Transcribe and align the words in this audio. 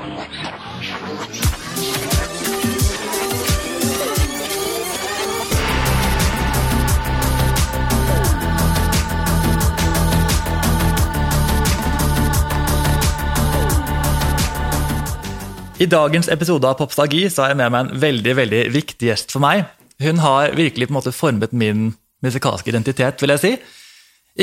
I 0.00 0.02
dagens 15.88 16.28
episode 16.28 16.68
av 16.68 16.74
Popstagi 16.76 17.30
så 17.32 17.44
har 17.44 17.54
jeg 17.54 17.60
med 17.60 17.70
meg 17.72 17.84
en 17.84 18.00
veldig 18.02 18.34
veldig 18.36 18.62
viktig 18.72 19.08
gjest 19.08 19.32
for 19.32 19.40
meg. 19.40 19.64
Hun 20.00 20.18
har 20.20 20.52
virkelig 20.56 20.86
på 20.88 20.92
en 20.92 20.98
måte 20.98 21.12
formet 21.12 21.52
min 21.56 21.94
musikalske 22.24 22.68
identitet, 22.68 23.20
vil 23.20 23.30
jeg 23.32 23.40
si. 23.40 23.56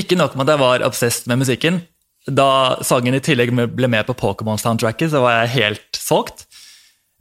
Ikke 0.02 0.18
nok 0.18 0.34
med 0.34 0.46
at 0.46 0.52
jeg 0.56 0.64
var 0.64 0.86
obsessed 0.86 1.28
med 1.30 1.38
musikken. 1.42 1.82
Da 2.28 2.78
sangen 2.84 3.16
i 3.16 3.24
tillegg 3.24 3.54
ble 3.56 3.88
med 3.92 4.08
på 4.08 4.16
Pokémon-soundtracket, 4.20 5.14
så 5.14 5.24
var 5.24 5.42
jeg 5.42 5.54
helt 5.56 6.00
solgt. 6.00 6.46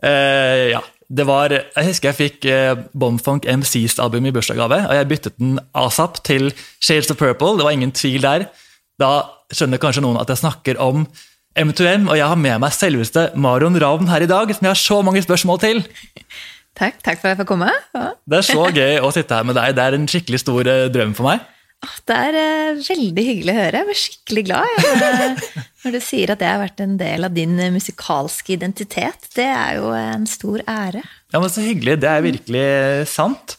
Eh, 0.03 0.73
ja, 0.73 0.83
det 1.09 1.27
var, 1.29 1.53
Jeg 1.55 1.87
husker 1.87 2.11
jeg 2.11 2.19
fikk 2.19 2.49
eh, 2.51 2.75
Bombfunk 2.93 3.47
MCs 3.47 4.01
album 4.03 4.27
i 4.27 4.35
bursdagsgave, 4.35 4.81
og 4.89 4.99
jeg 4.99 5.09
byttet 5.09 5.39
den 5.39 5.61
asap 5.75 6.19
til 6.27 6.51
Shades 6.83 7.11
of 7.11 7.21
Purple. 7.21 7.57
Det 7.59 7.69
var 7.69 7.77
ingen 7.77 7.95
tvil 7.95 8.23
der. 8.23 8.49
Da 8.99 9.13
skjønner 9.55 9.81
kanskje 9.81 10.03
noen 10.03 10.19
at 10.19 10.31
jeg 10.33 10.43
snakker 10.43 10.81
om 10.83 11.07
M2M, 11.57 12.11
og 12.11 12.19
jeg 12.19 12.27
har 12.27 12.37
med 12.37 12.61
meg 12.61 12.75
selveste 12.75 13.31
Marion 13.39 13.79
Ravn 13.81 14.11
her 14.11 14.27
i 14.27 14.29
dag, 14.29 14.51
som 14.53 14.67
jeg 14.67 14.75
har 14.75 14.83
så 14.83 15.01
mange 15.07 15.23
spørsmål 15.25 15.63
til. 15.63 15.85
Takk, 16.77 16.99
takk 17.01 17.21
for 17.21 17.31
at 17.31 17.33
jeg 17.33 17.41
får 17.41 17.49
komme. 17.49 17.71
Ja. 17.97 18.11
Det 18.29 18.41
er 18.43 18.49
så 18.51 18.67
gøy 18.69 18.99
å 19.01 19.13
sitte 19.15 19.39
her 19.39 19.47
med 19.49 19.57
deg. 19.57 19.77
Det 19.79 19.85
er 19.87 19.97
en 19.97 20.09
skikkelig 20.11 20.43
stor 20.43 20.69
uh, 20.69 20.89
drøm 20.93 21.15
for 21.17 21.31
meg. 21.31 21.47
Det 22.07 22.17
er 22.17 22.37
uh, 22.39 22.81
veldig 22.81 23.25
hyggelig 23.27 23.53
å 23.53 23.59
høre. 23.59 23.81
Jeg 23.81 23.89
blir 23.89 24.01
skikkelig 24.01 24.45
glad 24.49 24.87
når 25.85 25.97
du 25.97 26.01
sier 26.03 26.33
at 26.33 26.43
jeg 26.43 26.51
har 26.51 26.63
vært 26.63 26.83
en 26.83 26.97
del 27.01 27.29
av 27.29 27.35
din 27.37 27.59
uh, 27.61 27.69
musikalske 27.75 28.57
identitet. 28.57 29.29
Det 29.37 29.47
er 29.47 29.77
jo 29.81 29.93
en 29.97 30.27
stor 30.31 30.65
ære. 30.65 31.05
Ja, 31.35 31.41
men 31.41 31.53
Så 31.53 31.67
hyggelig. 31.67 32.01
Det 32.03 32.11
er 32.11 32.27
virkelig 32.27 32.67
sant. 33.13 33.59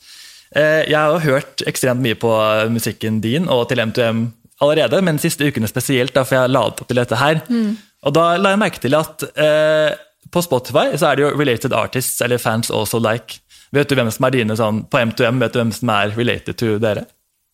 Jeg 0.58 0.95
har 0.95 1.19
hørt 1.19 1.61
ekstremt 1.67 2.00
mye 2.00 2.16
på 2.16 2.30
musikken 2.72 3.17
din 3.22 3.50
og 3.52 3.66
til 3.67 3.81
M2M 3.83 4.22
allerede, 4.63 5.02
men 5.03 5.17
de 5.17 5.25
siste 5.28 5.47
ukene 5.47 5.69
spesielt, 5.69 6.13
da, 6.16 6.23
for 6.25 6.39
jeg 6.39 6.53
la 6.53 6.63
opp 6.69 6.81
til 6.88 7.00
dette 7.00 7.19
her. 7.19 7.41
Mm. 7.50 7.75
Og 8.08 8.16
da 8.16 8.30
la 8.39 8.53
jeg 8.53 8.61
merke 8.61 8.81
til 8.81 8.95
at 8.97 9.25
eh, 9.34 9.97
på 10.34 10.44
Spotify 10.45 10.89
så 10.95 11.11
er 11.11 11.17
det 11.17 11.25
jo 11.25 11.34
related 11.36 11.75
artists, 11.75 12.22
eller 12.25 12.41
fans 12.41 12.72
also 12.73 13.02
like. 13.02 13.41
Vet 13.75 13.89
du 13.89 13.97
hvem 14.00 14.09
som 14.13 14.25
er 14.28 14.38
dine 14.38 14.56
sånn, 14.56 14.86
På 14.88 15.02
M2M, 15.02 15.41
vet 15.44 15.53
du 15.53 15.59
hvem 15.59 15.73
som 15.75 15.91
er 15.91 16.13
related 16.16 16.56
to 16.59 16.78
dere? 16.80 17.03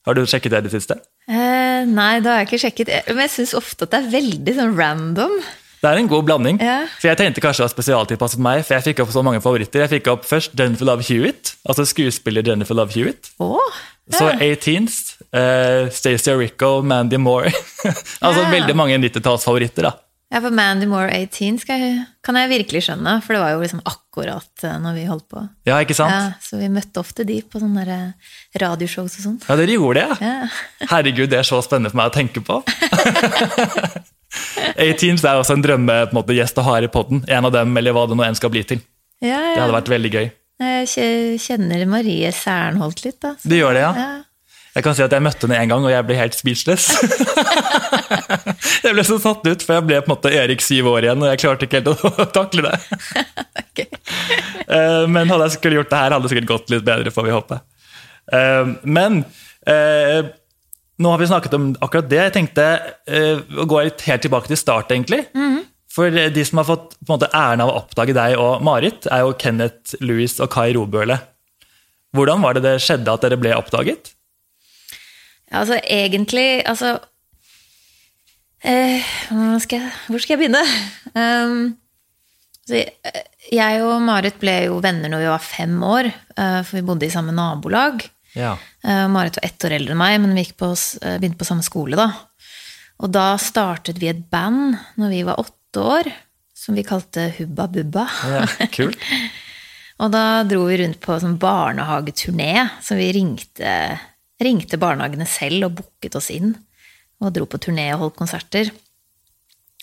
Har 0.04 0.18
du 0.18 0.26
sjekket 0.28 0.52
det 0.52 0.64
i 0.64 0.68
det 0.68 0.74
siste? 0.74 1.00
Eh, 1.32 1.84
nei, 1.88 2.14
det 2.24 2.32
har 2.32 2.42
jeg 2.42 2.50
ikke 2.50 2.64
sjekket. 2.66 2.94
Men 3.14 3.26
jeg 3.26 3.36
syns 3.38 3.54
ofte 3.56 3.88
at 3.88 3.94
det 3.94 4.02
er 4.02 4.10
veldig 4.18 4.56
sånn 4.58 4.74
random. 4.76 5.38
Det 5.84 5.92
er 5.92 6.00
en 6.00 6.08
god 6.08 6.28
blanding. 6.28 6.60
Ja. 6.64 6.84
For 7.00 7.10
Jeg 7.10 7.20
tenkte 7.20 7.44
kanskje 7.44 7.64
det 7.64 7.68
var 7.68 7.74
spesialtilpasset 7.74 8.44
meg, 8.44 8.62
for 8.64 8.78
jeg 8.78 8.86
fikk 8.86 9.02
opp 9.04 9.12
så 9.16 9.24
mange 9.26 9.42
favoritter. 9.44 9.84
Jeg 9.84 9.92
fikk 9.98 10.12
opp 10.14 10.28
først 10.28 10.56
Jennifer 10.60 10.88
Love 10.88 11.04
Hewitt, 11.08 11.58
altså 11.68 11.84
skuespiller 11.88 12.46
Jennifer 12.48 12.78
Love 12.80 12.96
Hewitt. 12.96 13.34
Oh, 13.44 13.60
ja. 14.08 14.16
Så 14.16 14.30
18s, 14.32 15.00
uh, 15.36 15.92
Stacey 15.92 16.32
Arrico, 16.32 16.78
Mandy 16.88 17.20
Moore. 17.20 17.52
altså 18.26 18.46
ja. 18.46 18.50
veldig 18.52 18.76
mange 18.80 19.00
90-tallsfavoritter. 19.04 19.90
da. 19.90 19.96
Ja, 20.34 20.40
for 20.42 20.50
Mandy 20.50 20.88
Moore 20.90 21.12
18 21.14 21.60
jeg, 21.70 21.98
kan 22.26 22.38
jeg 22.40 22.50
virkelig 22.50 22.88
skjønne, 22.88 23.20
for 23.22 23.36
det 23.36 23.42
var 23.44 23.52
jo 23.54 23.60
liksom 23.62 23.84
akkurat 23.86 24.64
eh, 24.66 24.80
når 24.82 24.96
vi 24.98 25.04
holdt 25.06 25.28
på. 25.30 25.44
Ja, 25.70 25.78
ikke 25.86 25.94
sant? 25.94 26.10
Ja, 26.10 26.32
så 26.42 26.58
vi 26.58 26.72
møtte 26.74 27.04
ofte 27.04 27.26
de 27.28 27.36
på 27.46 27.62
sånne 27.62 27.84
eh, 27.86 28.32
radioshows 28.64 29.20
og 29.20 29.28
sånn. 29.28 29.38
Ja, 29.46 29.60
dere 29.60 29.76
gjorde 29.76 30.02
det, 30.02 30.18
ja. 30.26 30.88
Herregud, 30.90 31.30
det 31.30 31.44
er 31.44 31.46
så 31.46 31.62
spennende 31.62 31.94
for 31.94 32.02
meg 32.02 32.10
å 32.10 32.16
tenke 32.18 32.42
på. 32.42 32.64
18s 34.82 35.22
er 35.22 35.38
også 35.38 35.54
en 35.60 35.68
drømmegjest 35.68 36.58
å 36.58 36.66
ha 36.66 36.80
i 36.82 36.90
poden. 36.90 37.22
En 37.30 37.46
av 37.46 37.54
dem, 37.54 37.78
eller 37.78 37.94
hva 37.94 38.08
det 38.10 38.18
nå 38.18 38.26
enn 38.26 38.40
skal 38.40 38.50
bli 38.56 38.66
til. 38.66 38.82
Ja, 39.22 39.38
ja. 39.38 39.54
Det 39.54 39.62
hadde 39.68 39.78
vært 39.78 39.94
veldig 39.94 40.14
gøy. 40.18 40.32
Jeg 40.64 41.40
kjenner 41.44 41.86
Marie 41.90 42.34
Sernholt 42.34 43.06
litt, 43.06 43.20
da. 43.22 43.36
Så. 43.38 43.54
Du 43.54 43.60
gjør 43.60 43.78
det, 43.78 43.86
ja? 43.86 43.94
ja. 44.02 44.14
Jeg 44.74 44.86
kan 44.86 44.96
si 44.98 45.04
at 45.06 45.14
jeg 45.14 45.22
møtte 45.22 45.46
henne 45.46 45.60
en 45.62 45.70
gang, 45.70 45.84
og 45.86 45.92
jeg 45.94 46.06
ble 46.08 46.16
helt 46.18 46.34
speechless. 46.34 46.88
jeg 48.86 48.96
ble 48.96 49.04
så 49.06 49.20
satt 49.22 49.46
ut, 49.46 49.66
for 49.66 49.78
jeg 49.78 49.86
ble 49.86 50.00
på 50.02 50.10
en 50.10 50.14
måte 50.16 50.32
Erik 50.34 50.64
syv 50.66 50.90
år 50.96 51.06
igjen, 51.06 51.22
og 51.22 51.30
jeg 51.30 51.42
klarte 51.44 51.68
ikke 51.68 51.82
helt 51.82 51.92
å 51.94 52.26
takle 52.40 52.66
det. 52.66 53.02
okay. 53.68 53.86
Eh, 54.66 55.04
men 55.14 55.30
hadde 55.30 55.46
jeg 55.46 55.60
skulle 55.60 55.78
gjort 55.78 55.92
det 55.92 56.00
her, 56.02 56.16
hadde 56.16 56.26
det 56.26 56.34
sikkert 56.34 56.50
gått 56.50 56.74
litt 56.74 56.88
bedre, 56.88 57.14
får 57.14 57.28
vi 57.28 57.36
håpe. 57.36 57.60
Eh, 58.34 58.72
men 58.98 59.20
eh, 59.70 60.32
nå 60.98 61.14
har 61.14 61.22
vi 61.22 61.30
snakket 61.30 61.60
om 61.60 61.70
akkurat 61.78 62.10
det. 62.10 62.24
Jeg 62.24 62.36
tenkte 62.40 62.68
å 63.54 63.68
gå 63.70 63.84
helt 63.84 64.26
tilbake 64.26 64.50
til 64.50 64.58
start, 64.58 64.90
egentlig. 64.96 65.28
Mm 65.38 65.52
-hmm. 65.52 65.70
For 65.94 66.10
de 66.10 66.46
som 66.46 66.58
har 66.58 66.66
fått 66.66 66.96
måte, 67.06 67.30
æren 67.30 67.62
av 67.62 67.70
å 67.70 67.78
oppdage 67.84 68.14
deg 68.18 68.40
og 68.42 68.64
Marit, 68.66 69.06
er 69.06 69.22
jo 69.22 69.38
Kenneth 69.38 69.94
Louis 70.02 70.40
og 70.40 70.50
Kai 70.50 70.74
Robøle. 70.74 71.20
Hvordan 72.14 72.42
var 72.42 72.54
det 72.54 72.64
det 72.66 72.82
skjedde 72.82 73.14
at 73.14 73.22
dere 73.22 73.38
ble 73.38 73.54
oppdaget? 73.54 74.14
Altså, 75.54 75.78
egentlig 75.86 76.64
Altså 76.66 76.96
eh, 78.66 79.06
skal 79.62 79.84
jeg, 79.84 79.92
Hvor 80.10 80.24
skal 80.24 80.36
jeg 80.36 80.44
begynne? 80.46 80.66
Um, 81.14 81.76
jeg 83.54 83.82
og 83.86 84.00
Marit 84.02 84.40
ble 84.42 84.54
jo 84.66 84.80
venner 84.82 85.12
når 85.12 85.20
vi 85.22 85.28
var 85.30 85.44
fem 85.46 85.76
år, 85.86 86.08
uh, 86.10 86.62
for 86.66 86.80
vi 86.80 86.82
bodde 86.88 87.06
i 87.06 87.12
samme 87.14 87.36
nabolag. 87.38 88.02
Ja. 88.34 88.56
Uh, 88.82 89.06
Marit 89.14 89.38
var 89.38 89.46
ett 89.46 89.68
år 89.68 89.76
eldre 89.78 89.94
enn 89.94 90.00
meg, 90.02 90.16
men 90.24 90.34
vi 90.34 90.48
på, 90.58 90.72
begynte 90.72 91.38
på 91.38 91.46
samme 91.46 91.62
skole 91.68 92.00
da. 92.00 92.08
Og 93.04 93.14
da 93.14 93.36
startet 93.38 94.02
vi 94.02 94.10
et 94.10 94.26
band 94.34 94.80
når 94.98 95.14
vi 95.14 95.22
var 95.28 95.44
åtte 95.44 95.84
år, 95.84 96.10
som 96.58 96.74
vi 96.74 96.88
kalte 96.88 97.28
Hubba 97.38 97.68
Bubba. 97.76 98.08
Ja, 98.32 98.48
kult. 98.74 98.98
og 100.02 100.16
da 100.18 100.26
dro 100.50 100.66
vi 100.72 100.82
rundt 100.82 101.02
på 101.04 101.20
sånn 101.22 101.38
barnehageturné, 101.42 102.56
så 102.82 102.98
vi 102.98 103.12
ringte 103.20 103.76
ringte 104.46 104.80
barnehagene 104.82 105.28
selv 105.30 105.70
og 105.70 105.80
booket 105.80 106.18
oss 106.20 106.30
inn. 106.34 106.54
Og 107.24 107.34
dro 107.36 107.48
på 107.50 107.60
turné 107.62 107.88
og 107.94 108.06
holdt 108.06 108.20
konserter. 108.20 108.72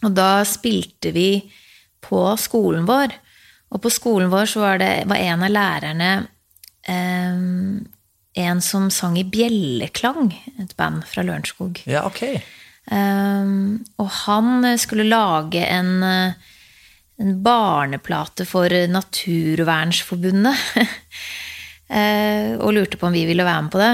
Og 0.04 0.12
da 0.16 0.42
spilte 0.48 1.12
vi 1.16 1.30
på 2.04 2.22
skolen 2.40 2.86
vår. 2.88 3.14
Og 3.70 3.82
på 3.84 3.92
skolen 3.92 4.32
vår 4.32 4.48
så 4.50 4.64
var 4.64 4.80
det 4.82 4.92
var 5.08 5.20
en 5.20 5.46
av 5.46 5.52
lærerne 5.54 6.12
eh, 6.88 7.42
en 8.40 8.62
som 8.62 8.90
sang 8.94 9.18
i 9.18 9.26
Bjelleklang, 9.26 10.30
et 10.60 10.74
band 10.78 11.04
fra 11.08 11.24
Lørenskog. 11.26 11.82
Ja, 11.90 12.04
ok. 12.06 12.22
Um, 12.90 13.82
og 14.00 14.08
han 14.24 14.66
skulle 14.80 15.08
lage 15.08 15.62
en, 15.66 16.04
en 16.04 17.34
barneplate 17.44 18.46
for 18.48 18.72
Naturvernsforbundet. 18.90 20.62
uh, 21.90 22.54
og 22.64 22.74
lurte 22.76 23.00
på 23.00 23.10
om 23.10 23.18
vi 23.18 23.26
ville 23.28 23.46
være 23.46 23.66
med 23.66 23.74
på 23.74 23.82
det. 23.82 23.92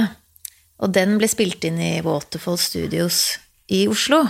Og 0.83 0.93
den 0.93 1.17
ble 1.21 1.29
spilt 1.31 1.65
inn 1.65 1.79
i 1.81 1.95
Waterfall 2.05 2.59
Studios 2.61 3.39
i 3.73 3.87
Oslo. 3.89 4.25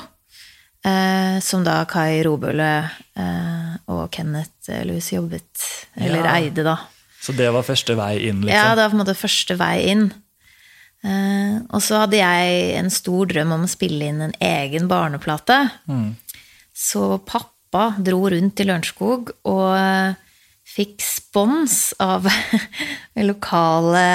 Eh, 0.86 1.38
som 1.42 1.64
da 1.66 1.80
Kai 1.90 2.20
Robøle 2.22 2.70
eh, 3.18 3.72
og 3.90 4.04
Kenneth 4.14 4.70
Louis 4.86 5.08
jobbet, 5.10 5.64
eller 5.98 6.22
ja. 6.22 6.36
eide, 6.36 6.62
da. 6.66 6.76
Så 7.22 7.34
det 7.34 7.48
var 7.50 7.66
første 7.66 7.96
vei 7.98 8.12
inn? 8.28 8.44
liksom? 8.44 8.54
Ja, 8.54 8.76
det 8.76 8.84
var 8.84 8.92
på 8.92 8.98
en 8.98 9.02
måte 9.02 9.16
første 9.18 9.56
vei 9.58 9.74
inn. 9.90 10.04
Eh, 11.06 11.56
og 11.74 11.82
så 11.82 12.04
hadde 12.04 12.20
jeg 12.20 12.60
en 12.78 12.92
stor 12.94 13.26
drøm 13.30 13.56
om 13.56 13.66
å 13.66 13.70
spille 13.70 14.12
inn 14.12 14.22
en 14.28 14.36
egen 14.42 14.86
barneplate. 14.90 15.58
Mm. 15.90 16.14
Så 16.76 17.16
pappa 17.26 17.88
dro 17.98 18.20
rundt 18.30 18.62
i 18.62 18.68
Lørenskog 18.68 19.32
og 19.48 19.68
eh, 19.74 20.14
fikk 20.76 21.00
spons 21.02 21.96
av 22.02 22.28
lokale 23.30 24.06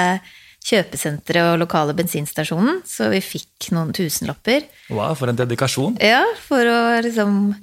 kjøpesenteret 0.62 1.52
og 1.54 1.60
lokale 1.64 1.94
bensinstasjonen, 1.98 2.82
så 2.86 3.08
vi 3.12 3.20
fikk 3.24 3.70
noen 3.74 3.90
tusenlapper. 3.96 4.66
Wow, 4.94 5.14
For 5.18 5.32
en 5.32 5.38
dedikasjon. 5.40 5.98
Ja, 6.02 6.22
for 6.44 6.68
å 6.70 6.80
liksom 7.02 7.54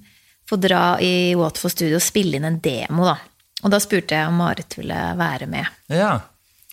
få 0.49 0.57
dra 0.59 0.97
i 1.03 1.35
Waterfall 1.37 1.71
Studio 1.71 1.99
og 1.99 2.03
spille 2.03 2.39
inn 2.39 2.47
en 2.47 2.59
demo, 2.63 3.05
da. 3.07 3.15
Og 3.63 3.71
da 3.73 3.79
spurte 3.83 4.15
jeg 4.17 4.29
om 4.31 4.39
Marit 4.39 4.75
ville 4.79 4.97
være 5.19 5.47
med. 5.51 5.67
Ja, 5.91 6.19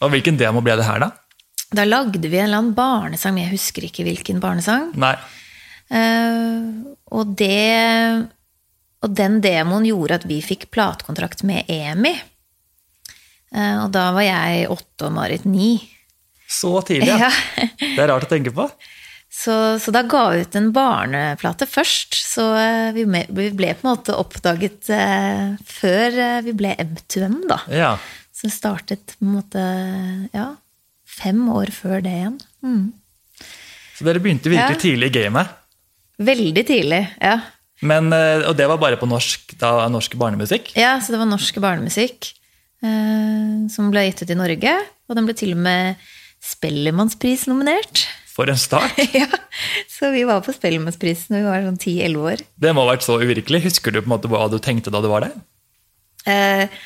Og 0.04 0.10
hvilken 0.12 0.36
demo 0.36 0.60
ble 0.60 0.74
det 0.76 0.84
her, 0.84 1.00
da? 1.00 1.10
Da 1.72 1.86
lagde 1.86 2.28
vi 2.28 2.36
en 2.38 2.46
eller 2.50 2.60
annen 2.60 2.74
barnesang, 2.76 3.32
men 3.34 3.46
jeg 3.46 3.54
husker 3.56 3.86
ikke 3.86 4.04
hvilken 4.06 4.42
barnesang. 4.42 4.90
Nei. 4.94 5.14
Uh, 5.86 6.94
og 7.14 7.36
det 7.38 8.26
Og 9.04 9.12
den 9.14 9.38
demoen 9.40 9.84
gjorde 9.86 10.16
at 10.18 10.24
vi 10.26 10.40
fikk 10.42 10.66
platekontrakt 10.74 11.44
med 11.46 11.68
EMI. 11.70 12.12
Uh, 13.54 13.84
og 13.86 13.92
da 13.94 14.08
var 14.16 14.26
jeg 14.26 14.66
åtte 14.72 15.06
og 15.08 15.14
Marit 15.16 15.46
ni. 15.48 15.76
Så 16.48 16.72
tidlig, 16.86 17.10
ja. 17.10 17.30
Det 17.80 17.98
er 17.98 18.10
rart 18.12 18.26
å 18.26 18.30
tenke 18.30 18.52
på. 18.54 18.68
Så, 19.36 19.54
så, 19.82 19.92
da 19.92 20.00
ga 20.06 20.22
vi 20.32 20.44
ut 20.46 20.54
en 20.56 20.70
barneplate 20.72 21.66
først. 21.68 22.14
Så 22.16 22.44
vi 22.96 23.04
vi, 23.04 23.24
vi 23.36 23.48
ble 23.56 23.72
på 23.76 23.84
en 23.84 23.90
måte 23.90 24.14
oppdaget 24.16 24.88
eh, 24.94 25.56
før 25.66 26.20
eh, 26.22 26.38
vi 26.46 26.54
ble 26.56 26.72
M2M, 26.80 27.42
da. 27.50 27.58
Ja. 27.72 27.90
Så 28.36 28.48
startet 28.52 29.16
på 29.18 29.26
en 29.26 29.34
måte 29.34 29.66
ja, 30.32 30.52
fem 31.18 31.42
år 31.52 31.72
før 31.74 32.00
det 32.04 32.14
igjen. 32.14 32.38
Mm. 32.64 32.86
Så 33.96 34.06
dere 34.06 34.22
begynte 34.22 34.52
virkelig 34.52 34.78
ja. 34.78 34.82
tidlig 34.82 35.12
i 35.12 35.16
gamet? 35.18 35.52
Veldig 36.16 36.64
tidlig, 36.68 37.02
ja. 37.20 37.36
Men, 37.84 38.08
eh, 38.12 38.46
og 38.48 38.56
det 38.56 38.68
var 38.70 38.80
bare 38.80 38.98
på 39.00 39.08
norsk, 39.08 39.56
da, 39.60 39.84
norsk 39.92 40.16
barnemusikk? 40.20 40.72
Ja, 40.78 40.96
så 41.00 41.12
det 41.12 41.20
var 41.20 41.28
norsk 41.28 41.58
barnemusikk 41.60 42.30
eh, 42.84 43.66
som 43.72 43.90
ble 43.92 44.06
gitt 44.08 44.24
ut 44.24 44.32
i 44.32 44.38
Norge. 44.38 44.76
Og 45.06 45.18
den 45.18 45.28
ble 45.28 45.36
til 45.36 45.52
og 45.52 45.60
med 45.64 46.06
Spellemannspris-nominert. 46.46 48.06
For 48.36 48.50
en 48.52 48.58
start! 48.60 48.98
ja, 49.16 49.28
Så 49.90 50.10
vi 50.14 50.26
var 50.28 50.42
på 50.44 50.54
Spellemannspris 50.54 51.26
når 51.32 51.40
vi 51.40 51.48
var 51.48 51.64
sånn 51.64 51.80
10-11 51.80 52.28
år. 52.32 52.44
Det 52.62 52.74
må 52.76 52.84
ha 52.84 52.92
vært 52.92 53.06
så 53.06 53.16
uvirkelig. 53.22 53.64
Husker 53.70 53.94
du 53.94 54.02
på 54.02 54.08
en 54.08 54.14
måte 54.16 54.30
hva 54.32 54.44
du 54.52 54.58
tenkte 54.62 54.92
da 54.92 55.00
du 55.04 55.08
var 55.10 55.26
der? 55.26 55.34
Eh, 56.26 56.78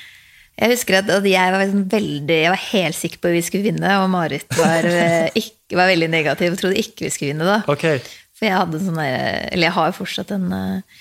jeg 0.60 0.74
husker 0.74 1.00
at, 1.00 1.10
at 1.12 1.26
jeg 1.26 1.52
var 1.54 1.62
liksom 1.64 1.84
veldig, 1.90 2.38
jeg 2.44 2.52
var 2.52 2.64
helt 2.68 2.98
sikker 2.98 3.20
på 3.20 3.30
at 3.30 3.36
vi 3.38 3.44
skulle 3.46 3.68
vinne, 3.70 3.92
og 4.02 4.10
Marit 4.12 4.58
var, 4.58 4.86
eh, 5.04 5.30
ikke, 5.40 5.78
var 5.78 5.90
veldig 5.90 6.10
negativ 6.12 6.54
og 6.54 6.60
trodde 6.60 6.82
ikke 6.82 7.06
vi 7.06 7.12
skulle 7.14 7.32
vinne. 7.34 7.48
da. 7.48 7.62
Okay. 7.72 8.02
For 8.36 8.48
jeg 8.48 8.56
hadde 8.56 8.80
sånn 8.80 9.00
eller 9.00 9.66
jeg 9.66 9.76
har 9.76 9.90
jo 9.90 9.96
fortsatt 9.98 10.30
den 10.32 10.46
uh, 10.48 11.00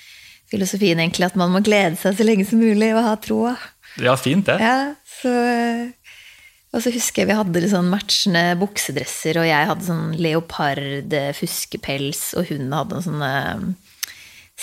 filosofien 0.50 0.98
egentlig 1.00 1.28
at 1.30 1.38
man 1.40 1.52
må 1.54 1.62
glede 1.64 1.96
seg 2.00 2.18
så 2.18 2.26
lenge 2.26 2.44
som 2.48 2.60
mulig 2.60 2.90
og 2.92 3.06
ha 3.06 3.14
troa. 3.22 3.54
Ja, 4.00 4.12
fint 4.20 4.48
det. 4.48 4.58
Ja, 4.60 4.92
så, 5.20 5.32
eh, 5.48 5.88
og 6.72 6.82
så 6.84 6.92
husker 6.94 7.22
jeg 7.24 7.30
vi 7.32 7.36
hadde 7.38 7.60
litt 7.64 7.72
sånn 7.72 7.88
matchende 7.90 8.44
buksedresser, 8.60 9.40
og 9.42 9.48
jeg 9.48 9.68
hadde 9.72 9.86
sånn 9.88 10.12
leopard 10.22 11.14
eh, 11.18 11.32
fuskepels, 11.34 12.20
og 12.38 12.46
hun 12.52 12.70
hadde 12.76 13.00
en 13.00 13.06
sånn 13.08 13.24
eh, 13.26 13.64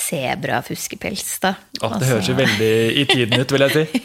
sebra-fuskepels. 0.08 1.28
da. 1.44 1.56
Å, 1.82 1.92
det 2.00 2.08
høres 2.12 2.30
jo 2.30 2.36
så- 2.36 2.42
veldig 2.42 2.74
i 3.02 3.06
tiden 3.10 3.40
ut, 3.42 3.52
vil 3.52 3.66
jeg 3.68 3.76
si. 3.76 4.02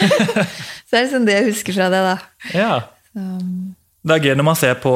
Så 0.88 0.96
er 0.98 1.04
det 1.04 1.10
sånn 1.12 1.26
det 1.26 1.34
jeg 1.40 1.48
husker 1.52 1.74
fra 1.76 1.88
det, 1.92 2.00
da. 2.06 2.16
Ja. 2.54 2.72
Det 3.14 4.14
er 4.16 4.24
gøy 4.28 4.34
når 4.36 4.46
man 4.48 4.56
ser 4.58 4.74
på 4.82 4.90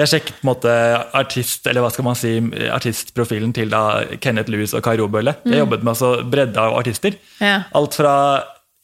Jeg 0.00 0.08
sjekket 0.08 0.38
på 0.40 0.46
en 0.46 0.48
måte 0.48 0.72
artist, 1.18 1.66
eller 1.68 1.84
hva 1.84 1.90
skal 1.92 2.06
man 2.06 2.16
si, 2.16 2.30
artistprofilen 2.72 3.52
til 3.52 3.68
da 3.72 3.82
Kenneth 4.24 4.48
Lewis 4.48 4.72
og 4.72 4.80
Kai 4.86 4.94
Robølle. 4.96 5.34
Jeg 5.44 5.60
jobbet 5.60 5.82
med 5.84 5.92
altså 5.92 6.12
bredde 6.24 6.56
av 6.62 6.78
artister. 6.78 7.18
Ja. 7.42 7.58
Alt 7.76 7.98
fra 8.00 8.14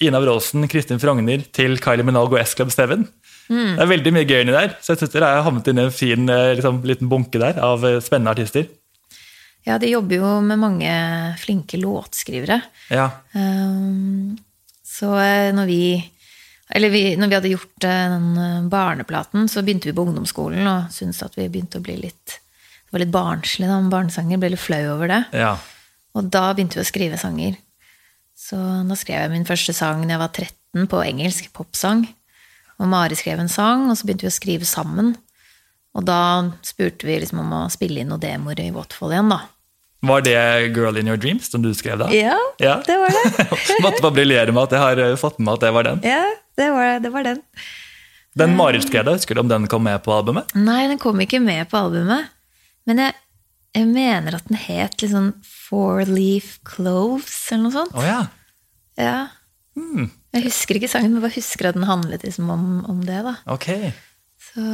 Ina 0.04 0.20
Wroldsen, 0.20 0.66
Kristin 0.68 1.00
Frogner 1.00 1.44
til 1.56 1.78
Kylie 1.80 2.04
Minogue 2.04 2.36
og 2.36 2.42
S-Club 2.42 2.72
7. 2.74 3.06
Det 3.48 3.80
er 3.80 3.88
veldig 3.88 4.12
mye 4.12 4.26
gøy 4.28 4.42
inni 4.42 4.52
der. 4.52 4.74
Så 4.82 4.92
jeg 4.92 5.00
synes 5.00 5.14
dere 5.14 5.30
har 5.38 5.46
havnet 5.46 5.68
inn 5.70 5.80
i 5.80 5.86
en 5.86 5.94
fin 5.94 6.28
eh, 6.32 6.52
liksom, 6.58 6.82
liten 6.88 7.08
bunke 7.08 7.40
der 7.40 7.60
av 7.62 7.84
eh, 7.86 8.00
spennende 8.04 8.34
artister. 8.34 8.66
Ja, 9.66 9.78
de 9.82 9.90
jobber 9.90 10.20
jo 10.20 10.32
med 10.44 10.60
mange 10.60 10.90
flinke 11.40 11.78
låtskrivere. 11.80 12.60
Ja. 12.92 13.08
Um, 13.32 14.36
så 14.86 15.14
eh, 15.22 15.48
når 15.56 15.70
vi 15.70 15.80
eller 16.76 16.90
vi, 16.90 17.02
når 17.14 17.30
vi 17.30 17.36
hadde 17.38 17.50
gjort 17.52 17.74
den 17.84 18.68
barneplaten, 18.72 19.46
så 19.48 19.62
begynte 19.62 19.86
vi 19.86 19.94
på 19.94 20.02
ungdomsskolen 20.02 20.66
og 20.66 20.88
syntes 20.90 21.22
at 21.22 21.36
vi 21.38 21.46
begynte 21.46 21.78
å 21.78 21.84
bli 21.84 21.94
litt 22.00 22.40
Det 22.40 22.90
var 22.90 23.04
litt 23.04 23.12
barnslig 23.14 23.68
da, 23.70 23.76
med 23.78 23.92
barnesanger. 23.94 24.40
Ble 24.42 24.50
litt 24.52 24.64
flau 24.64 24.82
over 24.96 25.14
det. 25.14 25.22
ja. 25.46 25.54
Og 26.16 26.30
da 26.32 26.48
begynte 26.56 26.78
vi 26.78 26.82
å 26.82 26.88
skrive 26.88 27.18
sanger. 27.20 27.58
Så 28.46 28.58
da 28.86 28.94
skrev 28.98 29.24
jeg 29.24 29.32
min 29.32 29.46
første 29.48 29.74
sang 29.74 30.04
da 30.06 30.14
jeg 30.14 30.22
var 30.22 30.30
13, 30.30 30.86
på 30.92 31.02
engelsk 31.02 31.48
popsang. 31.56 32.04
Og 32.78 32.90
Mari 32.92 33.16
skrev 33.18 33.40
en 33.40 33.50
sang, 33.50 33.86
og 33.90 33.96
så 33.98 34.06
begynte 34.06 34.26
vi 34.26 34.30
å 34.30 34.36
skrive 34.36 34.68
sammen. 34.68 35.14
Og 35.96 36.04
da 36.06 36.18
spurte 36.66 37.08
vi 37.08 37.16
liksom 37.22 37.40
om 37.42 37.54
å 37.56 37.62
spille 37.72 38.02
inn 38.02 38.10
noen 38.12 38.22
demoer 38.22 38.60
i 38.60 38.68
Waterfall 38.74 39.14
igjen, 39.16 39.32
da. 39.32 39.40
Var 40.06 40.20
det 40.22 40.36
'Girl 40.76 40.98
in 41.00 41.08
Your 41.08 41.16
Dreams' 41.16 41.48
som 41.50 41.62
du 41.62 41.72
skrev 41.74 41.98
da? 41.98 42.10
Ja, 42.12 42.36
Ja. 42.60 42.82
det 42.86 42.96
var 43.00 43.08
det. 43.10 43.46
Måtte 43.84 44.02
bare 44.04 44.12
briljere 44.12 44.52
med 44.52 44.62
at 44.68 44.76
jeg 44.76 44.80
har 44.80 44.98
eh, 44.98 45.16
fått 45.16 45.38
med 45.40 45.46
meg 45.48 45.54
at 45.56 45.60
det 45.64 45.72
var 45.72 45.82
den. 45.88 46.00
Ja, 46.04 46.24
det 46.56 46.70
var, 46.70 47.00
det 47.00 47.12
var 47.12 47.22
den. 47.24 47.42
Den 48.36 48.54
Marit 48.56 48.84
skrev 48.84 49.06
da, 49.08 49.14
husker 49.16 49.34
du 49.34 49.40
om 49.40 49.48
den 49.48 49.66
kom 49.66 49.82
med 49.82 50.02
på 50.04 50.12
albumet? 50.12 50.52
Nei, 50.54 50.86
den 50.86 50.98
kom 51.00 51.18
ikke 51.24 51.40
med 51.40 51.64
på 51.72 51.80
albumet. 51.80 52.28
Men 52.86 52.98
jeg, 52.98 53.14
jeg 53.76 53.86
mener 53.90 54.34
at 54.38 54.46
den 54.48 54.56
het 54.58 55.02
litt 55.02 55.12
sånn 55.12 55.32
Four 55.44 56.04
Leaf 56.08 56.56
Cloves, 56.64 57.34
eller 57.52 57.66
noe 57.66 57.74
sånt. 57.74 57.96
Oh, 57.98 58.04
ja. 58.06 58.22
Ja. 58.96 59.16
Mm. 59.76 60.06
Jeg 60.36 60.46
husker 60.46 60.78
ikke 60.78 60.88
sangen, 60.88 61.12
men 61.16 61.24
bare 61.24 61.34
husker 61.36 61.68
at 61.70 61.76
den 61.76 61.84
handlet 61.88 62.24
liksom 62.24 62.48
om, 62.52 62.64
om 62.88 63.02
det. 63.04 63.18
da. 63.26 63.34
ok. 63.52 63.68
Så, 64.46 64.64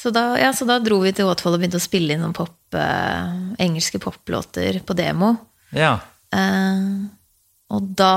så, 0.00 0.10
da, 0.14 0.24
ja, 0.40 0.50
så 0.56 0.64
da 0.68 0.78
dro 0.82 1.00
vi 1.04 1.12
til 1.14 1.28
Waterfall 1.28 1.56
og 1.58 1.62
begynte 1.62 1.78
å 1.80 1.84
spille 1.84 2.14
inn 2.16 2.22
noen 2.24 2.34
pop, 2.36 2.56
eh, 2.74 3.32
engelske 3.60 4.00
poplåter 4.02 4.80
på 4.86 4.96
demo. 4.98 5.34
Ja. 5.76 5.98
Eh, 6.34 6.88
og 7.70 7.90
da 7.98 8.14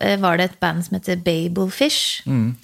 eh, 0.00 0.16
var 0.22 0.38
det 0.38 0.46
et 0.52 0.60
band 0.62 0.86
som 0.86 0.96
heter 0.98 1.20
Babelfish, 1.24 2.22
Mm. 2.30 2.54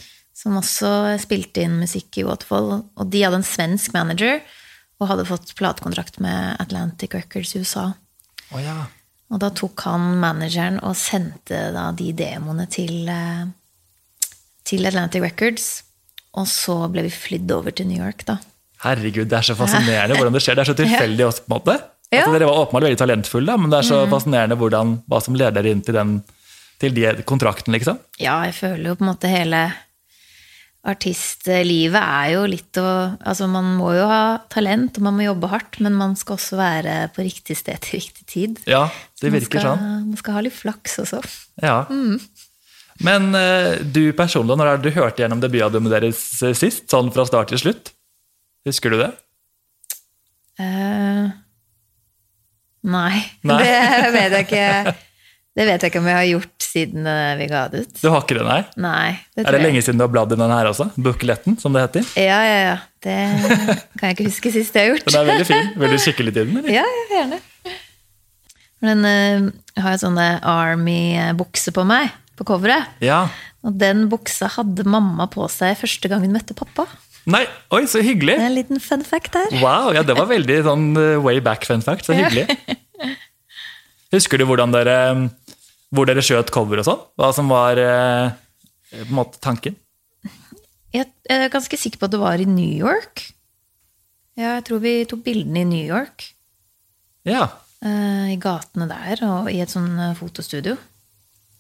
som 0.41 0.57
også 0.57 1.19
spilte 1.21 1.67
inn 1.67 1.81
musikk 1.83 2.17
i 2.23 2.25
Waterfall. 2.25 2.79
Og 2.97 3.11
de 3.13 3.25
hadde 3.27 3.43
en 3.43 3.45
svensk 3.45 3.93
manager 3.93 4.39
og 5.01 5.09
hadde 5.09 5.29
fått 5.29 5.55
platekontrakt 5.59 6.21
med 6.21 6.61
Atlantic 6.61 7.15
Records 7.17 7.55
i 7.57 7.63
USA. 7.65 7.91
Oh, 8.53 8.61
ja. 8.61 8.85
Og 9.31 9.41
da 9.41 9.51
tok 9.55 9.87
han 9.87 10.19
manageren 10.21 10.81
og 10.85 10.97
sendte 10.99 11.69
da 11.75 11.89
de 11.97 12.11
demoene 12.17 12.67
til, 12.71 13.09
eh, 13.09 13.47
til 14.67 14.87
Atlantic 14.91 15.23
Records. 15.25 15.69
Og 16.39 16.47
så 16.51 16.77
ble 16.93 17.07
vi 17.07 17.15
flydd 17.15 17.51
over 17.55 17.75
til 17.75 17.89
New 17.91 18.03
York, 18.03 18.27
da. 18.29 18.39
Herregud, 18.85 19.29
det 19.29 19.39
er 19.39 19.47
så 19.51 19.57
fascinerende 19.59 20.17
hvordan 20.17 20.37
det 20.37 20.43
skjer. 20.45 20.59
Det 20.59 20.65
er 20.65 20.73
så 20.73 20.79
tilfeldig 20.83 21.27
også, 21.27 21.47
på 21.47 21.51
en 21.51 21.57
måte. 21.57 21.79
Ja. 22.11 22.25
Altså, 22.25 22.35
dere 22.35 22.51
var 22.51 22.61
åpenbart 22.65 22.87
veldig 22.89 22.99
talentfulle, 22.99 23.57
men 23.63 23.73
det 23.73 23.79
er 23.79 23.87
så 23.87 24.01
fascinerende 24.11 24.59
hvordan, 24.59 24.97
hva 25.11 25.21
som 25.23 25.37
leder 25.39 25.69
inn 25.71 25.83
til, 25.87 25.95
den, 25.95 26.17
til 26.83 26.97
de 26.97 27.13
kontrakten, 27.29 27.75
liksom. 27.77 28.01
Ja, 28.19 28.41
jeg 28.49 28.57
føler 28.59 28.91
jo 28.91 28.97
på 28.99 29.07
en 29.07 29.13
måte 29.13 29.31
hele 29.31 29.63
artistlivet 30.89 32.01
er 32.01 32.29
jo 32.35 32.45
litt 32.49 32.79
å 32.81 32.87
Altså, 33.21 33.49
man 33.51 33.75
må 33.77 33.93
jo 33.99 34.07
ha 34.09 34.41
talent, 34.53 34.97
og 34.97 35.07
man 35.09 35.19
må 35.19 35.27
jobbe 35.27 35.51
hardt, 35.53 35.81
men 35.85 35.97
man 35.99 36.15
skal 36.19 36.39
også 36.39 36.59
være 36.61 36.95
på 37.15 37.25
riktig 37.27 37.59
sted 37.61 37.83
til 37.85 38.01
riktig 38.01 38.27
tid. 38.31 38.63
Ja, 38.71 38.87
det 39.21 39.29
Man 39.31 39.37
virker 39.39 39.61
skal, 39.61 39.67
sånn. 39.75 40.07
Man 40.13 40.21
skal 40.23 40.39
ha 40.39 40.45
litt 40.47 40.57
flaks 40.57 40.99
også. 41.05 41.21
Ja. 41.61 41.83
Men 43.05 43.35
eh, 43.37 43.81
du 43.85 44.03
personlig, 44.17 44.57
når 44.61 44.73
har 44.73 44.81
du 44.85 44.91
hørt 44.97 45.21
gjennom 45.21 45.41
debutalbumet 45.43 45.93
deres 45.99 46.23
eh, 46.45 46.57
sist? 46.57 46.89
Sånn 46.93 47.13
fra 47.15 47.27
start 47.29 47.53
til 47.53 47.61
slutt? 47.61 47.93
Husker 48.69 48.93
du 48.93 49.01
det? 49.01 49.13
Uh, 50.61 51.31
nei, 52.85 53.23
Nei. 53.49 53.63
det 53.65 54.11
vet 54.17 54.35
jeg 54.37 54.49
ikke. 54.49 54.97
Det 55.59 55.67
vet 55.67 55.83
jeg 55.83 55.91
ikke 55.91 56.01
om 56.01 56.07
jeg 56.07 56.15
har 56.15 56.29
gjort 56.29 56.63
siden 56.63 57.07
eh, 57.11 57.33
vi 57.41 57.47
ga 57.51 57.65
det 57.73 57.83
ut. 57.83 57.97
Du 57.99 58.07
har 58.13 58.23
ikke 58.23 58.37
det, 58.39 58.45
nei? 58.47 58.61
Nei, 58.79 59.09
det 59.35 59.45
Er 59.45 59.57
det 59.57 59.63
lenge 59.65 59.83
siden 59.83 59.99
du 59.99 60.05
har 60.07 60.13
bladd 60.13 60.31
i 60.37 60.39
den 60.39 60.55
her 60.55 60.69
også? 60.71 60.87
Bukletten, 60.95 61.57
som 61.59 61.75
det 61.75 61.83
heter? 61.89 62.07
Ja, 62.23 62.39
ja, 62.47 62.61
ja. 62.69 62.77
Det 63.03 63.17
kan 63.99 64.11
jeg 64.11 64.17
ikke 64.19 64.29
huske 64.29 64.53
sist 64.55 64.79
jeg 64.79 64.87
har 64.87 64.95
gjort. 64.95 65.11
Den 65.11 65.19
er 65.21 65.31
veldig 65.33 65.49
fin. 65.49 65.71
Vil 65.83 65.95
du 65.97 66.03
kikke 66.05 66.27
litt 66.29 66.39
i 66.39 66.45
den? 66.45 66.61
eller? 66.61 66.75
Ja, 66.79 66.87
ja, 66.87 67.05
gjerne. 67.17 67.41
Men 68.87 69.05
eh, 69.05 69.51
jeg 69.75 69.85
har 69.85 69.97
jo 69.97 70.03
sånne 70.07 70.27
Army-bukser 70.55 71.75
på 71.77 71.85
meg, 71.89 72.15
på 72.39 72.47
coveret. 72.49 72.95
Ja. 73.05 73.25
Og 73.67 73.75
den 73.81 74.07
buksa 74.13 74.49
hadde 74.55 74.87
mamma 74.89 75.27
på 75.33 75.51
seg 75.53 75.75
første 75.83 76.09
gang 76.13 76.23
hun 76.25 76.37
møtte 76.37 76.57
pappa. 76.57 76.87
Nei, 77.31 77.43
oi, 77.75 77.83
så 77.91 78.01
hyggelig! 78.05 78.39
Det 78.39 78.47
er 78.47 78.49
en 78.49 78.57
liten 78.57 78.81
fun 78.81 79.03
fact 79.05 79.35
der. 79.35 79.51
Wow, 79.61 79.91
ja, 79.93 80.07
det 80.07 80.15
var 80.17 80.31
veldig 80.31 80.63
sånn 80.65 80.87
eh, 80.97 81.19
way 81.21 81.43
back 81.45 81.67
fun 81.69 81.85
fact. 81.85 82.07
Så 82.07 82.17
hyggelig. 82.17 82.47
Husker 84.15 84.41
du 84.41 84.47
hvordan 84.49 84.73
dere, 84.75 84.97
hvor 85.95 86.07
dere 86.09 86.23
skjøt 86.25 86.53
cover 86.55 86.83
og 86.83 86.87
sånn? 86.87 87.01
Hva 87.19 87.31
som 87.35 87.51
var 87.51 87.79
eh, 87.83 88.33
på 88.93 89.05
en 89.09 89.17
måte 89.17 89.41
tanken? 89.43 89.77
Jeg 90.95 91.07
er 91.31 91.51
ganske 91.53 91.79
sikker 91.79 92.01
på 92.01 92.09
at 92.09 92.15
det 92.15 92.21
var 92.23 92.43
i 92.43 92.47
New 92.51 92.71
York. 92.75 93.25
Ja, 94.39 94.57
jeg 94.59 94.65
tror 94.67 94.81
vi 94.83 94.95
tok 95.11 95.23
bildene 95.27 95.63
i 95.63 95.69
New 95.69 95.87
York. 95.87 96.25
Ja. 97.29 97.49
eh, 97.85 98.33
I 98.35 98.39
gatene 98.41 98.89
der, 98.91 99.23
og 99.29 99.51
i 99.53 99.61
et 99.63 99.71
sånn 99.73 99.93
eh, 99.99 100.17
fotostudio. 100.19 100.77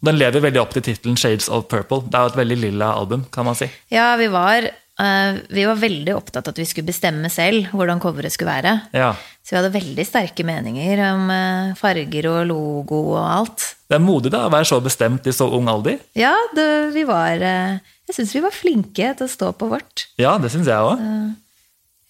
Den 0.01 0.17
lever 0.17 0.41
veldig 0.41 0.63
opp 0.63 0.73
til 0.73 0.83
tittelen 0.87 1.19
'Shades 1.21 1.51
of 1.53 1.67
Purple'. 1.69 2.07
Det 2.09 2.17
er 2.17 2.23
jo 2.25 2.33
et 2.33 2.39
veldig 2.41 2.57
lilla 2.63 2.95
album, 2.97 3.27
kan 3.31 3.45
man 3.45 3.59
si. 3.59 3.69
Ja, 3.93 4.15
vi 4.17 4.31
var, 4.33 4.71
vi 5.49 5.63
var 5.65 5.79
veldig 5.81 6.13
opptatt 6.17 6.49
av 6.49 6.53
at 6.53 6.59
vi 6.61 6.67
skulle 6.69 6.91
bestemme 6.91 7.31
selv 7.33 7.71
hvordan 7.73 8.01
coveret 8.03 8.35
skulle 8.35 8.53
være. 8.53 8.75
Ja. 8.93 9.13
Så 9.41 9.55
vi 9.55 9.59
hadde 9.61 9.73
veldig 9.75 10.05
sterke 10.07 10.45
meninger 10.47 11.01
om 11.09 11.31
eh, 11.35 11.71
farger 11.79 12.29
og 12.31 12.41
logo 12.51 12.99
og 13.15 13.23
alt. 13.25 13.65
Det 13.91 13.97
er 13.97 14.05
modig 14.05 14.31
da, 14.35 14.45
å 14.47 14.53
være 14.53 14.69
så 14.69 14.81
bestemt 14.85 15.27
i 15.27 15.35
så 15.35 15.49
ung 15.57 15.71
alder. 15.73 15.97
Ja, 16.19 16.35
det, 16.55 16.67
vi 16.95 17.07
var 17.09 17.41
eh, 17.41 17.79
Jeg 18.11 18.19
syns 18.19 18.35
vi 18.37 18.43
var 18.45 18.55
flinke 18.55 19.15
til 19.17 19.27
å 19.27 19.33
stå 19.33 19.53
på 19.59 19.71
vårt. 19.73 20.05
Ja, 20.21 20.37
det 20.43 20.53
syns 20.53 20.69
jeg 20.71 20.91
òg. 20.93 21.03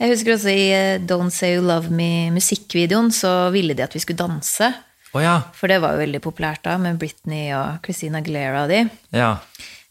Jeg 0.00 0.14
husker 0.14 0.34
også 0.34 0.52
i 0.52 0.68
eh, 0.74 1.00
Don't 1.04 1.32
Say 1.34 1.54
You 1.58 1.64
Love 1.68 1.92
Me-musikkvideoen 1.92 3.12
så 3.14 3.34
ville 3.54 3.76
de 3.76 3.84
at 3.84 3.96
vi 3.96 4.02
skulle 4.02 4.20
danse. 4.20 4.72
Oh, 5.12 5.20
ja. 5.22 5.40
For 5.56 5.70
det 5.70 5.80
var 5.82 5.96
jo 5.96 6.04
veldig 6.04 6.20
populært 6.24 6.64
da, 6.66 6.76
med 6.80 6.98
Britney 7.00 7.50
og 7.56 7.80
Christina 7.84 8.22
Glera 8.24 8.64
og 8.66 8.72
de. 8.72 8.86
ja. 9.16 9.36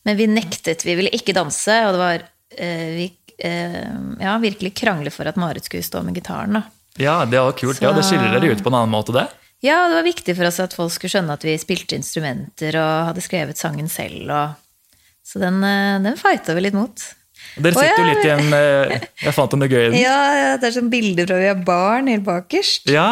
Men 0.08 0.16
vi 0.16 0.30
nektet, 0.32 0.86
vi 0.88 0.94
ville 0.96 1.12
ikke 1.14 1.34
danse, 1.36 1.74
og 1.86 1.92
det 1.94 2.00
var 2.00 2.22
eh, 2.24 2.30
Vi 2.60 3.08
eh, 3.40 3.94
ja, 4.20 4.38
virkelig 4.38 4.74
krangle 4.78 5.12
for 5.12 5.30
at 5.30 5.40
Marit 5.40 5.66
skulle 5.66 5.84
stå 5.84 6.04
med 6.04 6.18
gitaren, 6.18 6.60
da. 6.60 6.64
Ja, 7.00 7.26
det 7.26 7.40
var 7.40 7.52
kult. 7.56 7.82
Ja, 7.82 7.94
Det 7.96 8.04
skiller 8.04 8.34
dere 8.36 8.52
ut 8.52 8.64
på 8.64 8.72
en 8.72 8.80
annen 8.82 8.92
måte, 8.92 9.16
det. 9.16 9.28
Ja, 9.64 9.88
det 9.88 9.96
var 10.00 10.04
viktig 10.08 10.36
for 10.36 10.48
oss 10.48 10.60
at 10.64 10.76
folk 10.76 10.92
skulle 10.96 11.12
skjønne 11.14 11.36
at 11.36 11.44
vi 11.44 11.56
spilte 11.60 11.98
instrumenter 12.00 12.76
og 12.80 13.12
hadde 13.12 13.24
skrevet 13.24 13.60
sangen 13.60 13.90
selv. 13.92 14.28
Og... 14.28 15.00
Så 15.24 15.40
den, 15.42 15.64
eh, 15.64 15.98
den 16.04 16.20
fighta 16.20 16.56
vi 16.58 16.68
litt 16.68 16.78
mot. 16.78 17.08
Dere 17.56 17.76
sitter 17.76 18.04
jo 18.04 18.06
ja. 18.06 18.14
litt 18.14 18.26
i 18.28 18.32
en 18.34 18.56
eh, 18.56 19.04
Jeg 19.24 19.32
fant 19.36 19.54
noe 19.56 19.70
gøy 19.72 19.82
i 19.82 19.90
den. 19.94 20.00
Ja, 20.08 20.20
ja, 20.36 20.54
det 20.60 20.70
er 20.70 20.76
sånn 20.76 20.92
bilder 20.92 21.28
fra 21.30 21.40
vi 21.40 21.52
er 21.52 21.60
barn 21.68 22.12
helt 22.12 22.28
bakerst. 22.28 22.90
Ja. 22.92 23.10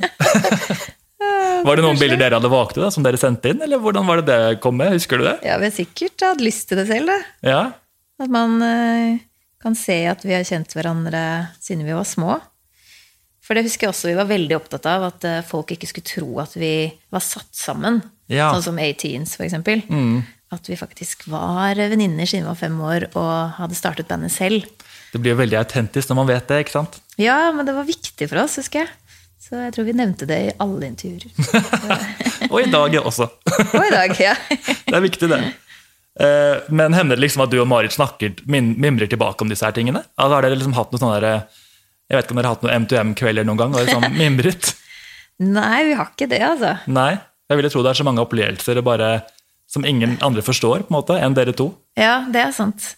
Var 1.66 1.76
det 1.76 1.84
noen 1.84 2.00
bilder 2.00 2.20
dere 2.20 2.38
hadde 2.38 2.52
valgt 2.52 2.80
da, 2.80 2.88
som 2.92 3.04
dere 3.04 3.20
sendte 3.20 3.52
inn, 3.52 3.60
eller 3.64 3.80
hvordan 3.82 4.06
var 4.08 4.20
det 4.20 4.30
det 4.30 4.60
kom 4.64 4.78
med? 4.80 4.94
Husker 4.96 5.20
du 5.20 5.26
det? 5.26 5.36
Ja, 5.44 5.58
vi 5.60 5.68
har 5.68 5.74
sikkert 5.76 6.24
hatt 6.24 6.40
lyst 6.40 6.70
til 6.70 6.80
det 6.80 6.86
selv, 6.88 7.12
det. 7.12 7.18
Ja, 7.44 7.62
At 8.20 8.30
man 8.32 8.60
eh, 8.64 9.20
kan 9.62 9.76
se 9.76 10.02
at 10.10 10.24
vi 10.26 10.34
har 10.36 10.46
kjent 10.46 10.72
hverandre 10.76 11.22
siden 11.60 11.86
vi 11.88 11.96
var 11.96 12.08
små. 12.08 12.36
For 13.40 13.56
det 13.56 13.64
husker 13.66 13.88
jeg 13.88 13.94
også 13.94 14.10
vi 14.10 14.18
var 14.18 14.28
veldig 14.30 14.56
opptatt 14.58 14.84
av, 14.86 15.08
at 15.08 15.24
eh, 15.26 15.40
folk 15.46 15.72
ikke 15.74 15.88
skulle 15.90 16.10
tro 16.10 16.28
at 16.42 16.52
vi 16.60 16.74
var 17.12 17.24
satt 17.24 17.50
sammen. 17.56 17.98
Ja. 18.30 18.52
Sånn 18.54 18.68
som 18.68 18.78
A-Teens, 18.82 19.34
for 19.38 19.46
eksempel. 19.48 19.82
Mm. 19.90 20.20
At 20.54 20.68
vi 20.70 20.78
faktisk 20.78 21.26
var 21.30 21.78
venninner 21.78 22.28
siden 22.28 22.44
vi 22.44 22.50
var 22.50 22.60
fem 22.60 22.76
år 22.82 23.08
og 23.10 23.56
hadde 23.56 23.78
startet 23.78 24.10
bandet 24.10 24.34
selv. 24.34 24.66
Det 25.10 25.18
blir 25.18 25.34
jo 25.34 25.40
veldig 25.40 25.58
autentisk 25.58 26.10
når 26.10 26.20
man 26.20 26.28
vet 26.30 26.46
det, 26.50 26.60
ikke 26.64 26.76
sant? 26.76 27.00
Ja, 27.18 27.38
men 27.54 27.66
det 27.66 27.74
var 27.74 27.88
viktig 27.88 28.28
for 28.30 28.44
oss, 28.44 28.58
husker 28.60 28.84
jeg. 28.84 28.92
Så 29.40 29.58
jeg 29.58 29.72
tror 29.74 29.86
vi 29.88 29.96
nevnte 29.96 30.28
det 30.30 30.38
i 30.44 30.52
alle 30.62 30.90
intervjuer. 30.92 31.32
Og 32.52 32.60
i 32.60 32.70
dag 32.70 32.94
også. 33.00 33.26
Og 33.64 33.82
i 33.82 33.92
dag, 33.94 34.14
ja. 34.20 34.36
Det 34.90 34.94
er 34.94 35.02
viktig, 35.02 35.30
det. 35.32 35.40
Eh, 36.18 36.58
Men 36.74 36.92
hender 36.96 37.16
det 37.16 37.22
liksom 37.28 37.44
at 37.44 37.50
du 37.52 37.60
og 37.62 37.68
Marit 37.70 37.92
snakker, 37.94 38.34
mimrer 38.50 39.06
tilbake 39.10 39.42
om 39.44 39.48
disse 39.52 39.64
her 39.64 39.72
tingene? 39.76 40.02
Altså, 40.18 40.34
har 40.34 40.42
dere 40.42 40.58
liksom 40.58 40.74
hatt 40.74 40.90
noe 40.92 40.98
sånne 41.02 41.20
der, 41.22 41.42
Jeg 42.10 42.16
vet 42.18 42.24
ikke 42.26 42.34
om 42.34 42.40
dere 42.40 42.48
har 42.50 42.56
hatt 42.56 42.64
noen 42.66 42.86
M2M-kvelder 42.86 43.44
noen 43.46 43.60
gang? 43.60 43.74
Og 43.74 43.84
liksom 43.86 44.06
mimret? 44.22 44.72
Nei, 45.40 45.84
vi 45.86 45.92
har 45.96 46.08
ikke 46.10 46.26
det, 46.28 46.40
altså. 46.42 46.72
Nei? 46.90 47.12
Jeg 47.50 47.56
ville 47.60 47.70
tro 47.70 47.82
det 47.86 47.90
er 47.94 47.98
så 48.00 48.04
mange 48.06 48.22
opplevelser 48.24 48.80
bare, 48.86 49.10
som 49.70 49.84
ingen 49.86 50.16
andre 50.22 50.42
forstår, 50.42 50.82
på 50.86 50.90
en 50.90 50.96
måte, 50.98 51.16
enn 51.22 51.34
dere 51.38 51.54
to. 51.56 51.70
Ja, 51.98 52.24
det 52.30 52.42
er 52.42 52.52
sant. 52.54 52.96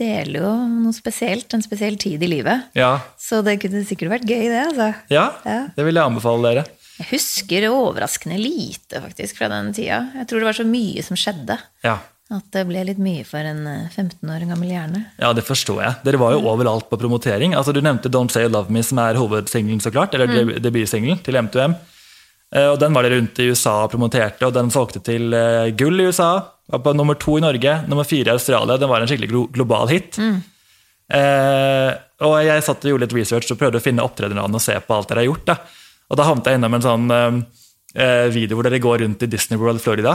Det 0.00 0.08
gjelder 0.08 0.40
jo 0.40 0.50
noe 0.80 0.96
spesielt, 0.96 1.52
en 1.52 1.62
spesiell 1.64 1.98
tid 2.00 2.22
i 2.24 2.28
livet. 2.32 2.70
Ja, 2.76 3.02
Så 3.20 3.42
det 3.44 3.58
kunne 3.60 3.82
sikkert 3.84 4.08
vært 4.14 4.24
gøy, 4.28 4.46
det, 4.48 4.62
altså. 4.70 4.94
ja 5.12 5.26
Ja. 5.44 5.58
det 5.76 5.84
vil 5.84 5.94
jeg 6.00 6.08
anbefale 6.08 6.42
dere. 6.48 6.64
Jeg 7.00 7.08
husker 7.12 7.66
overraskende 7.68 8.38
lite, 8.40 9.00
faktisk, 9.04 9.36
fra 9.36 9.48
den 9.52 9.70
tida. 9.76 10.06
Jeg 10.16 10.26
tror 10.28 10.40
det 10.40 10.48
var 10.48 10.56
så 10.56 10.64
mye 10.68 11.04
som 11.04 11.16
skjedde. 11.20 11.58
Ja. 11.84 11.98
At 12.30 12.46
det 12.54 12.62
ble 12.68 12.84
litt 12.86 12.98
mye 13.02 13.24
for 13.26 13.42
en 13.42 13.64
eh, 13.66 13.86
15 13.90 14.30
år 14.30 14.44
gammel 14.46 14.70
hjerne. 14.70 15.00
Ja, 15.18 15.32
det 15.34 15.42
forstår 15.48 15.80
jeg. 15.82 15.96
Dere 16.06 16.20
var 16.20 16.36
jo 16.36 16.44
overalt 16.46 16.86
på 16.90 16.98
promotering. 17.00 17.56
Altså, 17.58 17.74
Du 17.74 17.80
nevnte 17.82 18.12
Don't 18.12 18.30
Say 18.30 18.44
You 18.46 18.52
Love 18.54 18.70
Me, 18.70 18.84
som 18.86 19.00
er 19.02 19.18
hovedsingelen, 19.18 19.82
så 19.82 19.90
klart, 19.90 20.14
eller 20.14 20.30
mm. 20.30 20.52
debutsingelen 20.62 21.18
til 21.26 21.40
M2M. 21.40 21.74
Eh, 22.54 22.68
Og 22.70 22.78
Den 22.78 22.94
var 22.94 23.02
dere 23.02 23.18
rundt 23.18 23.42
i 23.42 23.48
USA 23.50 23.80
og 23.82 23.90
promoterte, 23.96 24.46
og 24.46 24.54
den 24.54 24.70
solgte 24.70 25.02
til 25.02 25.34
eh, 25.34 25.74
gull 25.74 25.98
i 25.98 26.06
USA. 26.06 26.30
Var 26.70 26.86
på 26.86 26.94
nummer 26.94 27.18
to 27.18 27.34
i 27.40 27.42
Norge, 27.42 27.76
nummer 27.90 28.06
fire 28.06 28.30
i 28.30 28.36
Australia. 28.38 28.78
Den 28.78 28.94
var 28.94 29.02
en 29.02 29.10
skikkelig 29.10 29.48
global 29.58 29.90
hit. 29.90 30.22
Eh, 31.10 31.92
og 32.22 32.36
jeg 32.46 32.62
satt 32.62 32.84
og 32.86 32.92
gjorde 32.94 33.08
litt 33.08 33.18
research 33.18 33.50
og 33.50 33.58
prøvde 33.58 33.80
å 33.80 33.82
finne 33.82 34.06
opptredernavn 34.06 34.54
og 34.54 34.62
se 34.62 34.78
på 34.78 34.94
alt 34.94 35.10
dere 35.10 35.24
har 35.24 35.32
gjort. 35.32 35.48
Da. 35.50 35.58
Og 36.10 36.20
da 36.20 36.30
havnet 36.30 36.46
jeg 36.46 36.60
innom 36.60 36.78
en 36.78 36.86
sånn 36.86 37.10
eh, 37.10 38.28
video 38.30 38.54
hvor 38.54 38.70
dere 38.70 38.78
går 38.78 39.02
rundt 39.02 39.26
i 39.26 39.34
Disney 39.34 39.58
World 39.58 39.82
Florida. 39.82 40.14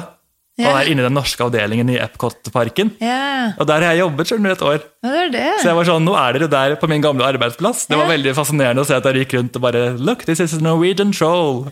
Ja. 0.56 0.70
Og 0.72 0.78
er 0.80 0.88
inne 0.88 1.04
i 1.04 1.06
den 1.10 1.18
norske 1.18 1.44
avdelingen 1.44 1.90
i 1.92 1.98
Epcot-parken. 2.00 2.94
Ja, 3.04 3.52
Og 3.60 3.68
der 3.68 3.84
har 3.84 3.92
jeg 3.92 4.06
jobbet 4.06 4.30
skjønner 4.30 4.54
et 4.54 4.62
år. 4.64 4.78
ja 5.04 5.12
det 5.12 5.26
det. 5.34 5.50
Så 5.60 5.68
jeg 5.68 5.76
var 5.76 5.88
sånn, 5.90 6.06
nå 6.08 6.14
er 6.16 6.38
dere 6.38 6.48
der 6.54 6.76
på 6.80 6.88
min 6.88 7.04
gamle 7.04 7.28
arbeidsplass. 7.28 7.86
Det 7.92 7.98
var 8.00 8.08
veldig 8.08 8.32
fascinerende 8.38 8.86
å 8.86 8.88
se 8.88 8.96
at 8.96 9.04
dere 9.04 9.20
gikk 9.26 9.36
rundt 9.36 9.60
og 9.60 9.66
bare 9.66 9.82
Look, 10.00 10.24
this 10.24 10.40
is 10.40 10.54
a 10.56 10.62
Norwegian 10.64 11.12
troll. 11.12 11.66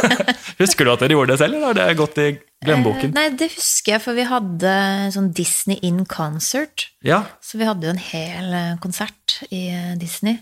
Husker 0.62 0.88
du 0.88 0.92
at 0.94 1.04
dere 1.04 1.18
gjorde 1.18 1.34
det 1.34 1.40
selv, 1.42 1.58
eller 1.58 1.68
har 1.68 1.76
det 1.76 1.98
gått 2.00 2.16
i 2.20 2.28
glemmeboken? 2.64 3.12
Eh, 3.12 3.16
Nei, 3.18 3.26
det 3.40 3.50
husker 3.58 3.96
jeg, 3.96 4.02
for 4.06 4.16
vi 4.16 4.24
hadde 4.28 4.72
sånn 5.12 5.28
Disney 5.36 5.76
in 5.84 6.06
concert. 6.08 6.88
Ja, 7.04 7.26
Så 7.44 7.60
vi 7.60 7.68
hadde 7.68 7.88
jo 7.88 7.92
en 7.92 8.00
hel 8.00 8.54
eh, 8.56 8.78
konsert 8.80 9.42
i 9.50 9.66
eh, 9.68 9.92
Disney. 10.00 10.40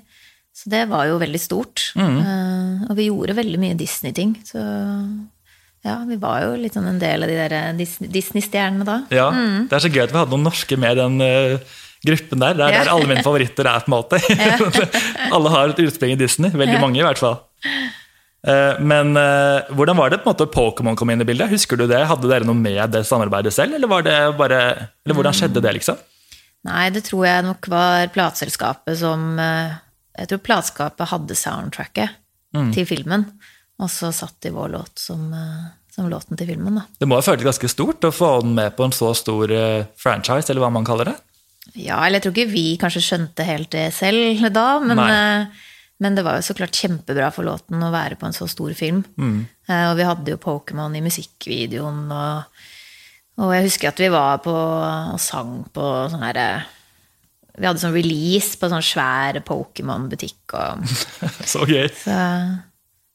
Så 0.59 0.71
det 0.73 0.89
var 0.91 1.07
jo 1.07 1.19
veldig 1.21 1.39
stort. 1.39 1.93
Mm. 1.95 2.17
Uh, 2.19 2.87
og 2.91 2.97
vi 2.99 3.05
gjorde 3.07 3.37
veldig 3.39 3.59
mye 3.63 3.77
Disney-ting. 3.79 4.33
Så 4.43 4.59
ja, 5.87 5.97
vi 6.09 6.17
var 6.21 6.43
jo 6.43 6.55
litt 6.59 6.75
sånn 6.75 6.89
en 6.91 6.99
del 7.01 7.23
av 7.23 7.29
de 7.31 7.37
der 7.39 7.53
eh, 7.55 7.69
Disney-stjernene 8.13 8.85
da. 8.87 8.97
ja. 9.15 9.29
Det 9.69 9.77
er 9.79 9.85
så 9.85 9.91
gøy 9.93 10.03
at 10.07 10.13
vi 10.15 10.19
hadde 10.21 10.35
noen 10.35 10.49
norske 10.49 10.77
med 10.81 10.97
i 10.97 11.01
den 11.01 11.21
uh, 11.23 11.77
gruppen 12.07 12.43
der. 12.43 12.55
Det 12.59 12.65
er 12.67 12.73
Ja. 12.75 12.81
der 12.85 12.91
alle 12.95 13.07
mine 13.11 13.23
favoritter 13.27 13.67
er, 13.71 13.85
på 13.87 13.91
en 13.91 13.97
måte. 13.99 14.19
alle 15.35 15.53
har 15.55 15.73
et 15.73 15.81
utspring 15.87 16.13
i 16.17 16.19
Disney. 16.21 16.51
Veldig 16.51 16.81
mange, 16.83 16.99
i 17.01 17.07
hvert 17.07 17.19
fall. 17.23 17.39
Uh, 18.47 18.79
Men 18.81 19.17
uh, 19.19 19.67
hvordan 19.75 19.99
var 19.99 20.11
det 20.15 20.21
på 20.23 20.29
en 20.31 20.35
måte 20.37 20.47
Pokémon 20.55 20.97
kom 20.99 21.11
inn 21.11 21.23
i 21.23 21.27
bildet? 21.27 21.51
Husker 21.51 21.77
du 21.81 21.87
det? 21.91 22.05
Hadde 22.11 22.29
dere 22.31 22.47
noe 22.47 22.59
med 22.59 22.93
det 22.95 23.05
samarbeidet 23.09 23.53
selv, 23.55 23.75
eller, 23.79 23.91
var 23.91 24.03
det 24.07 24.19
bare, 24.39 24.61
eller 25.07 25.19
hvordan 25.19 25.35
skjedde 25.35 25.63
det, 25.65 25.73
liksom? 25.81 25.99
Nei, 26.69 26.89
det 26.95 27.05
tror 27.07 27.27
jeg 27.27 27.45
nok 27.47 27.67
var 27.71 28.09
plateselskapet 28.15 28.99
som 28.99 29.37
Jeg 29.39 30.27
tror 30.31 30.41
plateselskapet 30.43 31.13
hadde 31.15 31.37
soundtracket 31.39 32.17
Mm. 32.57 32.71
til 32.73 32.87
filmen, 32.89 33.27
og 33.79 33.91
så 33.93 34.11
satt 34.15 34.41
de 34.43 34.53
vår 34.55 34.73
låt 34.75 34.99
som, 34.99 35.33
eh, 35.33 35.71
som 35.95 36.11
låten 36.11 36.39
til 36.39 36.51
filmen, 36.51 36.81
da. 36.81 36.85
Det 36.99 37.07
må 37.09 37.19
ha 37.19 37.25
føltes 37.25 37.47
ganske 37.47 37.71
stort 37.71 38.05
å 38.07 38.15
få 38.15 38.41
den 38.43 38.57
med 38.59 38.75
på 38.77 38.87
en 38.87 38.95
så 38.95 39.13
stor 39.17 39.53
eh, 39.55 39.87
franchise, 39.99 40.51
eller 40.51 40.65
hva 40.65 40.73
man 40.75 40.87
kaller 40.87 41.13
det? 41.13 41.17
Ja, 41.79 42.01
eller 42.01 42.19
jeg 42.19 42.27
tror 42.27 42.35
ikke 42.35 42.55
vi 42.55 42.69
kanskje 42.81 43.05
skjønte 43.05 43.47
helt 43.47 43.71
det 43.75 43.91
selv 43.95 44.49
da, 44.55 44.69
men, 44.83 45.03
eh, 45.05 45.69
men 46.03 46.19
det 46.19 46.25
var 46.27 46.39
jo 46.39 46.49
så 46.49 46.57
klart 46.59 46.79
kjempebra 46.79 47.31
for 47.35 47.47
låten 47.47 47.83
å 47.83 47.93
være 47.95 48.19
på 48.19 48.27
en 48.27 48.35
så 48.35 48.49
stor 48.51 48.75
film. 48.79 49.05
Mm. 49.19 49.47
Og 49.69 49.95
vi 49.99 50.07
hadde 50.07 50.33
jo 50.33 50.41
Pokémon 50.43 50.95
i 50.97 51.03
musikkvideoen, 51.05 52.07
og, 52.15 52.63
og 53.43 53.53
jeg 53.55 53.67
husker 53.67 53.91
at 53.91 54.03
vi 54.03 54.11
var 54.11 54.41
på 54.43 54.55
og 54.55 55.19
sang 55.23 55.61
på 55.75 55.91
sånn 56.11 56.25
herre 56.25 56.47
Vi 57.59 57.67
hadde 57.67 57.83
sånn 57.83 57.95
release 57.95 58.57
på 58.59 58.71
sånn 58.71 58.87
svær 58.87 59.43
Pokémon-butikk 59.47 60.57
Så 61.53 61.67
gøy. 61.67 61.91
Så 61.99 62.17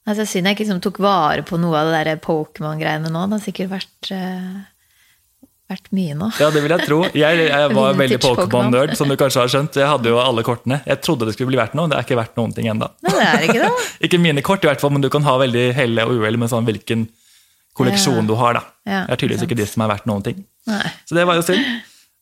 altså, 0.08 0.26
synd 0.28 0.50
jeg 0.50 0.58
ikke 0.58 0.66
liksom 0.66 0.84
tok 0.84 1.00
vare 1.04 1.46
på 1.48 1.60
noe 1.62 1.80
av 1.80 1.90
det 1.92 2.04
der 2.10 2.22
Pokémon-greiene 2.24 3.12
nå. 3.14 3.26
Det 3.30 3.38
har 3.40 3.44
sikkert 3.46 3.72
vært, 3.72 4.12
uh, 4.12 5.48
vært 5.74 5.90
mye 5.96 6.18
nå. 6.20 6.30
Ja, 6.42 6.50
det 6.54 6.64
vil 6.66 6.76
jeg 6.76 6.88
tro. 6.90 7.00
Jeg, 7.16 7.48
jeg 7.48 7.74
var 7.80 7.98
veldig 8.00 8.20
Pokémon-nerd, 8.24 8.96
som 9.00 9.12
du 9.12 9.18
kanskje 9.20 9.44
har 9.44 9.54
skjønt. 9.56 9.80
Jeg 9.80 9.90
hadde 9.90 10.12
jo 10.14 10.20
alle 10.22 10.46
kortene. 10.48 10.82
Jeg 10.90 11.02
trodde 11.06 11.28
det 11.30 11.36
skulle 11.38 11.54
bli 11.54 11.62
verdt 11.62 11.76
noe, 11.80 11.90
det 11.92 12.00
er 12.00 12.08
ikke 12.08 12.20
verdt 12.20 12.38
noen 12.40 12.54
ting 12.56 12.70
ennå. 12.74 12.90
Ikke 13.08 13.60
det. 13.62 13.72
Ikke 14.10 14.20
mine 14.22 14.44
kort, 14.46 14.66
i 14.66 14.70
hvert 14.72 14.84
fall, 14.84 14.92
men 14.96 15.04
du 15.04 15.10
kan 15.14 15.26
ha 15.28 15.38
veldig 15.42 15.70
helle 15.78 16.06
og 16.08 16.20
uhell 16.20 16.40
med 16.42 16.52
sånn 16.52 16.68
hvilken 16.68 17.08
kolleksjon 17.78 18.22
Ja. 18.22 18.28
du 18.28 18.36
har. 18.38 18.54
da. 18.60 18.64
Ja, 18.86 19.00
det 19.08 19.16
er 19.16 19.22
tydeligvis 19.24 19.48
ikke 19.48 19.58
de 19.58 19.66
som 19.66 19.82
er 19.86 19.90
verdt 19.96 20.06
noen 20.10 20.24
ting. 20.26 20.44
Nei. 20.70 20.86
Så 21.10 21.16
det 21.18 21.24
var 21.26 21.40
jo 21.40 21.46
synd. 21.48 21.64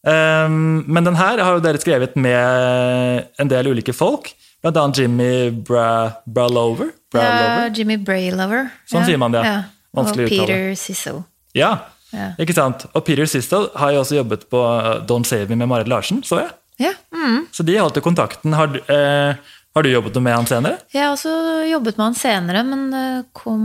Um, 0.08 0.84
men 0.94 1.06
den 1.06 1.18
her 1.20 1.42
har 1.44 1.58
jo 1.58 1.64
dere 1.66 1.82
skrevet 1.82 2.16
med 2.16 3.28
en 3.42 3.52
del 3.52 3.68
ulike 3.74 3.94
folk. 3.94 4.32
Blant 4.62 4.78
annet 4.78 4.98
Jimmy 5.02 5.50
Bra 5.66 6.12
Bralover. 6.26 6.92
Ja, 7.14 7.20
Bralover. 7.20 7.72
Jimmy 7.78 7.98
Braylover. 7.98 8.68
Sånn 8.90 9.02
ja. 9.02 9.08
sier 9.10 9.18
man 9.22 9.34
det. 9.34 9.42
Ja. 9.48 9.56
Og 9.92 10.04
Vanskelig 10.04 10.28
uttale. 10.30 10.48
Peter 10.48 10.76
Sisso. 10.80 11.24
Ja, 11.58 11.72
Ja. 12.12 12.34
ikke 12.44 12.54
sant? 12.54 12.86
Og 12.94 13.06
Peter 13.08 13.26
Sissel 13.26 13.70
har 13.80 13.92
jo 13.96 14.02
også 14.04 14.18
jobbet 14.18 14.42
på 14.52 14.60
uh, 14.60 15.00
Don't 15.08 15.24
Save 15.28 15.48
Me 15.50 15.56
med 15.56 15.70
Marit 15.72 15.88
Larsen, 15.88 16.22
så 16.28 16.42
jeg. 16.44 16.52
Ja. 16.84 16.92
Mm. 17.16 17.46
Så 17.56 17.64
de 17.64 17.78
har 17.78 17.88
jo 17.90 18.02
kontakten. 18.04 18.54
Har, 18.58 18.68
du- 18.68 18.82
eh, 18.92 19.36
har 19.76 19.84
du 19.84 19.90
jobbet 19.92 20.16
noe 20.18 20.24
med 20.26 20.36
han 20.36 20.46
senere? 20.50 20.80
Jeg 20.92 21.04
har 21.06 21.14
også 21.16 21.32
jobbet 21.70 21.98
med 21.98 22.06
han 22.10 22.16
senere, 22.20 22.64
men 22.68 23.26
kom, 23.38 23.64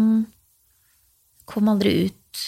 kom 1.45 1.69
aldri 1.73 1.95
ut, 2.07 2.43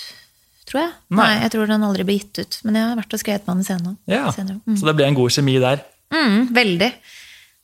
tror 0.68 0.82
jeg. 0.84 0.92
Nei. 1.10 1.22
Nei. 1.22 1.42
jeg 1.44 1.54
tror 1.54 1.66
den 1.72 1.86
aldri 1.88 2.04
ble 2.06 2.18
gitt 2.20 2.38
ut. 2.42 2.58
Men 2.64 2.78
jeg 2.78 2.88
har 2.90 2.98
vært 3.00 3.14
og 3.18 3.22
skrevet 3.22 3.46
med 3.48 3.54
han 3.56 3.64
senere. 3.70 3.96
Ja, 4.10 4.24
senere. 4.34 4.60
Mm. 4.66 4.76
Så 4.78 4.86
det 4.90 4.96
ble 4.98 5.08
en 5.08 5.18
god 5.18 5.34
kjemi 5.34 5.56
der. 5.62 5.82
Mm, 6.14 6.38
veldig. 6.56 6.92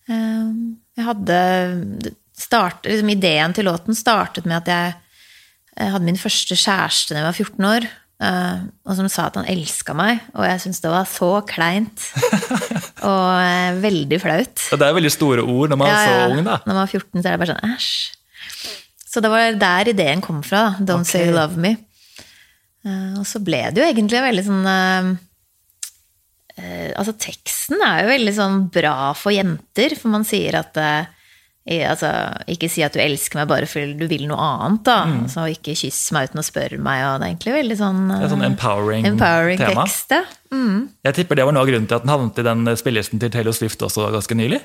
Eh, 0.09 0.49
Jeg 0.99 1.05
hadde 1.09 1.39
start, 2.39 2.85
liksom 2.87 3.11
Ideen 3.15 3.55
til 3.57 3.67
låten 3.69 3.97
startet 3.97 4.47
med 4.47 4.59
at 4.63 4.69
jeg, 4.71 4.95
jeg 5.79 5.93
hadde 5.95 6.07
min 6.09 6.19
første 6.21 6.57
kjæreste 6.59 7.15
da 7.15 7.23
jeg 7.23 7.29
var 7.29 7.39
14 7.39 7.69
år. 7.71 7.87
eh, 8.25 8.59
Og 8.87 8.97
som 8.99 9.09
sa 9.09 9.27
at 9.31 9.39
han 9.41 9.49
elska 9.51 9.95
meg, 9.97 10.21
og 10.35 10.45
jeg 10.47 10.61
syntes 10.65 10.83
det 10.85 10.91
var 10.93 11.09
så 11.11 11.31
kleint. 11.49 12.09
og 13.11 13.31
eh, 13.41 13.81
veldig 13.83 14.21
flaut. 14.23 14.67
Ja, 14.71 14.77
det 14.81 14.89
er 14.91 14.99
veldig 15.01 15.15
store 15.15 15.43
ord 15.47 15.73
når 15.73 15.81
man 15.83 15.91
er 15.91 16.05
så 16.05 16.29
ung, 16.35 16.45
da. 16.47 16.61
Når 16.67 16.73
man 16.75 16.83
var 16.83 16.93
14, 16.93 17.09
så 17.23 17.25
er 17.25 17.31
det 17.33 17.41
bare 17.45 17.55
sånn 17.55 17.75
æsj. 17.75 17.91
Så 19.15 19.23
det 19.23 19.31
var 19.31 19.59
der 19.63 19.89
ideen 19.93 20.21
kom 20.25 20.43
fra. 20.43 20.75
da. 20.79 20.85
Don't 20.95 21.05
okay. 21.07 21.13
say 21.13 21.27
you 21.29 21.35
love 21.37 21.57
me. 21.61 21.77
Eh, 22.85 23.13
og 23.19 23.25
så 23.31 23.39
ble 23.43 23.63
det 23.73 23.81
jo 23.81 23.87
egentlig 23.89 24.21
veldig 24.25 24.43
sånn 24.47 24.67
eh, 24.69 25.07
eh, 25.09 25.13
Altså, 26.57 27.13
teksten 27.19 27.81
er 27.83 28.05
jo 28.05 28.13
veldig 28.13 28.35
sånn 28.37 28.61
bra 28.75 29.13
for 29.19 29.35
jenter, 29.35 29.97
for 29.99 30.13
man 30.13 30.23
sier 30.29 30.55
at 30.61 30.77
eh, 30.79 31.09
altså, 31.89 32.11
ikke 32.53 32.69
si 32.71 32.85
at 32.87 32.95
du 32.95 33.01
elsker 33.03 33.41
meg 33.41 33.49
bare 33.51 33.67
fordi 33.67 33.97
du 33.99 34.05
vil 34.11 34.27
noe 34.31 34.39
annet, 34.39 34.83
da. 34.87 34.99
Altså, 35.25 35.47
ikke 35.51 35.75
kyss 35.81 36.13
meg 36.15 36.29
uten 36.31 36.43
å 36.43 36.47
spørre 36.47 36.79
meg, 36.79 37.03
og 37.09 37.19
det 37.19 37.27
er 37.27 37.33
egentlig 37.35 37.57
veldig 37.59 37.79
sånn, 37.81 38.03
Mm. 38.15 38.29
Sånn 38.31 38.45
eh, 38.45 38.51
empowering, 38.53 39.07
empowering 39.15 39.59
tekst. 39.65 40.15
Ja. 40.15 40.23
Mm. 40.55 40.91
Jeg 41.09 41.15
tipper 41.19 41.41
det 41.41 41.47
var 41.49 41.57
noe 41.57 41.65
av 41.65 41.71
grunnen 41.73 41.89
til 41.91 41.97
at 41.99 42.05
den 42.07 42.13
havnet 42.15 42.39
i 42.39 42.47
den 42.47 42.77
spillelisten 42.79 43.19
til 43.23 43.33
Taylor 43.35 43.57
Swift 43.57 43.83
også 43.83 44.13
ganske 44.15 44.39
nylig. 44.39 44.61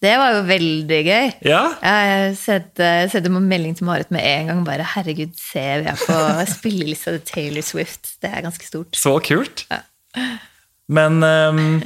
Det 0.00 0.14
var 0.16 0.32
jo 0.32 0.44
veldig 0.48 1.00
gøy. 1.04 1.26
Ja, 1.44 1.62
Jeg 1.84 2.36
sendte, 2.40 2.86
sendte 3.12 3.28
melding 3.28 3.74
til 3.76 3.84
Marit 3.84 4.08
med 4.10 4.24
en 4.24 4.46
gang. 4.48 4.62
bare, 4.64 4.86
Herregud, 4.96 5.34
se, 5.36 5.60
vi 5.84 5.90
er 5.92 5.98
på 6.00 6.16
spillelista 6.56 7.12
til 7.18 7.26
Taylor 7.28 7.66
Swift. 7.68 8.14
Det 8.24 8.32
er 8.32 8.46
ganske 8.48 8.64
stort. 8.64 8.96
så 8.96 9.18
kult. 9.20 9.66
Men 10.90 11.22
um, 11.22 11.80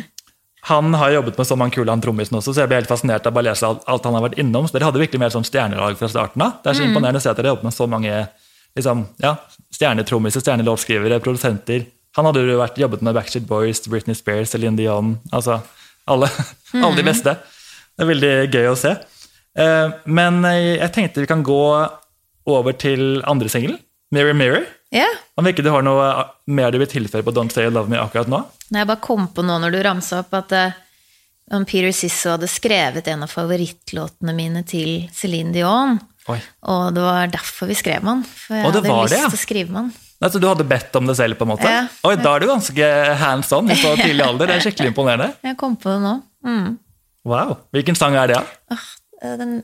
han 0.64 0.94
har 0.96 1.10
jobbet 1.10 1.38
med 1.38 1.46
så 1.46 1.56
mange 1.60 1.76
kule, 1.76 1.90
han 1.92 2.00
trommisen 2.00 2.38
også, 2.38 2.54
så 2.54 2.62
jeg 2.62 2.70
ble 2.70 2.78
helt 2.80 2.88
fascinert 2.88 3.26
av 3.28 3.36
å 3.36 3.42
lese 3.44 3.68
alt, 3.68 3.82
alt 3.90 4.06
han 4.08 4.16
har 4.16 4.24
vært 4.24 4.38
innom. 4.40 4.64
Så 4.64 4.78
dere 4.78 4.88
hadde 4.88 5.02
virkelig 5.02 5.20
mer 5.20 5.34
sånn 5.34 5.44
stjernelag 5.44 5.98
fra 6.00 6.08
starten 6.08 6.44
av. 6.46 6.58
Det 6.64 6.72
er 6.72 6.78
så 6.78 6.86
imponerende 6.86 7.20
å 7.20 7.24
se 7.24 7.32
at 7.32 7.40
dere 7.40 7.52
jobbet 7.52 7.68
med 7.68 7.76
så 7.76 7.88
mange 7.90 8.14
liksom, 8.78 9.04
ja, 9.20 9.34
stjernetrommiser, 9.76 10.44
stjernelåtskrivere, 10.44 11.20
produsenter. 11.24 11.84
Han 12.16 12.30
hadde 12.30 12.46
jo 12.46 12.56
vært, 12.60 12.80
jobbet 12.80 13.04
med 13.04 13.16
Backstreet 13.18 13.48
Boys, 13.48 13.82
Britney 13.90 14.16
Spears, 14.16 14.54
Celine 14.54 14.78
Dion 14.78 15.18
altså 15.34 15.58
alle, 16.08 16.30
alle 16.80 16.94
de 16.96 17.06
beste. 17.06 17.36
Det 17.94 18.06
er 18.06 18.10
veldig 18.10 18.32
gøy 18.48 18.70
å 18.70 18.78
se. 18.78 18.94
Eh, 19.58 19.92
men 20.06 20.40
eh, 20.48 20.78
jeg 20.78 20.92
tenkte 20.94 21.22
vi 21.22 21.30
kan 21.30 21.44
gå 21.46 21.60
over 22.50 22.76
til 22.76 23.20
andre 23.28 23.50
singelen, 23.52 23.78
Mirror 24.14 24.36
Mirror. 24.38 24.64
Ja. 24.94 25.08
Om 25.34 25.48
ikke 25.50 25.64
du 25.66 25.72
har 25.74 25.82
noe 25.82 26.06
mer 26.46 26.70
du 26.70 26.78
vil 26.78 26.90
tilføye 26.90 27.24
på 27.26 27.34
Don't 27.34 27.50
Say 27.54 27.66
You 27.66 27.74
Love 27.74 27.90
Me 27.90 27.98
akkurat 27.98 28.30
nå? 28.30 28.44
Nei, 28.70 28.84
Jeg 28.84 28.90
bare 28.92 29.02
kom 29.02 29.26
på 29.34 29.42
nå 29.42 29.58
når 29.62 29.74
du 29.74 29.80
ramsa 29.82 30.20
opp 30.22 30.36
at 30.38 30.54
eh, 30.54 30.76
om 31.52 31.66
Peter 31.68 31.90
Sisso 31.92 32.36
hadde 32.36 32.48
skrevet 32.48 33.08
en 33.10 33.26
av 33.26 33.32
favorittlåtene 33.32 34.32
mine 34.36 34.62
til 34.68 35.08
Celine 35.12 35.52
Dion. 35.52 35.98
Oi. 36.30 36.38
Og 36.72 36.86
det 36.96 37.02
var 37.04 37.28
derfor 37.32 37.68
vi 37.68 37.76
skrev 37.76 38.06
den. 38.06 38.22
For 38.24 38.56
jeg 38.56 38.64
hadde 38.70 38.84
lyst 38.86 39.12
det, 39.12 39.18
ja. 39.20 39.32
til 39.32 39.40
å 39.40 39.42
skrive 39.42 39.76
den. 39.76 39.90
Altså, 40.24 40.40
du 40.40 40.46
hadde 40.48 40.64
bedt 40.64 40.94
om 40.96 41.10
det 41.10 41.18
selv, 41.18 41.36
på 41.36 41.44
en 41.44 41.50
måte? 41.52 41.68
Ja. 41.68 41.82
Oi, 42.06 42.14
Da 42.16 42.36
er 42.36 42.44
du 42.44 42.48
ganske 42.48 42.86
hands 43.20 43.50
on 43.52 43.68
i 43.68 43.76
så 43.76 43.92
tidlig 44.00 44.24
alder. 44.24 44.48
Det 44.48 44.56
er 44.56 44.64
skikkelig 44.68 44.94
imponerende. 44.94 45.34
Jeg 45.44 45.58
kom 45.60 45.74
på 45.76 45.90
det 45.90 45.98
nå. 46.06 46.14
Mm. 46.46 46.70
Wow. 47.28 47.58
Hvilken 47.74 47.98
sang 47.98 48.16
er 48.20 48.30
det, 48.30 48.38
da? 48.40 48.78
Åh, 48.78 48.86
eh, 49.20 49.36
den 49.42 49.58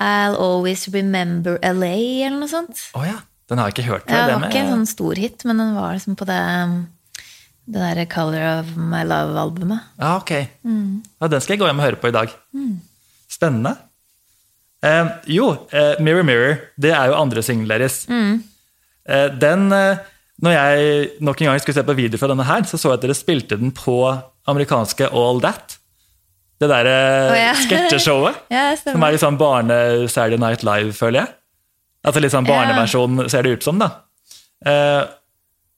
I'll 0.00 0.36
Always 0.38 0.86
Remember 0.92 1.58
LA, 1.66 1.96
eller 2.28 2.38
noe 2.44 2.52
sånt. 2.52 2.86
Oh, 2.94 3.02
ja. 3.04 3.18
Den 3.50 3.58
har 3.58 3.68
jeg 3.68 3.78
ikke 3.78 3.90
hørt. 3.90 4.06
Ja, 4.06 4.24
det 4.30 4.38
var 4.38 4.48
ikke 4.48 4.62
en 4.62 4.72
sånn 4.76 4.88
stor 4.88 5.18
hit, 5.18 5.44
men 5.48 5.58
den 5.58 5.74
var 5.74 5.96
liksom 5.96 6.16
på 6.18 6.28
det 6.28 6.40
det 7.70 7.78
derre 7.78 8.06
Color 8.10 8.44
of 8.60 8.70
My 8.78 9.02
Love-albumet. 9.06 9.92
Ja, 10.00 10.16
ok. 10.18 10.32
Ja, 10.32 11.28
den 11.30 11.42
skal 11.42 11.54
jeg 11.54 11.62
gå 11.62 11.68
hjem 11.68 11.82
og 11.82 11.86
høre 11.86 12.00
på 12.00 12.10
i 12.10 12.14
dag. 12.14 12.32
Spennende. 13.30 13.76
Eh, 14.82 15.10
jo, 15.36 15.50
eh, 15.70 16.00
Mirror 16.00 16.24
Mirror, 16.26 16.56
det 16.80 16.94
er 16.96 17.10
jo 17.10 17.18
andre 17.18 17.44
singelen 17.44 17.70
deres. 17.70 18.06
Eh, 18.08 19.28
den, 19.42 19.72
eh, 19.72 20.00
når 20.40 20.56
jeg 20.56 21.10
nok 21.20 21.42
en 21.42 21.50
gang 21.50 21.60
skulle 21.60 21.76
se 21.76 21.84
på 21.84 21.98
video 21.98 22.18
fra 22.18 22.30
denne 22.32 22.46
her, 22.48 22.64
så 22.64 22.78
så 22.80 22.94
jeg 22.94 22.98
at 22.98 23.04
dere 23.04 23.18
spilte 23.18 23.58
den 23.60 23.74
på 23.76 23.98
amerikanske 24.48 25.10
All 25.12 25.40
That. 25.44 25.76
Det 26.60 26.68
derre 26.68 26.96
oh, 27.30 27.36
ja. 27.38 27.52
sketsjeshowet. 27.56 28.40
Ja, 28.52 28.74
Som 28.76 29.02
er 29.04 29.14
litt 29.14 29.22
sånn 29.22 29.38
barne-Saturday 29.40 30.40
Night 30.40 30.64
Live, 30.66 30.92
føler 30.96 31.22
jeg. 31.22 31.36
Altså 32.04 32.20
litt 32.22 32.32
sånn 32.32 32.46
Ja. 32.48 32.54
barneversjon, 32.54 33.28
ser 33.30 33.42
det 33.42 33.50
ut 33.58 33.62
som, 33.66 33.78
da. 33.78 33.90
Eh, 34.64 35.04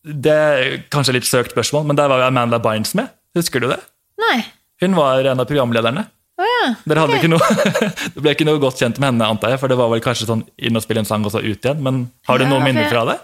det 0.05 0.33
er 0.33 0.83
kanskje 0.91 1.15
litt 1.15 1.25
søkt 1.29 1.53
spørsmål, 1.55 1.87
men 1.87 1.97
der 1.97 2.09
var 2.09 2.19
jo 2.23 2.27
Amanda 2.31 2.59
Bynes 2.63 2.95
med. 2.95 3.09
Husker 3.35 3.61
du 3.61 3.69
det? 3.69 3.81
Nei. 4.19 4.45
Hun 4.83 4.95
var 4.99 5.25
en 5.25 5.41
av 5.41 5.47
programlederne. 5.47 6.07
Å 6.39 6.47
ja. 6.49 6.75
Dere 6.87 7.03
hadde 7.05 7.15
okay. 7.19 7.23
ikke 7.23 7.31
noe, 7.31 7.47
det 8.15 8.23
ble 8.23 8.33
ikke 8.35 8.47
noe 8.49 8.59
godt 8.63 8.79
kjent 8.81 8.99
med 8.99 9.13
henne, 9.13 9.29
antar 9.29 9.51
jeg, 9.55 9.61
for 9.63 9.69
det 9.69 9.77
var 9.79 9.91
vel 9.93 10.01
kanskje 10.03 10.27
sånn 10.27 10.43
inn 10.59 10.77
og 10.79 10.83
spille 10.83 11.03
en 11.05 11.09
sang 11.09 11.25
og 11.27 11.31
så 11.35 11.43
ut 11.43 11.59
igjen. 11.59 11.83
Men 11.83 12.11
har 12.27 12.39
du 12.39 12.45
Ja, 12.47 12.51
noen 12.51 12.65
minner 12.67 12.89
fra 12.91 13.05
det? 13.13 13.19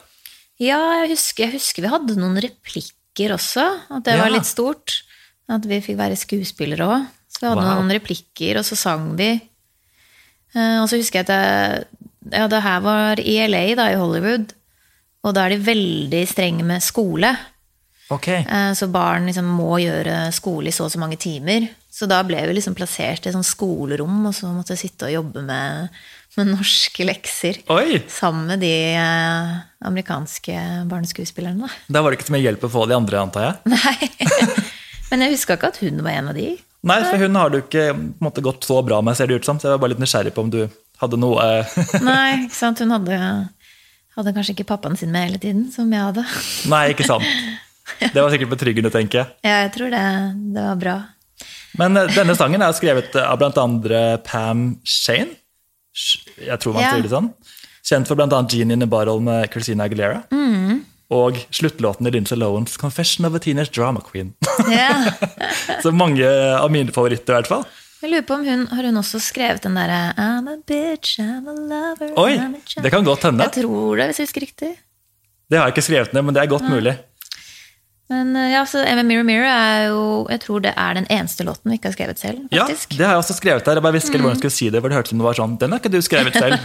Ja, 0.62 0.78
jeg 1.02 1.12
husker, 1.14 1.46
jeg 1.46 1.54
husker 1.58 1.82
vi 1.86 1.90
hadde 1.92 2.16
noen 2.18 2.38
replikker 2.42 3.34
også. 3.34 3.64
At 3.94 4.04
det 4.06 4.18
var 4.20 4.30
litt 4.34 4.46
stort. 4.46 5.02
At 5.48 5.64
vi 5.66 5.78
fikk 5.80 5.96
være 5.98 6.18
skuespillere 6.18 6.86
òg. 6.86 7.06
Så 7.30 7.40
vi 7.42 7.46
hadde 7.50 7.62
Wow. 7.64 7.78
noen 7.82 7.94
replikker, 7.94 8.58
og 8.58 8.64
så 8.66 8.76
sang 8.76 9.16
vi. 9.16 9.30
Eh, 10.54 10.78
og 10.82 10.88
så 10.90 10.96
husker 10.98 11.20
jeg 11.22 11.28
at 11.28 11.32
det, 11.32 11.88
ja, 12.32 12.46
det 12.50 12.62
her 12.64 12.80
var 12.84 13.20
i 13.20 13.36
LA, 13.48 13.64
da, 13.78 13.90
i 13.92 13.98
Hollywood. 14.00 14.52
Og 15.26 15.34
da 15.34 15.46
er 15.46 15.56
de 15.56 15.62
veldig 15.66 16.22
strenge 16.30 16.64
med 16.66 16.84
skole. 16.84 17.32
Ok. 18.14 18.28
Eh, 18.28 18.72
Så 18.78 18.88
barn 18.92 19.26
liksom 19.28 19.48
må 19.58 19.78
gjøre 19.82 20.28
skole 20.32 20.70
i 20.70 20.74
så 20.74 20.86
og 20.86 20.92
så 20.94 21.00
mange 21.02 21.18
timer. 21.20 21.66
Så 21.92 22.06
da 22.08 22.20
ble 22.22 22.38
vi 22.46 22.54
liksom 22.54 22.76
plassert 22.78 23.26
i 23.26 23.30
et 23.30 23.34
sånt 23.34 23.48
skolerom, 23.48 24.20
og 24.28 24.34
så 24.36 24.52
måtte 24.54 24.76
jeg 24.76 24.84
sitte 24.86 25.08
og 25.08 25.16
jobbe 25.16 25.42
med, 25.42 25.88
med 26.38 26.50
norske 26.52 27.04
lekser. 27.08 27.58
Oi! 27.74 27.98
Sammen 28.12 28.46
med 28.52 28.62
de 28.62 28.70
eh, 28.94 29.56
amerikanske 29.88 30.54
barneskuespillerne, 30.88 31.66
da. 31.88 32.00
Var 32.00 32.10
det 32.14 32.20
ikke 32.20 32.28
så 32.30 32.36
mye 32.36 32.46
hjelp 32.46 32.68
å 32.68 32.72
få 32.76 32.86
de 32.86 32.96
andre, 32.96 33.24
antar 33.26 33.48
jeg. 33.48 33.58
Nei. 33.74 34.54
Men 35.10 35.24
jeg 35.24 35.34
huska 35.34 35.56
ikke 35.58 35.72
at 35.72 35.82
hun 35.82 36.02
var 36.04 36.14
en 36.20 36.30
av 36.30 36.38
de. 36.38 36.52
Nei, 36.86 36.98
for 37.08 37.18
hun 37.18 37.34
har 37.34 37.50
du 37.50 37.58
ikke 37.58 37.88
måte, 38.22 38.44
gått 38.44 38.62
så 38.68 38.78
bra 38.86 39.00
med, 39.02 39.16
ser 39.18 39.26
det 39.26 39.40
ut 39.40 39.48
som. 39.48 39.58
Så 39.58 39.66
jeg 39.66 39.74
var 39.74 39.82
bare 39.82 39.96
litt 39.96 40.02
nysgjerrig 40.04 40.32
på 40.36 40.44
om 40.46 40.52
du 40.54 40.60
hadde 41.02 41.18
noe 41.20 41.44
eh, 41.44 41.78
Nei, 42.08 42.44
ikke 42.46 42.58
sant. 42.58 42.82
Hun 42.82 42.94
hadde, 42.96 43.18
hadde 44.18 44.34
kanskje 44.36 44.56
ikke 44.56 44.68
pappaen 44.72 44.98
sin 44.98 45.12
med 45.14 45.28
hele 45.28 45.40
tiden, 45.42 45.68
som 45.74 45.90
jeg 45.92 46.02
hadde. 46.10 46.24
Nei, 46.70 46.84
ikke 46.94 47.06
sant. 47.08 47.26
Det 47.98 48.20
var 48.20 48.30
sikkert 48.34 48.52
betryggende, 48.52 48.90
tenker 48.94 49.22
jeg. 49.22 49.30
Ja, 49.46 49.62
jeg 49.64 49.72
tror 49.76 49.92
det, 49.94 50.04
det 50.54 50.66
var 50.70 50.80
bra. 50.82 50.96
Men 51.78 51.96
eh, 51.96 52.10
denne 52.14 52.36
sangen 52.38 52.64
er 52.64 52.74
skrevet 52.76 53.16
av 53.22 53.42
andre 53.62 54.02
Pam 54.26 54.68
Shane. 54.84 55.36
Jeg 56.38 56.60
tror 56.62 56.76
man 56.76 56.84
Ja. 56.84 56.92
sier 56.94 57.06
det 57.06 57.14
sånn. 57.14 57.32
Kjent 57.88 58.10
for 58.10 58.20
annet 58.20 58.52
Genie 58.52 58.76
in 58.76 58.84
a 58.84 58.86
Bottle 58.86 59.20
med 59.24 59.48
Christina 59.52 59.86
Aguilera. 59.88 60.22
Mm. 60.30 60.82
Og 61.10 61.38
sluttlåten 61.54 62.06
i 62.06 62.10
Lindsay 62.12 62.36
Lowens 62.36 62.76
'Confession 62.76 63.24
of 63.24 63.34
a 63.34 63.38
Teenage 63.38 63.72
Drama 63.72 64.00
Queen'. 64.04 64.34
Yeah. 64.68 65.14
Så 65.82 65.90
mange 65.92 66.26
av 66.58 66.70
mine 66.70 66.92
favoritter, 66.92 67.32
i 67.32 67.36
hvert 67.40 67.48
fall. 67.48 67.64
Jeg 67.98 68.12
lurer 68.12 68.26
på 68.26 68.36
om 68.38 68.44
hun 68.46 68.66
har 68.70 68.86
hun 68.86 69.00
også 69.00 69.18
skrevet 69.22 69.64
den 69.64 69.74
derre 69.74 70.12
I'm 70.14 70.46
a 70.52 70.56
bitch, 70.68 71.18
I'm 71.18 71.48
a 71.50 71.54
lover 71.54 72.12
Oi, 72.14 72.36
I'm 72.38 72.54
a 72.54 72.62
child». 72.62 72.84
det 72.84 72.92
kan 72.94 73.06
godt 73.06 73.26
hende. 73.26 73.48
Jeg 73.48 73.64
tror 73.64 73.98
det, 73.98 74.06
hvis 74.10 74.20
jeg 74.20 74.28
husker 74.28 74.44
riktig. 74.46 74.72
Det 75.48 75.58
har 75.58 75.66
jeg 75.66 75.74
ikke 75.74 75.86
skrevet 75.88 76.12
ned, 76.14 76.26
men 76.28 76.36
det 76.36 76.42
er 76.42 76.50
godt 76.52 76.68
mulig. 76.68 76.94
Men 78.08 78.36
eh, 78.36 78.52
ja, 78.54 78.62
så 78.68 78.84
Emma 78.86 79.02
Mirror 79.04 79.26
Mirror 79.28 79.50
er 79.52 79.82
jo 79.90 80.02
Jeg 80.32 80.40
tror 80.40 80.62
det 80.64 80.70
er 80.80 80.94
den 80.96 81.08
eneste 81.12 81.44
låten 81.44 81.68
vi 81.68 81.76
ikke 81.76 81.90
har 81.90 81.96
skrevet 81.96 82.20
selv, 82.22 82.44
faktisk. 82.48 82.92
Ja, 82.94 82.98
det 82.98 83.06
har 83.06 83.16
jeg 83.16 83.24
også 83.24 83.36
skrevet 83.36 83.66
der. 83.66 83.80
Jeg 83.80 83.86
bare 83.88 83.96
visste 83.98 84.12
ikke 84.12 84.22
hvordan 84.22 84.36
jeg 84.38 84.42
skulle 84.44 84.58
si 84.58 84.70
det, 84.72 84.80
for 84.80 84.88
det 84.88 84.98
hørtes 84.98 85.10
ut 85.10 85.14
som 85.14 85.22
det 85.22 85.28
var 85.28 85.40
sånn 85.40 85.56
Den 85.60 85.74
har 85.74 85.82
ikke 85.82 85.92
du 85.92 86.00
skrevet 86.06 86.38
selv. 86.38 86.56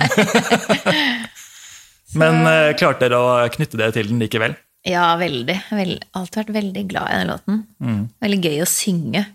Men 2.21 2.43
uh, 2.45 2.71
klarte 2.77 3.07
dere 3.07 3.19
å 3.19 3.49
knytte 3.57 3.79
dere 3.81 3.95
til 3.95 4.11
den 4.11 4.21
likevel? 4.21 4.55
Ja, 4.87 5.13
veldig. 5.19 5.57
Vel, 5.71 5.95
alltid 6.13 6.41
vært 6.41 6.55
veldig 6.59 6.83
glad 6.91 7.09
i 7.09 7.19
den 7.21 7.31
låten. 7.31 7.59
Mm. 7.79 8.01
Veldig 8.23 8.39
gøy 8.43 8.63
å 8.63 8.69
synge. 8.69 9.25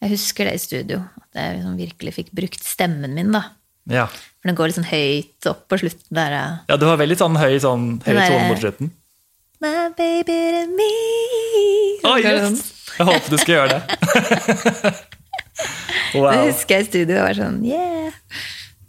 Jeg 0.00 0.14
husker 0.14 0.48
det 0.48 0.56
i 0.56 0.62
studio. 0.62 1.02
At 1.30 1.40
jeg 1.40 1.58
liksom 1.60 1.76
virkelig 1.78 2.14
fikk 2.16 2.32
brukt 2.34 2.64
stemmen 2.66 3.14
min, 3.14 3.30
da. 3.34 3.44
Ja. 3.90 4.06
For 4.10 4.50
den 4.50 4.56
går 4.58 4.70
litt 4.70 4.78
sånn 4.78 4.88
høyt 4.90 5.46
opp 5.50 5.62
på 5.70 5.78
slutten 5.80 6.16
der. 6.18 6.34
ja. 6.68 6.76
du 6.76 6.86
har 6.88 6.98
veldig 7.00 7.18
sånn 7.20 7.38
høy, 7.38 7.54
sånn, 7.62 7.86
høy 8.06 8.14
der- 8.14 8.26
tone 8.28 8.48
mot 8.50 8.62
slutten. 8.62 8.90
My 9.60 9.90
baby 9.92 10.38
to 10.56 10.62
me. 10.72 10.90
Å, 12.00 12.14
Så 12.16 12.20
yes! 12.24 12.62
Jeg 12.96 13.06
håper 13.06 13.30
du 13.30 13.38
skal 13.38 13.54
gjøre 13.58 13.76
det. 13.76 13.82
Det 16.10 16.38
husker 16.48 16.74
jeg 16.80 16.82
i 16.82 16.88
studio. 16.88 17.14
Det 17.14 17.20
var 17.22 17.36
sånn, 17.38 17.58
yeah. 17.68 18.14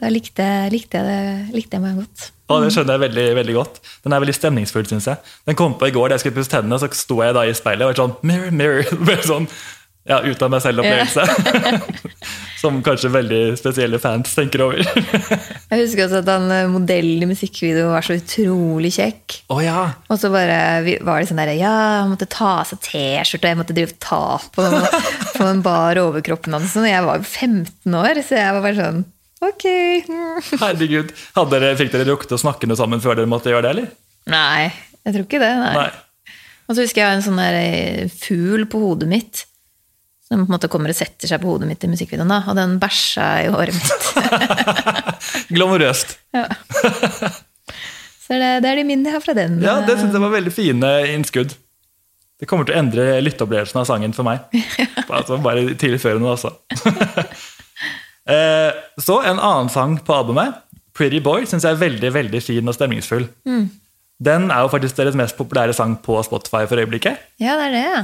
Da 0.02 0.10
likte, 0.10 0.46
likte, 0.74 0.98
jeg 0.98 1.06
det, 1.06 1.54
likte 1.54 1.78
jeg 1.78 1.84
meg 1.84 2.00
godt. 2.00 2.30
Og 2.52 2.64
det 2.66 2.72
skjønner 2.74 2.98
jeg 2.98 3.04
veldig 3.04 3.26
veldig 3.38 3.54
godt. 3.56 3.76
Den 4.02 4.16
er 4.16 4.24
veldig 4.24 4.34
stemningsfull, 4.36 4.88
syns 4.90 5.08
jeg. 5.12 5.20
Den 5.48 5.58
kom 5.60 5.76
på 5.80 5.88
i 5.92 5.94
går 5.94 6.10
da 6.10 6.18
jeg 6.18 6.24
skulle 6.26 6.40
pusse 6.40 6.52
tennene, 6.52 6.80
så 6.82 6.90
sto 6.98 7.20
jeg 7.22 7.36
da 7.38 7.44
i 7.46 7.54
speilet 7.56 7.86
og 7.86 7.92
var 7.92 8.00
sånn 8.00 8.16
Mirror, 8.26 8.56
mirror. 8.58 9.22
Sånn 9.32 9.48
ja, 10.10 10.22
ut 10.26 10.42
av 10.42 10.50
meg 10.50 10.64
selv-opplevelse. 10.64 11.26
Som 12.62 12.82
kanskje 12.86 13.10
veldig 13.10 13.40
spesielle 13.58 13.98
fans 14.02 14.36
tenker 14.38 14.62
over. 14.68 14.82
Jeg 14.86 15.80
husker 15.80 16.04
også 16.06 16.20
at 16.22 16.30
han 16.30 16.52
eh, 16.54 16.68
modellen 16.70 17.26
i 17.26 17.30
musikkvideoen 17.30 17.94
var 17.94 18.06
så 18.06 18.18
utrolig 18.20 18.92
kjekk. 18.98 19.40
Å 19.54 19.58
ja. 19.66 19.86
Og 20.14 20.20
så 20.22 20.30
bare 20.34 20.60
var 21.06 21.22
det 21.22 21.30
sånn 21.32 21.42
der, 21.42 21.54
ja, 21.58 21.74
han 22.02 22.12
måtte 22.14 22.30
ta 22.30 22.60
av 22.60 22.70
seg 22.70 22.82
T-skjorta, 22.86 23.50
jeg 23.54 23.62
måtte 23.62 23.78
drive 23.78 23.98
ta 24.02 24.38
på 24.54 24.68
på 25.38 25.48
den 25.48 25.64
bar 25.66 26.02
overkroppen 26.02 26.58
hans. 26.58 26.78
Og 26.78 26.86
jeg 26.90 27.02
var 27.08 27.22
jo 27.22 27.26
15 27.26 27.98
år, 28.04 28.22
så 28.26 28.38
jeg 28.42 28.58
var 28.58 28.66
bare 28.68 28.80
sånn 28.82 29.04
Ok. 29.42 29.64
Herregud. 30.62 31.16
Dere, 31.50 31.72
fikk 31.80 31.96
dere 31.96 32.06
rukket 32.12 32.36
å 32.36 32.38
snakke 32.38 32.68
noe 32.70 32.78
sammen 32.78 33.02
før 33.02 33.18
dere 33.18 33.30
måtte 33.30 33.50
gjøre 33.50 33.66
det, 33.66 33.72
eller? 33.74 33.88
Nei, 34.30 34.68
jeg 35.02 35.16
tror 35.16 35.26
ikke 35.26 35.42
det. 35.42 35.54
Nei. 35.64 35.72
Nei. 35.80 36.36
Og 36.70 36.78
så 36.78 36.86
husker 36.86 37.02
jeg 37.02 37.18
en 37.18 37.26
sånn 37.26 37.42
der 37.42 37.58
eh, 37.58 38.12
fugl 38.14 38.68
på 38.70 38.84
hodet 38.84 39.10
mitt. 39.10 39.42
Som 40.32 40.46
på 40.46 40.48
en 40.48 40.56
måte 40.56 40.70
kommer 40.72 40.94
og 40.94 40.96
setter 40.96 41.28
seg 41.28 41.42
på 41.44 41.50
hodet 41.52 41.68
mitt 41.68 41.84
i 41.84 41.90
musikkvideoen. 41.92 42.30
da, 42.32 42.38
Og 42.48 42.56
den 42.56 42.78
bæsja 42.80 43.26
i 43.44 43.50
håret 43.52 43.76
mitt. 43.76 44.04
Glamorøst. 45.58 46.14
ja. 46.32 46.46
Så 48.22 48.38
det, 48.40 48.52
det 48.64 48.70
er 48.72 48.78
de 48.80 48.86
minnene 48.88 49.10
jeg 49.12 49.18
har 49.18 49.24
fra 49.26 49.34
den. 49.36 49.58
Ja, 49.60 49.82
det 49.84 49.98
synes 50.00 50.14
jeg 50.16 50.22
var 50.24 50.32
veldig 50.32 50.54
fine 50.56 50.92
innskudd. 51.12 51.52
Det 52.40 52.48
kommer 52.50 52.64
til 52.66 52.74
å 52.78 52.80
endre 52.80 53.18
lytteopplevelsen 53.26 53.82
av 53.82 53.90
sangen 53.90 54.16
for 54.16 54.24
meg. 54.26 54.40
Altså, 55.12 55.36
bare 55.44 55.74
tilførende 55.76 56.32
altså. 56.32 56.54
Eh, 58.32 58.72
Så 59.02 59.16
en 59.26 59.40
annen 59.42 59.70
sang 59.74 59.96
på 60.06 60.14
albumet, 60.14 60.54
'Pretty 60.94 61.20
Boy', 61.26 61.44
syns 61.50 61.64
jeg 61.66 61.74
er 61.74 61.80
veldig 61.82 62.12
veldig 62.14 62.42
fin 62.44 62.68
og 62.70 62.76
stemningsfull. 62.78 63.26
Den 64.22 64.52
er 64.54 64.62
jo 64.62 64.70
faktisk 64.72 64.96
deres 65.00 65.16
mest 65.18 65.36
populære 65.40 65.74
sang 65.74 65.96
på 66.06 66.20
Spotify 66.24 66.68
for 66.70 66.78
øyeblikket. 66.78 67.18
Ja, 67.42 67.58
det 67.58 67.66
er 67.66 67.74
det, 67.76 67.82
ja. 67.90 68.04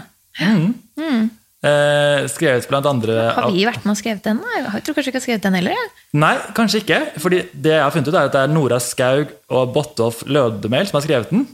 Eh, 1.68 2.28
skrevet 2.32 2.68
blant 2.70 2.88
andre 2.90 3.16
Har 3.36 3.52
vi 3.52 3.66
vært 3.68 3.84
med 3.86 3.94
og 3.94 4.00
skrevet 4.00 4.24
den? 4.26 4.40
da? 4.44 4.56
Jeg 4.78 4.84
tror 4.88 4.98
kanskje 4.98 5.12
ikke 5.12 5.20
har 5.20 5.26
skrevet 5.26 5.46
den 5.48 5.58
heller. 5.60 5.76
Ja. 5.78 5.86
Nei, 6.24 6.34
kanskje 6.58 6.82
ikke. 6.84 7.00
Fordi 7.24 7.40
det 7.54 7.74
jeg 7.76 7.84
har 7.84 7.94
funnet 7.96 8.10
ut 8.12 8.18
er 8.18 8.30
at 8.30 8.36
det 8.38 8.42
er 8.46 8.54
Nora 8.56 8.80
Skaug 8.84 9.36
og 9.52 9.74
Botolf 9.76 10.24
Lødemel 10.28 10.88
som 10.90 10.98
har 11.00 11.06
skrevet 11.08 11.32
den. 11.34 11.46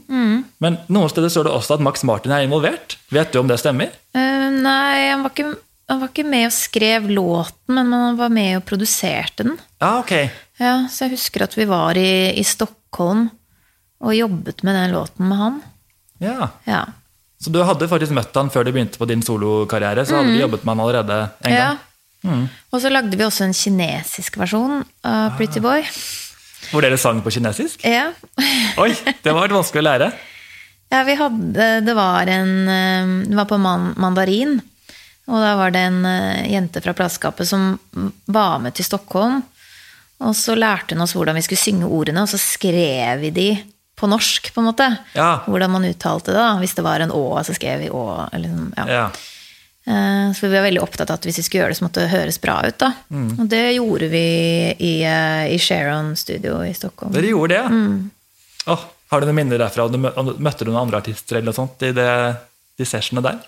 Men 0.62 0.78
noen 0.88 1.10
steder 1.12 1.32
står 1.32 1.48
det 1.48 1.54
også 1.58 1.76
at 1.78 1.84
Max 1.84 2.04
Martin 2.06 2.32
er 2.32 2.46
involvert. 2.46 2.96
Vet 3.12 3.32
du 3.34 3.40
om 3.42 3.50
det 3.50 3.58
stemmer? 3.60 3.92
Eh, 4.14 4.48
nei, 4.54 5.10
han 5.10 5.24
var, 5.26 5.34
ikke, 5.34 5.52
han 5.90 6.00
var 6.04 6.12
ikke 6.12 6.26
med 6.30 6.46
og 6.48 6.54
skrev 6.56 7.08
låten, 7.10 7.74
men 7.76 7.92
han 7.92 8.18
var 8.20 8.32
med 8.32 8.58
og 8.60 8.66
produserte 8.70 9.44
den. 9.50 9.56
Ja, 9.82 9.98
ok. 10.00 10.14
Ja, 10.62 10.74
Så 10.88 11.04
jeg 11.08 11.16
husker 11.18 11.44
at 11.48 11.56
vi 11.58 11.66
var 11.68 11.98
i, 11.98 12.30
i 12.38 12.44
Stockholm 12.46 13.26
og 14.04 14.12
jobbet 14.14 14.62
med 14.66 14.76
den 14.78 14.92
låten 14.94 15.28
med 15.30 15.40
han. 15.40 15.62
Ja. 16.22 16.48
Ja. 16.68 16.84
Så 17.44 17.52
du 17.52 17.58
hadde 17.66 17.88
faktisk 17.90 18.14
møtt 18.16 18.34
han 18.40 18.48
før 18.52 18.64
du 18.64 18.72
begynte 18.72 18.96
på 19.00 19.08
din 19.10 19.20
solokarriere? 19.24 20.06
Så 20.08 20.16
hadde 20.16 20.32
du 20.32 20.40
jobbet 20.40 20.64
med 20.64 20.72
han 20.74 20.84
allerede 20.86 21.18
en 21.44 21.52
Mm. 21.52 21.56
ja. 21.58 21.72
gang? 22.24 22.44
Og 22.72 22.80
så 22.80 22.88
lagde 22.88 23.16
vi 23.20 23.24
også 23.26 23.44
en 23.44 23.52
kinesisk 23.52 24.38
versjon 24.40 24.78
av 25.04 25.34
Pretty 25.36 25.60
Boy. 25.60 25.84
Hvor 26.70 26.80
dere 26.80 26.96
sang 26.96 27.20
på 27.20 27.30
kinesisk? 27.34 27.84
Ja. 27.84 28.06
Oi, 28.80 28.94
det 29.22 29.34
var 29.36 29.52
vanskelig 29.52 29.82
å 29.82 29.88
lære. 29.90 30.08
Ja, 30.94 31.02
vi 31.04 31.14
hadde 31.18 31.66
Det 31.84 31.94
var 31.96 32.28
en 32.30 32.68
eh, 32.68 33.12
Det 33.28 33.36
var 33.36 33.48
på 33.50 33.58
man, 33.60 33.90
mandarin. 34.00 34.56
Og 35.28 35.40
da 35.40 35.54
var 35.60 35.72
det 35.74 35.82
en 35.90 36.00
eh, 36.08 36.46
jente 36.52 36.80
fra 36.84 36.94
plateskapet 36.96 37.48
som 37.48 37.74
var 38.26 38.58
med 38.64 38.74
til 38.78 38.84
Stockholm. 38.88 39.42
Og 40.24 40.32
så 40.38 40.54
lærte 40.56 40.94
hun 40.96 41.04
oss 41.04 41.12
hvordan 41.16 41.36
vi 41.36 41.42
skulle 41.44 41.60
synge 41.60 41.88
ordene, 41.92 42.22
og 42.24 42.28
så 42.30 42.38
skrev 42.40 43.20
vi 43.20 43.30
de 43.34 43.48
på 43.96 44.08
norsk, 44.10 44.50
på 44.54 44.60
en 44.60 44.66
måte. 44.72 44.88
Ja. 45.14 45.42
Hvordan 45.46 45.70
man 45.70 45.84
uttalte 45.86 46.32
det. 46.32 46.38
da. 46.40 46.56
Hvis 46.58 46.74
det 46.74 46.82
var 46.86 47.00
en 47.04 47.12
å, 47.14 47.24
så 47.46 47.54
skrev 47.54 47.84
vi 47.84 47.90
å. 47.94 48.04
Eller, 48.32 48.48
sånn, 48.50 48.72
ja. 48.76 48.86
Ja. 48.90 49.04
Eh, 49.86 50.32
Så 50.34 50.46
vi 50.48 50.54
var 50.56 50.64
veldig 50.66 50.82
opptatt 50.82 51.10
av 51.12 51.18
at 51.20 51.26
hvis 51.28 51.38
vi 51.38 51.44
skulle 51.46 51.62
gjøre 51.64 51.74
det, 51.74 51.78
så 51.78 51.84
måtte 51.86 52.02
det 52.04 52.10
høres 52.14 52.40
bra 52.42 52.56
ut. 52.66 52.78
da. 52.80 52.92
Mm. 53.12 53.30
Og 53.38 53.48
det 53.52 53.62
gjorde 53.76 54.08
vi 54.10 54.24
i, 54.78 54.94
eh, 55.04 55.54
i 55.54 55.58
Sharon 55.62 56.14
Studio 56.16 56.62
i 56.64 56.72
Stockholm. 56.74 57.12
Dere 57.14 57.30
gjorde 57.30 57.54
det. 57.54 57.64
Mm. 57.70 58.10
Oh, 58.66 58.80
har 59.12 59.20
du 59.20 59.26
noen 59.28 59.36
minner 59.42 59.58
derfra? 59.60 59.86
Møtte 59.92 60.64
du 60.64 60.70
noen 60.72 60.86
andre 60.86 61.02
artister 61.02 61.36
eller 61.36 61.50
noe 61.52 61.58
sånt 61.58 61.82
i 61.84 61.92
det, 61.92 62.10
de 62.80 62.84
sessionene 62.88 63.22
der? 63.30 63.42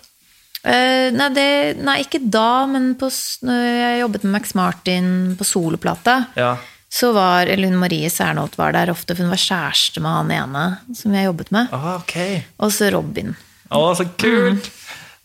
Uh, 0.67 1.09
nei, 1.15 1.27
det, 1.35 1.49
nei, 1.85 1.99
ikke 2.03 2.19
da, 2.33 2.65
men 2.67 2.95
på, 2.99 3.07
når 3.45 3.61
jeg 3.63 3.99
jobbet 4.01 4.23
med 4.25 4.31
Max 4.37 4.55
Martin 4.57 5.09
på 5.37 5.45
soloplata, 5.47 6.25
Ja. 6.35 6.55
Så 6.89 7.11
var 7.15 7.47
eller 7.51 7.67
hun 7.67 7.79
Marie 7.81 8.09
Sernholt 8.09 8.57
var 8.57 8.71
der 8.75 8.91
ofte, 8.93 9.15
for 9.15 9.23
hun 9.25 9.33
var 9.33 9.41
kjæreste 9.41 9.99
med 10.03 10.11
han 10.11 10.31
ene 10.37 10.65
som 10.95 11.15
jeg 11.15 11.25
jobbet 11.27 11.51
med. 11.55 11.65
Ah, 11.75 11.95
ok. 11.99 12.15
Og 12.63 12.71
så 12.73 12.91
Robin. 12.95 13.29
Å, 13.69 13.95
så 13.97 14.03
kult! 14.19 14.71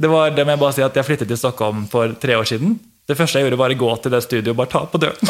Det 0.03 0.09
var 0.11 0.31
det 0.35 0.45
med 0.49 0.59
bare 0.59 0.75
si 0.75 0.83
at 0.83 0.97
jeg 0.99 1.07
flyttet 1.07 1.29
til 1.31 1.39
Stockholm 1.39 1.85
for 1.91 2.11
tre 2.19 2.35
år 2.35 2.45
siden. 2.49 2.75
Det 3.07 3.15
første 3.19 3.39
jeg 3.39 3.45
gjorde, 3.47 3.59
var 3.59 3.71
å 3.75 3.79
gå 3.79 3.91
til 4.03 4.13
det 4.15 4.21
studioet 4.25 4.55
og 4.55 4.61
bare 4.61 4.73
ta 4.73 4.81
på 4.91 4.99
døren. 5.03 5.23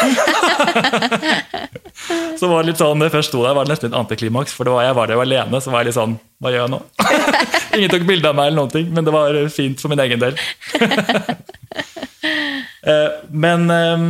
så 2.41 2.49
var 2.49 2.63
det 2.63 2.69
litt 2.71 2.81
sånn, 2.81 3.01
det 3.01 3.13
først 3.13 3.29
sto 3.33 3.41
der, 3.45 3.55
var 3.57 3.65
det 3.67 3.73
nesten 3.73 3.91
et 3.91 3.97
antiklimaks. 3.97 4.53
For 4.57 4.63
det 4.69 4.75
var, 4.75 4.83
jeg 4.87 4.97
var 4.99 5.07
der 5.09 5.17
jo 5.17 5.25
alene, 5.25 5.61
så 5.61 5.69
var 5.73 5.79
jeg 5.83 5.89
litt 5.91 5.99
sånn 5.99 6.15
Hva 6.41 6.49
gjør 6.53 6.65
jeg 6.67 6.73
nå? 6.75 6.81
Ingen 7.79 7.93
tok 7.95 8.07
bilde 8.09 8.29
av 8.29 8.37
meg, 8.39 8.47
eller 8.51 8.61
noen 8.61 8.75
ting, 8.77 8.87
men 8.93 9.03
det 9.09 9.17
var 9.17 9.31
fint 9.53 9.79
for 9.81 9.89
min 9.93 10.05
egen 10.07 10.21
del. 10.23 10.35
Eh, 12.83 13.11
men 13.31 13.71
eh, 13.71 14.01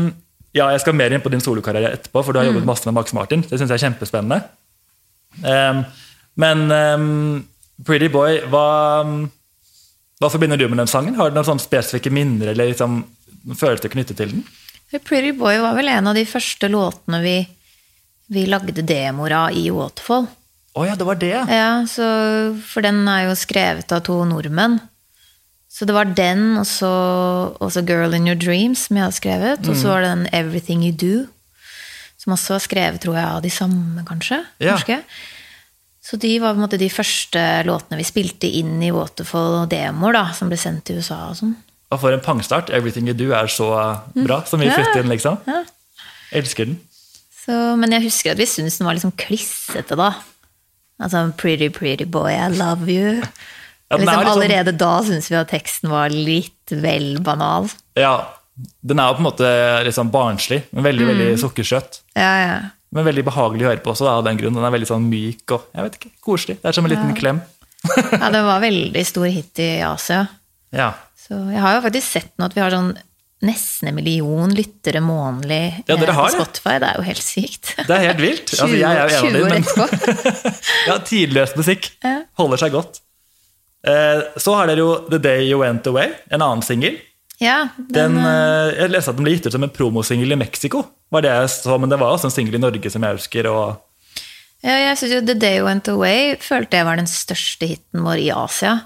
ja, 0.52 0.68
jeg 0.72 0.82
skal 0.82 0.96
mer 0.96 1.14
inn 1.14 1.22
på 1.24 1.32
din 1.32 1.42
solokarriere 1.42 1.94
etterpå, 1.96 2.22
for 2.24 2.32
du 2.32 2.40
har 2.40 2.48
jobbet 2.48 2.68
masse 2.68 2.88
med 2.88 2.96
Max 2.98 3.14
Martin. 3.16 3.44
Det 3.44 3.56
syns 3.56 3.70
jeg 3.72 3.78
er 3.78 3.86
kjempespennende. 3.86 4.42
Um, 5.40 5.84
men 6.42 6.66
um, 6.68 7.06
Pretty 7.86 8.10
Boy, 8.12 8.42
hva 8.52 8.66
hva 10.22 10.28
forbinder 10.30 10.60
du 10.60 10.68
med 10.70 10.78
den 10.78 10.90
sangen? 10.90 11.16
Har 11.18 11.30
du 11.30 11.34
noen 11.34 11.48
sånne 11.48 11.64
spesifikke 11.64 12.12
minner 12.14 12.52
eller 12.52 12.70
liksom, 12.70 13.00
følelser 13.58 13.90
knyttet 13.90 14.20
til 14.20 14.36
den? 14.36 14.44
Pretty 15.02 15.32
Boy 15.34 15.58
var 15.58 15.74
vel 15.74 15.90
en 15.90 16.12
av 16.12 16.14
de 16.14 16.22
første 16.28 16.68
låtene 16.70 17.18
vi, 17.24 17.34
vi 18.30 18.44
lagde 18.46 18.84
demoer 18.86 19.34
av 19.34 19.58
i 19.58 19.64
Waterfall. 19.74 20.28
Å 20.78 20.86
ja, 20.86 20.94
det 20.96 21.08
var 21.08 21.18
det. 21.18 21.34
Ja, 21.50 21.72
så, 21.90 22.06
For 22.68 22.84
den 22.86 23.02
er 23.10 23.26
jo 23.26 23.34
skrevet 23.36 23.90
av 23.92 24.04
to 24.06 24.20
nordmenn. 24.28 24.78
Så 25.72 25.86
det 25.88 25.94
var 25.96 26.04
den, 26.12 26.58
og 26.60 26.66
så 26.68 26.88
også 27.64 27.80
Girl 27.88 28.12
in 28.14 28.26
Your 28.28 28.36
Dreams, 28.38 28.86
som 28.86 28.96
jeg 28.98 29.06
hadde 29.06 29.16
skrevet. 29.16 29.68
Og 29.68 29.76
så 29.80 29.88
var 29.88 30.02
det 30.04 30.10
den 30.12 30.26
Everything 30.36 30.82
You 30.84 30.92
Do, 30.92 31.14
som 32.20 32.34
også 32.36 32.54
var 32.58 32.62
skrevet, 32.66 33.00
tror 33.02 33.16
jeg, 33.16 33.24
av 33.24 33.40
de 33.42 33.50
samme, 33.50 34.04
kanskje. 34.06 34.42
Ja. 34.60 34.74
norske. 34.76 34.98
Så 36.02 36.18
de 36.20 36.32
var 36.42 36.52
på 36.52 36.58
en 36.60 36.64
måte 36.66 36.78
de 36.82 36.90
første 36.92 37.40
låtene 37.64 37.96
vi 38.00 38.04
spilte 38.04 38.50
inn 38.58 38.82
i 38.84 38.90
Waterfall 38.92 39.62
og 39.62 39.70
demoer, 39.72 40.12
da, 40.18 40.24
som 40.36 40.50
ble 40.50 40.58
sendt 40.60 40.84
til 40.88 40.98
USA 41.00 41.22
og 41.30 41.38
sånn. 41.40 41.54
Og 41.92 42.00
for 42.02 42.12
en 42.14 42.20
pangstart. 42.24 42.70
Everything 42.74 43.08
You 43.08 43.14
Do 43.16 43.30
er 43.36 43.48
så 43.52 43.68
bra. 44.16 44.42
Så 44.48 44.58
mye 44.60 44.68
Ja. 44.70 44.76
flytt 44.76 45.00
inn, 45.02 45.08
liksom. 45.12 45.38
Ja. 45.46 45.62
Elsker 46.32 46.66
den. 46.68 46.78
Så, 47.46 47.76
men 47.78 47.90
jeg 47.92 48.02
husker 48.06 48.32
at 48.32 48.38
vi 48.38 48.46
syntes 48.46 48.78
den 48.78 48.86
var 48.86 48.94
liksom 48.94 49.12
klissete, 49.16 49.96
da. 49.96 50.12
Altså 51.00 51.32
Pretty, 51.36 51.68
pretty 51.68 52.04
boy, 52.04 52.30
I 52.32 52.48
love 52.48 52.86
you. 52.88 53.22
Ja, 53.92 53.98
liksom, 54.00 54.22
sånn- 54.22 54.30
allerede 54.32 54.72
da 54.80 54.92
syns 55.06 55.28
vi 55.30 55.36
at 55.38 55.50
teksten 55.52 55.90
var 55.92 56.12
litt 56.12 56.72
vel 56.72 57.18
banal. 57.24 57.68
Ja, 57.98 58.14
den 58.84 59.00
er 59.00 59.10
jo 59.10 59.18
på 59.18 59.22
en 59.22 59.28
måte 59.28 59.50
litt 59.86 59.96
sånn 59.96 60.12
barnslig, 60.12 60.62
men 60.72 60.86
veldig 60.86 61.08
veldig 61.12 61.28
sukkersøt. 61.40 62.00
Ja, 62.16 62.32
ja. 62.40 62.56
Men 62.92 63.06
veldig 63.08 63.24
behagelig 63.24 63.64
å 63.64 63.70
høre 63.70 63.80
på 63.84 63.92
også, 63.94 64.04
da, 64.04 64.18
av 64.20 64.26
den 64.26 64.36
grunn. 64.40 64.56
Den 64.56 64.66
er 64.68 64.74
veldig 64.74 64.88
sånn 64.90 65.06
myk 65.08 65.54
og 65.56 65.70
jeg 65.72 65.86
vet 65.86 65.94
ikke, 66.00 66.10
koselig. 66.24 66.58
Det 66.60 66.68
er 66.68 66.76
som 66.76 66.88
en 66.88 66.92
liten 66.92 67.14
klem. 67.16 67.40
ja, 68.20 68.28
den 68.32 68.44
var 68.44 68.60
veldig 68.68 69.04
stor 69.08 69.30
hit 69.32 69.62
i 69.64 69.70
Asia. 69.86 70.26
Ja. 70.76 70.90
Så 71.16 71.38
jeg 71.52 71.62
har 71.62 71.78
jo 71.78 71.86
faktisk 71.86 72.08
sett 72.18 72.32
nå 72.36 72.50
at 72.50 72.56
vi 72.56 72.62
har 72.64 72.74
sånn 72.74 72.92
nesten 73.42 73.88
en 73.90 73.96
million 73.96 74.52
lyttere 74.54 75.00
månedlig 75.02 75.82
Ja, 75.88 75.96
dere 75.96 76.12
eh, 76.12 76.14
har 76.14 76.28
på 76.28 76.36
det. 76.36 76.44
Spotify. 76.44 76.74
Det 76.78 76.90
er 76.90 77.00
jo 77.00 77.06
helt 77.08 77.24
sykt. 77.26 77.72
Det 77.88 77.96
er 77.96 78.04
helt 78.06 78.20
vilt. 78.22 78.52
Altså, 78.52 78.68
jeg 78.76 78.82
er 78.86 79.00
jo 79.00 79.00
en 79.00 79.08
av 79.08 79.24
20 79.24 79.32
dem, 79.32 79.48
men 79.48 80.52
ja, 80.88 80.98
tidløs 81.08 81.56
musikk. 81.58 81.88
Holder 82.38 82.62
seg 82.62 82.76
godt. 82.76 83.00
Eh, 83.86 84.20
Så 84.38 84.54
har 84.54 84.66
dere 84.70 84.78
jo 84.84 84.92
The 85.10 85.18
Day 85.18 85.48
You 85.50 85.60
Went 85.62 85.86
Away, 85.90 86.12
en 86.30 86.42
annen 86.42 86.62
singel. 86.62 86.98
Ja, 87.42 87.68
Den, 87.76 88.14
den, 88.14 88.18
eh, 88.22 88.74
jeg 88.78 88.92
leste 88.92 89.10
at 89.10 89.16
den 89.18 89.26
ble 89.26 89.32
gitt 89.34 89.46
ut 89.48 89.54
som 89.56 89.64
en 89.66 89.72
promosingel 89.74 90.30
i 90.32 90.38
Mexico, 90.38 90.84
var 91.10 91.24
det 91.24 91.32
jeg 91.32 91.48
så, 91.56 91.78
men 91.80 91.90
det 91.90 91.98
var 91.98 92.14
også 92.14 92.28
en 92.30 92.34
singel 92.36 92.54
i 92.54 92.62
Norge 92.62 92.90
som 92.92 93.02
jeg 93.02 93.18
husker. 93.18 93.48
Og, 93.50 93.80
ja, 94.62 94.76
jeg 94.86 94.98
synes 95.00 95.14
jo 95.16 95.20
The 95.26 95.34
Day 95.34 95.58
You 95.58 95.66
Went 95.66 95.90
Away 95.90 96.36
følte 96.38 96.78
jeg 96.78 96.86
var 96.86 97.00
den 97.00 97.10
største 97.10 97.66
hiten 97.72 98.04
vår 98.06 98.22
i 98.22 98.30
Asia. 98.30 98.76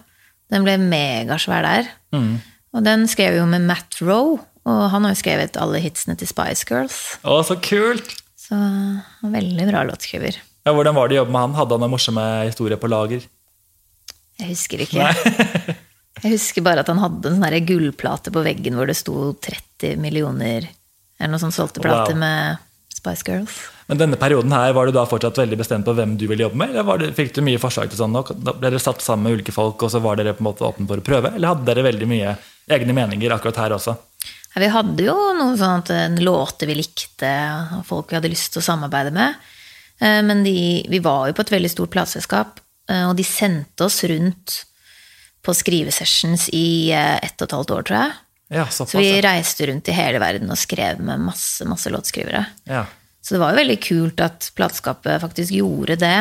Den 0.49 0.65
ble 0.65 0.79
megasvær 0.81 1.67
der. 1.67 1.91
Mm. 2.17 2.37
Og 2.77 2.85
den 2.87 3.05
skrev 3.11 3.37
jo 3.37 3.45
med 3.51 3.67
Matt 3.69 3.99
Rowe, 4.01 4.39
og 4.67 4.83
han 4.93 5.05
har 5.05 5.13
jo 5.13 5.21
skrevet 5.21 5.57
alle 5.61 5.81
hitsene 5.85 6.17
til 6.17 6.29
Spice 6.31 6.65
Girls. 6.69 6.97
å, 7.27 7.43
så 7.45 7.59
kult! 7.61 8.17
Så 8.47 8.57
veldig 9.27 9.65
bra 9.69 9.83
låtskriver. 9.89 10.37
Ja, 10.67 10.73
hvordan 10.73 10.95
var 10.97 11.09
det 11.11 11.17
å 11.17 11.21
jobbe 11.25 11.35
med 11.35 11.43
han? 11.45 11.55
Hadde 11.59 11.75
han 11.77 11.83
noen 11.83 11.93
morsomme 11.93 12.25
historier 12.47 12.79
på 12.81 12.89
lager? 12.91 13.27
Jeg 14.41 14.53
husker 14.53 14.85
ikke. 14.85 15.11
Jeg 16.23 16.33
husker 16.33 16.65
bare 16.65 16.81
at 16.81 16.89
han 16.89 17.01
hadde 17.03 17.29
en 17.29 17.43
sånn 17.43 17.67
gullplate 17.69 18.33
på 18.33 18.43
veggen 18.45 18.77
hvor 18.79 18.89
det 18.89 18.97
sto 18.97 19.35
30 19.45 19.99
millioner 20.01 20.65
eller 21.19 21.33
noe 21.33 21.41
sånt 21.41 21.57
solgte 21.57 21.83
plater 21.85 22.15
Wow. 22.17 22.21
med 22.21 22.63
Spice 22.97 23.25
Girls. 23.29 23.57
Men 23.87 24.01
denne 24.01 24.19
perioden 24.19 24.53
her, 24.53 24.73
var 24.75 24.89
du 24.89 24.93
da 24.97 25.05
fortsatt 25.07 25.39
veldig 25.39 25.59
bestemt 25.61 25.87
på 25.87 25.95
hvem 25.95 26.17
du 26.19 26.25
ville 26.27 26.43
jobbe 26.47 26.59
med? 26.59 26.73
Eller 26.73 26.87
var 26.89 26.99
det, 26.99 27.13
fikk 27.17 27.35
du 27.37 27.43
mye 27.45 27.61
forslag 27.63 27.93
til 27.93 28.01
sånn? 28.01 28.17
Da 28.17 28.55
ble 28.57 28.71
dere 28.73 28.81
satt 28.83 29.05
sammen 29.05 29.29
med 29.29 29.37
ulike 29.39 29.55
folk, 29.55 29.85
og 29.87 29.93
så 29.93 30.01
var 30.03 30.19
dere 30.19 30.35
på 30.35 30.43
en 30.43 30.49
måte 30.49 30.67
åpne 30.67 30.89
for 30.91 31.01
å 31.01 31.07
prøve? 31.07 31.31
Eller 31.37 31.53
hadde 31.53 31.69
dere 31.69 31.85
veldig 31.87 32.09
mye 32.11 32.33
egne 32.77 32.97
meninger 32.97 33.37
akkurat 33.37 33.61
her 33.63 33.77
også? 33.77 33.95
Ja, 34.27 34.63
vi 34.65 34.73
hadde 34.73 35.07
jo 35.07 35.15
noen 35.39 35.57
sånn 35.61 36.19
låter 36.25 36.67
vi 36.73 36.79
likte, 36.81 37.31
og 37.79 37.85
folk 37.87 38.11
vi 38.11 38.19
hadde 38.19 38.33
lyst 38.33 38.55
til 38.57 38.65
å 38.65 38.67
samarbeide 38.73 39.13
med. 39.15 39.37
Eh, 40.01 40.21
Men 40.27 40.43
de, 40.45 40.57
vi 40.91 40.99
var 41.05 41.29
jo 41.31 41.37
på 41.37 41.45
et 41.47 41.55
veldig 41.55 41.71
stort 41.71 41.93
plateselskap, 41.95 42.59
og 43.09 43.17
de 43.19 43.25
sendte 43.27 43.87
oss 43.89 44.03
rundt 44.07 44.61
på 45.47 45.55
skrivesessions 45.55 46.49
i 46.55 46.91
eh, 46.95 47.17
ett 47.23 47.37
og 47.41 47.49
et 47.49 47.55
halvt 47.57 47.75
år, 47.77 47.85
tror 47.89 47.99
jeg. 48.01 48.15
Ja, 48.57 48.65
så, 48.71 48.87
Så 48.87 48.99
vi 49.03 49.11
reiste 49.25 49.67
rundt 49.67 49.89
i 49.91 49.95
hele 49.97 50.21
verden 50.23 50.51
og 50.55 50.59
skrev 50.59 51.01
med 51.03 51.23
masse, 51.25 51.67
masse 51.67 51.91
låtskrivere. 51.91 52.45
Ja. 52.71 52.85
Så 53.23 53.35
det 53.35 53.41
var 53.43 53.51
jo 53.55 53.59
veldig 53.59 53.77
kult 53.83 54.21
at 54.23 54.51
plateskapet 54.55 55.19
faktisk 55.25 55.55
gjorde 55.57 55.97
det. 55.99 56.17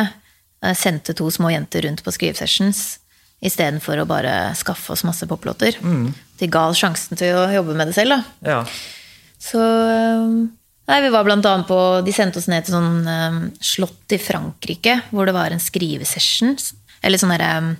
Eh, 0.64 0.74
Sendte 0.78 1.14
to 1.14 1.28
små 1.30 1.52
jenter 1.54 1.86
rundt 1.86 2.02
på 2.06 2.14
skrivesessions 2.14 2.98
istedenfor 3.46 4.00
å 4.00 4.06
bare 4.08 4.32
skaffe 4.58 4.94
oss 4.94 5.04
masse 5.06 5.26
poplåter. 5.28 5.76
De 6.40 6.46
ga 6.50 6.64
oss 6.70 6.80
sjansen 6.80 7.18
til 7.20 7.36
å 7.36 7.44
jobbe 7.52 7.74
med 7.78 7.90
det 7.92 7.98
selv, 7.98 8.16
da. 8.16 8.52
ja. 8.56 8.62
Så 9.46 9.60
eh, 9.60 10.30
Nei, 10.86 11.00
vi 11.02 11.10
var 11.10 11.26
blant 11.26 11.46
annet 11.48 11.66
på 11.66 11.78
De 12.06 12.14
sendte 12.14 12.38
oss 12.38 12.48
ned 12.50 12.66
til 12.66 12.76
sånn 12.76 13.02
um, 13.06 13.40
slott 13.58 14.14
i 14.14 14.20
Frankrike, 14.22 15.00
hvor 15.10 15.26
det 15.26 15.34
var 15.36 15.50
en 15.50 15.62
skrivesession. 15.62 16.54
Eller 17.02 17.20
sånn 17.20 17.34
derre 17.34 17.74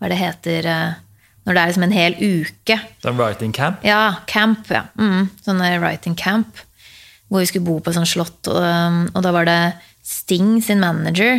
Hva 0.00 0.08
er 0.08 0.14
det 0.14 0.20
heter 0.20 0.70
uh, 0.70 0.98
Når 1.44 1.56
det 1.56 1.60
er 1.62 1.72
liksom 1.72 1.86
en 1.86 1.96
hel 1.96 2.16
uke. 2.18 2.78
Sånn 3.04 3.20
writing 3.20 3.52
camp? 3.56 3.84
Ja, 3.86 4.22
camp, 4.30 4.68
ja. 4.72 4.86
Mm, 4.96 5.28
sånn 5.44 5.62
writing 5.82 6.16
camp. 6.16 6.64
Hvor 7.28 7.44
vi 7.44 7.50
skulle 7.50 7.68
bo 7.68 7.78
på 7.78 7.92
et 7.92 8.00
sånt 8.00 8.10
slott. 8.10 8.40
Og, 8.48 8.60
um, 8.60 9.04
og 9.12 9.24
da 9.26 9.34
var 9.36 9.48
det 9.48 9.60
Sting 10.10 10.56
sin 10.64 10.80
manager 10.82 11.36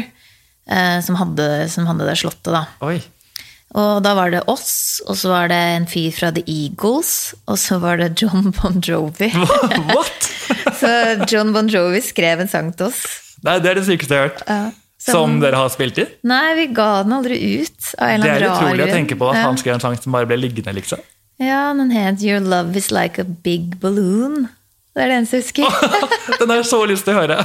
uh, 0.69 0.99
som, 1.03 1.17
hadde, 1.19 1.47
som 1.73 1.89
hadde 1.89 2.05
det 2.07 2.19
slottet, 2.21 2.53
da. 2.53 2.67
Oi. 2.85 3.01
Og 3.71 4.01
da 4.03 4.13
var 4.17 4.31
det 4.33 4.43
oss, 4.51 4.99
og 5.07 5.15
så 5.15 5.31
var 5.31 5.51
det 5.51 5.59
en 5.77 5.87
fyr 5.87 6.11
fra 6.11 6.31
The 6.35 6.43
Eagles, 6.43 7.33
og 7.47 7.59
så 7.59 7.79
var 7.79 8.01
det 8.01 8.13
John 8.19 8.51
Bon 8.57 8.81
Jovi. 8.83 9.31
What? 9.91 10.27
Så 10.81 10.91
John 11.29 11.53
Bon 11.55 11.69
Jovi 11.69 12.01
skrev 12.03 12.41
en 12.43 12.49
sang 12.51 12.71
til 12.75 12.89
oss. 12.89 13.01
Nei, 13.45 13.57
det 13.61 13.71
er 13.71 13.81
det 13.81 13.87
sykeste 13.87 14.17
jeg 14.17 14.21
har 14.23 14.31
hørt. 14.31 14.43
Ja, 14.47 14.61
Som 15.01 15.39
dere 15.41 15.57
har 15.57 15.69
spilt 15.73 15.97
i? 16.01 16.05
Nei, 16.29 16.45
vi 16.59 16.67
ga 16.77 16.89
den 17.05 17.15
aldri 17.17 17.37
ut. 17.61 17.91
Av 17.97 18.11
en 18.11 18.21
Det 18.21 18.29
eller 18.29 18.45
er 18.45 18.49
annen 18.49 18.51
rar 18.51 18.67
utrolig 18.67 18.85
å 18.85 18.95
tenke 18.95 19.17
på 19.17 19.29
at 19.31 19.39
ja. 19.39 19.45
han 19.47 19.61
skrev 19.61 19.77
en 19.77 19.83
sang 19.83 19.97
som 20.01 20.17
bare 20.17 20.29
ble 20.29 20.37
liggende, 20.41 20.73
liksom. 20.77 21.01
Ja, 21.41 21.71
den 21.73 21.89
het 21.93 22.21
Your 22.21 22.41
Love 22.45 22.77
Is 22.77 22.91
Like 22.93 23.21
a 23.21 23.25
Big 23.25 23.79
Balloon. 23.81 24.49
Det 24.93 25.05
er 25.05 25.09
det 25.09 25.21
eneste 25.21 25.39
jeg 25.39 25.47
husker. 25.47 26.01
Den 26.41 26.51
har 26.51 26.59
jeg 26.59 26.67
så 26.69 26.81
lyst 26.89 27.07
til 27.07 27.15
å 27.15 27.21
høre. 27.21 27.37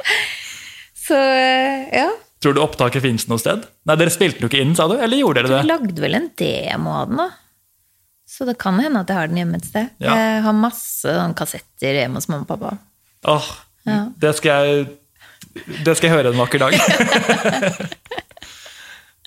Så 1.06 1.16
eh, 1.16 1.86
ja. 1.94 2.08
Tror 2.42 2.56
du 2.56 2.60
opptaket 2.62 3.04
fins 3.04 3.26
noe 3.30 3.40
sted? 3.40 3.64
Nei, 3.88 3.96
Dere 4.00 4.12
spilte 4.12 4.44
jo 4.44 4.50
ikke 4.50 4.60
inn, 4.62 4.74
sa 4.78 4.86
du? 4.90 4.96
Eller 4.98 5.20
gjorde 5.22 5.44
dere 5.44 5.60
Vi 5.60 5.62
Du 5.64 5.70
lagde 5.70 6.02
vel 6.02 6.18
en 6.18 6.28
demo 6.38 6.94
av 6.98 7.10
den, 7.10 7.22
da. 7.22 7.28
Så 8.30 8.46
det 8.46 8.54
kan 8.62 8.78
hende 8.80 9.00
at 9.02 9.10
jeg 9.10 9.18
har 9.18 9.30
den 9.32 9.40
hjemme 9.40 9.58
et 9.58 9.66
sted. 9.66 9.88
Ja. 10.00 10.14
Jeg 10.16 10.42
har 10.46 10.54
masse 10.56 11.10
sånn 11.18 11.34
kassetter 11.36 11.96
hjemme 11.98 12.20
hos 12.20 12.28
mamma 12.30 12.46
og 12.46 12.52
pappa. 12.54 12.76
Åh, 13.34 13.48
Ja. 13.88 13.98
det, 14.22 14.30
skal 14.38 14.68
jeg, 14.68 14.86
det 15.84 15.96
skal 15.98 16.06
jeg 16.10 16.14
høre 16.14 16.30
en 16.34 16.38
vakker 16.38 16.60
dag. 16.62 16.76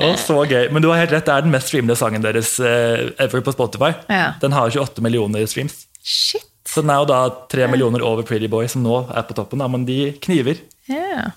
Å, 0.04 0.08
så 0.18 0.40
gøy. 0.50 0.70
Men 0.74 0.82
du 0.82 0.88
har 0.90 0.98
helt 1.04 1.12
rett, 1.14 1.26
det 1.28 1.34
er 1.36 1.44
den 1.46 1.54
mest 1.54 1.70
streamede 1.70 1.96
sangen 2.00 2.24
deres 2.24 2.56
eh, 2.64 3.12
ever 3.22 3.44
på 3.46 3.54
Spotify. 3.54 3.92
Ja. 4.10 4.32
Den 4.42 4.56
har 4.56 4.72
28 4.74 5.04
millioner 5.06 5.46
streams. 5.50 5.84
Shit! 6.02 6.48
Så 6.66 6.82
den 6.82 6.90
er 6.90 7.04
jo 7.04 7.10
da 7.12 7.20
tre 7.52 7.68
millioner 7.70 8.02
over 8.08 8.26
Pretty 8.26 8.48
Boy, 8.50 8.66
som 8.72 8.82
nå 8.86 9.04
er 9.14 9.26
på 9.28 9.36
toppen. 9.38 9.62
Da, 9.62 9.68
men 9.70 9.84
de 9.86 10.00
kniver. 10.24 10.64
Ja. 10.90 11.28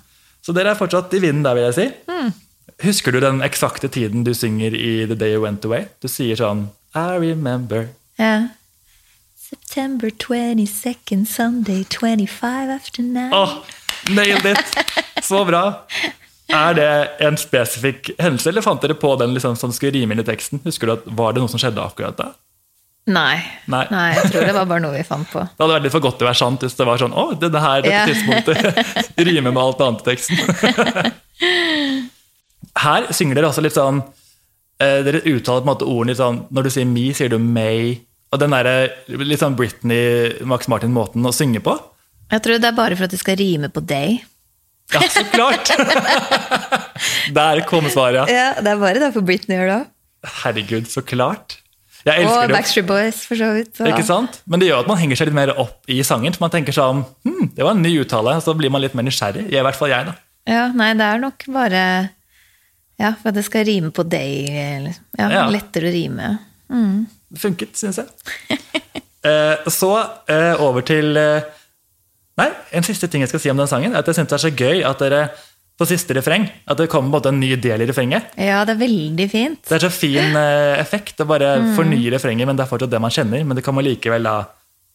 Så 0.47 0.55
dere 0.57 0.73
er 0.73 0.79
fortsatt 0.79 1.13
i 1.19 1.21
vinden 1.21 1.43
der, 1.45 1.59
vil 1.59 1.67
jeg 1.69 1.77
si. 1.77 1.87
Mm. 2.09 2.31
Husker 2.87 3.13
du 3.13 3.21
den 3.25 3.43
eksakte 3.45 3.91
tiden 3.93 4.25
du 4.25 4.33
synger 4.37 4.73
i 4.77 4.93
The 5.11 5.19
Day 5.19 5.35
You 5.37 5.43
Went 5.45 5.67
Away? 5.69 5.89
Du 6.01 6.09
sier 6.13 6.39
sånn 6.41 6.67
I 6.97 7.17
remember. 7.21 7.89
ja. 8.19 8.49
September 9.47 10.09
22nd, 10.11 11.25
Sunday 11.31 11.85
25 11.85 12.71
after 12.75 13.03
9. 13.03 13.29
Oh, 13.33 13.53
nailed 14.11 14.45
it! 14.47 14.59
Så 15.23 15.45
bra. 15.47 15.61
Er 16.51 16.75
det 16.75 16.89
en 17.23 17.37
spesifikk 17.39 18.11
hendelse, 18.19 18.49
eller 18.51 18.65
fant 18.67 18.83
dere 18.83 18.97
på 18.99 19.13
den 19.21 19.35
liksom, 19.37 19.55
som 19.61 19.71
skulle 19.75 19.93
rime 19.95 20.17
inn 20.17 20.23
i 20.23 20.27
teksten? 20.27 20.59
Husker 20.67 20.87
du 20.91 20.93
at, 20.97 21.07
Var 21.21 21.33
det 21.37 21.45
noe 21.45 21.53
som 21.53 21.63
skjedde 21.63 21.79
akkurat 21.85 22.19
da? 22.19 22.33
Nei. 23.07 23.37
Nei. 23.71 23.85
jeg 24.17 24.33
tror 24.33 24.49
det 24.51 24.55
var 24.57 24.67
bare 24.67 24.83
noe 24.83 24.97
vi 24.97 25.05
fant 25.07 25.29
på. 25.31 25.45
Det 25.47 25.63
hadde 25.63 25.77
vært 25.77 25.85
litt 25.87 25.95
for 25.95 26.03
godt 26.09 26.19
til 26.19 26.27
å 26.27 26.31
være 26.33 26.41
sant 26.43 26.65
hvis 26.67 26.75
det 26.81 26.87
var 26.89 26.99
sånn 27.05 27.15
Å, 27.15 27.27
denne 27.39 27.63
her, 27.63 27.85
dette 27.87 27.95
Ja. 27.95 28.07
tidspunktet 28.11 29.23
rimer 29.31 29.55
med 29.55 29.63
alt 29.63 29.85
annet 29.87 30.03
i 30.03 30.09
teksten. 30.11 30.37
Her 32.83 33.07
synger 33.15 33.39
dere 33.39 33.49
også 33.53 33.63
litt 33.65 33.77
sånn 33.79 34.03
eh, 34.81 35.03
Dere 35.07 35.23
uttaler 35.25 35.63
på 35.63 35.67
en 35.67 35.71
måte 35.73 35.89
ordene 35.89 36.13
litt 36.13 36.21
sånn 36.21 36.41
Når 36.51 36.63
du 36.69 36.71
sier 36.75 36.87
me, 36.91 37.07
sier 37.17 37.29
du 37.33 37.39
may. 37.39 37.97
Og 38.33 38.41
den 38.43 38.51
derre 38.55 38.77
litt 39.09 39.41
sånn 39.43 39.57
Britney, 39.57 40.33
Max 40.45 40.67
Martin-måten 40.69 41.25
å 41.25 41.33
synge 41.35 41.61
på. 41.65 41.77
Jeg 42.33 42.43
tror 42.43 42.59
det 42.59 42.69
er 42.73 42.75
bare 42.77 42.97
for 42.99 43.07
at 43.07 43.13
det 43.15 43.21
skal 43.21 43.37
rime 43.39 43.69
på 43.71 43.81
day. 43.87 44.17
Ja, 44.93 45.01
så 45.11 45.23
klart! 45.33 45.71
Der 47.37 47.61
kom 47.69 47.87
svaret. 47.91 48.31
Ja, 48.31 48.53
det 48.63 48.73
er 48.73 48.81
bare 48.81 49.01
derfor 49.03 49.25
Britney 49.27 49.57
gjør 49.59 49.71
det 49.71 49.77
òg. 49.77 49.87
Herregud, 50.43 50.89
så 50.91 51.03
klart. 51.07 51.59
Jeg 52.07 52.23
Og 52.23 52.29
elsker 52.31 52.47
det. 52.51 52.55
Backstreet 52.57 52.87
Boys, 52.87 53.23
for 53.27 53.39
så 53.39 53.53
vidt. 53.55 53.73
så- 53.77 53.87
Ikke 53.91 54.05
sant? 54.07 54.41
Men 54.47 54.61
det 54.61 54.69
gjør 54.69 54.81
at 54.85 54.87
man 54.91 54.99
henger 54.99 55.17
seg 55.19 55.27
litt 55.31 55.35
mer 55.39 55.55
opp 55.59 55.83
i 55.91 56.01
sangen. 56.07 56.33
For 56.35 56.47
man 56.47 56.51
tenker 56.55 56.73
sånn 56.75 57.05
hm, 57.27 57.55
Det 57.55 57.65
var 57.65 57.73
en 57.75 57.83
ny 57.83 57.95
uttale. 58.03 58.37
Og 58.37 58.43
så 58.43 58.55
blir 58.57 58.71
man 58.71 58.83
litt 58.83 58.95
mer 58.95 59.03
nysgjerrig. 59.07 59.49
I 59.51 59.63
hvert 59.63 59.75
fall 59.79 59.89
jeg, 59.91 60.07
da. 60.07 60.15
Ja, 60.47 60.69
nei, 60.73 60.93
det 60.95 61.03
er 61.03 61.19
nok 61.19 61.45
bare 61.51 62.11
Ja, 62.99 63.13
for 63.23 63.31
det 63.37 63.45
skal 63.45 63.65
rime 63.69 63.91
på 63.93 64.03
day. 64.09 64.47
eller- 64.49 64.95
Ja, 65.19 65.29
Ja. 65.31 65.47
lettere 65.51 65.91
å 65.91 65.93
rime. 65.93 66.39
Det 67.31 67.39
funket, 67.41 67.75
syns 67.77 67.97
jeg. 67.99 68.09
Eh, 69.27 69.57
så 69.75 69.89
eh, 70.31 70.55
over 70.63 70.83
til 70.87 71.17
eh, 71.19 71.43
Nei, 72.39 72.47
en 72.79 72.85
siste 72.87 73.09
ting 73.11 73.23
jeg 73.25 73.29
skal 73.33 73.41
si 73.43 73.51
om 73.51 73.57
den 73.57 73.67
sangen. 73.67 73.93
er 73.93 73.99
at 73.99 74.07
Jeg 74.07 74.15
synes 74.15 74.29
det 74.29 74.37
er 74.37 74.43
så 74.45 74.55
gøy 74.55 74.85
at 74.87 74.99
dere 75.03 75.31
på 75.77 75.87
siste 75.89 76.15
refreng 76.15 76.45
at 76.69 76.77
det 76.79 76.87
kommer 76.89 77.19
en 77.27 77.35
en 77.35 77.41
ny 77.41 77.57
del 77.57 77.83
i 77.83 77.87
refrenget. 77.87 78.23
Ja, 78.39 78.65
det 78.65 78.77
er 78.77 78.87
veldig 78.87 79.27
fint. 79.31 79.63
Det 79.67 79.83
er 79.83 79.89
så 79.89 79.91
fin 79.91 80.37
eh, 80.37 80.79
effekt 80.79 81.19
å 81.19 81.27
bare 81.27 81.57
fornye 81.75 82.13
refrenget, 82.15 82.47
men 82.47 82.55
det 82.57 82.65
er 82.67 82.71
fortsatt 82.71 82.91
det 82.91 83.01
man 83.01 83.11
kjenner. 83.11 83.45
Men 83.45 83.57
det 83.57 83.65
kommer 83.65 83.83
likevel 83.83 84.23
da 84.23 84.45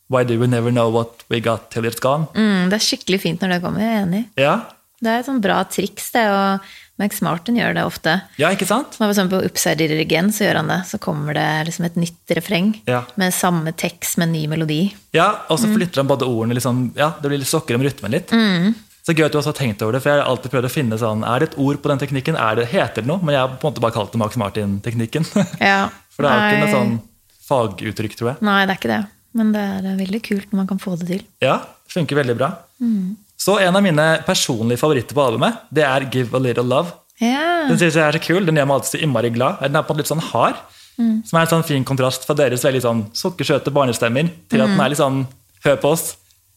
Why 0.09 0.23
do 0.23 0.39
we 0.39 0.47
never 0.47 0.71
know 0.71 0.89
what 0.91 1.23
we 1.29 1.39
got 1.41 1.69
till 1.71 1.83
it's 1.83 1.99
gone? 1.99 2.27
Mm, 2.33 2.69
det 2.69 2.73
er 2.79 2.85
skikkelig 2.87 3.19
fint 3.21 3.41
når 3.41 3.49
det 3.57 3.61
kommer, 3.63 3.79
jeg 3.83 3.97
er 3.97 4.05
enig. 4.05 4.25
Ja, 4.37 4.55
Det 5.01 5.09
er 5.09 5.19
et 5.19 5.25
sånn 5.25 5.41
bra 5.41 5.63
triks, 5.65 6.11
det, 6.13 6.27
og 6.29 6.59
Max 7.01 7.19
Martin 7.25 7.57
gjør 7.59 7.73
det 7.79 7.83
ofte. 7.89 8.13
ja 8.39 8.51
ikke 8.53 8.67
sant? 8.69 8.95
Når 9.01 9.11
eksempel 9.15 9.41
på 9.41 9.49
Upside 9.49 9.81
Did 9.81 9.91
It 9.97 10.03
Again 10.05 10.29
så 10.31 10.45
gjør 10.47 10.61
han 10.61 10.71
det. 10.71 10.79
Så 10.87 10.99
kommer 11.01 11.35
det 11.37 11.47
liksom 11.67 11.85
et 11.89 11.97
nytt 11.99 12.35
refreng 12.37 12.71
Ja. 12.87 13.01
med 13.19 13.33
samme 13.35 13.73
tekst 13.75 14.17
med 14.21 14.29
en 14.29 14.33
ny 14.37 14.45
melodi. 14.53 14.79
Ja, 15.17 15.31
Og 15.49 15.59
så 15.59 15.67
flytter 15.73 16.01
han 16.03 16.07
både 16.13 16.29
ordene 16.29 16.55
liksom, 16.55 16.91
ja, 16.95 17.11
det 17.21 17.27
blir 17.33 17.41
litt 17.41 17.49
sokker 17.51 17.75
om 17.75 17.83
rytmen 17.83 18.11
litt. 18.15 18.31
Så 19.01 19.15
gøy 19.17 19.25
at 19.25 19.33
du 19.33 19.39
også 19.39 19.49
har 19.49 19.57
tenkt 19.57 19.81
over 19.81 19.95
det, 19.97 20.03
for 20.03 20.11
jeg 20.13 20.21
har 20.21 20.27
alltid 20.29 20.51
prøvd 20.53 20.67
å 20.67 20.69
finne 20.71 20.97
sånn, 21.01 21.23
er 21.25 21.39
det 21.41 21.47
et 21.49 21.55
ord 21.57 21.79
på 21.81 21.89
den 21.89 21.97
teknikken, 22.03 22.35
er 22.37 22.59
det, 22.59 22.67
heter 22.69 23.01
det 23.01 23.09
noe? 23.09 23.17
Men 23.25 23.33
jeg 23.33 23.41
har 23.41 23.55
på 23.57 23.65
en 23.65 23.71
måte 23.73 23.81
bare 23.81 23.95
kalt 23.95 24.11
det 24.13 24.19
Max 24.21 24.37
Martin-teknikken. 24.37 25.25
Ja. 25.71 25.89
For 26.13 26.21
det 26.21 26.29
er 26.29 26.37
jo 26.37 26.51
ikke 26.51 26.61
noe 26.61 26.75
sånn 26.75 26.93
faguttrykk, 27.47 28.15
tror 28.19 28.29
jeg. 28.35 28.41
Nei, 28.45 28.59
det 28.69 28.75
er 28.75 28.79
ikke 28.79 28.91
det. 28.93 28.99
Men 29.41 29.51
det 29.55 29.63
er 29.63 29.97
veldig 29.97 30.21
kult 30.27 30.51
når 30.51 30.59
man 30.61 30.69
kan 30.69 30.79
få 30.83 30.93
det 31.01 31.07
til. 31.09 31.23
Ja, 31.41 31.57
funker 31.89 32.19
veldig 32.21 32.37
bra. 32.37 32.51
Så 33.41 33.55
en 33.63 33.75
av 33.79 33.81
mine 33.85 34.03
personlige 34.27 34.77
favoritter 34.81 35.17
på 35.17 35.23
albumet, 35.25 35.63
det 35.73 35.85
er 35.87 36.05
Give 36.13 36.35
a 36.37 36.41
Little 36.43 36.65
Love. 36.67 36.91
Yeah. 37.21 37.67
Den 37.69 37.77
synes 37.79 37.95
jeg 37.97 38.03
er 38.05 38.17
så 38.17 38.21
kul, 38.21 38.45
den 38.45 38.57
gjør 38.59 38.67
meg 38.69 38.75
alltid 38.79 38.91
så 38.93 39.01
innmari 39.05 39.31
glad. 39.33 39.59
Den 39.63 39.77
er 39.79 39.85
på 39.85 39.93
en 39.93 39.97
måte 39.97 40.03
litt 40.03 40.11
sånn 40.11 40.23
hard, 40.31 40.59
som 40.97 41.37
er 41.39 41.45
en 41.47 41.49
sånn 41.55 41.65
fin 41.65 41.85
kontrast 41.87 42.27
fra 42.27 42.35
deres 42.37 42.61
veldig 42.65 42.81
sånn 42.85 43.01
sukkersøte 43.17 43.73
barnestemmer, 43.73 44.29
til 44.51 44.61
at 44.61 44.69
den 44.73 44.81
er 44.83 44.93
litt 44.93 45.01
sånn 45.01 45.23
hør 45.65 45.79
på 45.81 45.91
oss, 45.95 46.03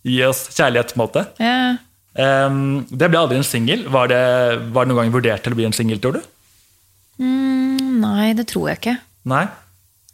gi 0.04 0.18
oss 0.28 0.42
kjærlighet, 0.56 0.92
på 0.92 0.98
en 0.98 1.04
måte. 1.06 1.24
Yeah. 1.40 1.80
Um, 2.14 2.58
det 2.92 3.08
ble 3.10 3.18
aldri 3.22 3.40
en 3.40 3.48
singel. 3.48 3.86
Var, 3.90 4.08
det- 4.12 4.60
var 4.76 4.84
det 4.84 4.92
noen 4.92 5.00
gang 5.06 5.14
vurdert 5.16 5.42
til 5.42 5.52
å 5.56 5.58
bli 5.58 5.64
en 5.68 5.72
singel, 5.76 5.98
tror 6.04 6.18
du? 6.18 6.22
Mm, 7.20 8.00
nei, 8.02 8.32
det 8.36 8.46
tror 8.50 8.68
jeg 8.70 8.80
ikke. 8.82 8.96
Nei. 9.30 9.46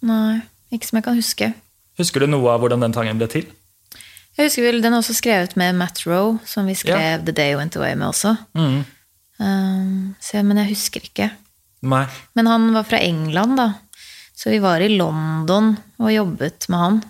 Nei, 0.06 0.40
Ikke 0.72 0.86
som 0.86 0.96
jeg 1.00 1.04
kan 1.04 1.16
huske. 1.18 1.46
Husker 1.98 2.22
du 2.22 2.26
noe 2.30 2.46
av 2.52 2.60
hvordan 2.62 2.80
den 2.84 2.94
sangen 2.94 3.18
ble 3.18 3.26
til? 3.28 3.48
Jeg 4.38 4.46
husker 4.46 4.64
vel, 4.64 4.80
Den 4.82 4.94
er 4.94 5.02
også 5.02 5.16
skrevet 5.18 5.56
med 5.58 5.76
Matt 5.78 6.04
Rowe, 6.06 6.38
som 6.48 6.68
vi 6.70 6.76
skrev 6.78 7.24
The 7.26 7.34
Day 7.36 7.56
Went 7.58 7.76
Away 7.76 7.96
med 7.98 8.12
også. 8.12 8.36
Mm. 8.54 8.82
Um, 9.40 10.14
så, 10.20 10.42
men 10.44 10.60
jeg 10.62 10.74
husker 10.74 11.04
ikke. 11.04 11.30
Nei. 11.80 12.04
Men 12.36 12.50
han 12.50 12.68
var 12.76 12.86
fra 12.88 13.00
England, 13.02 13.56
da. 13.58 13.72
Så 14.36 14.52
vi 14.52 14.60
var 14.62 14.80
i 14.80 14.88
London 14.92 15.74
og 16.00 16.12
jobbet 16.12 16.68
med 16.72 16.84
han. 16.84 17.00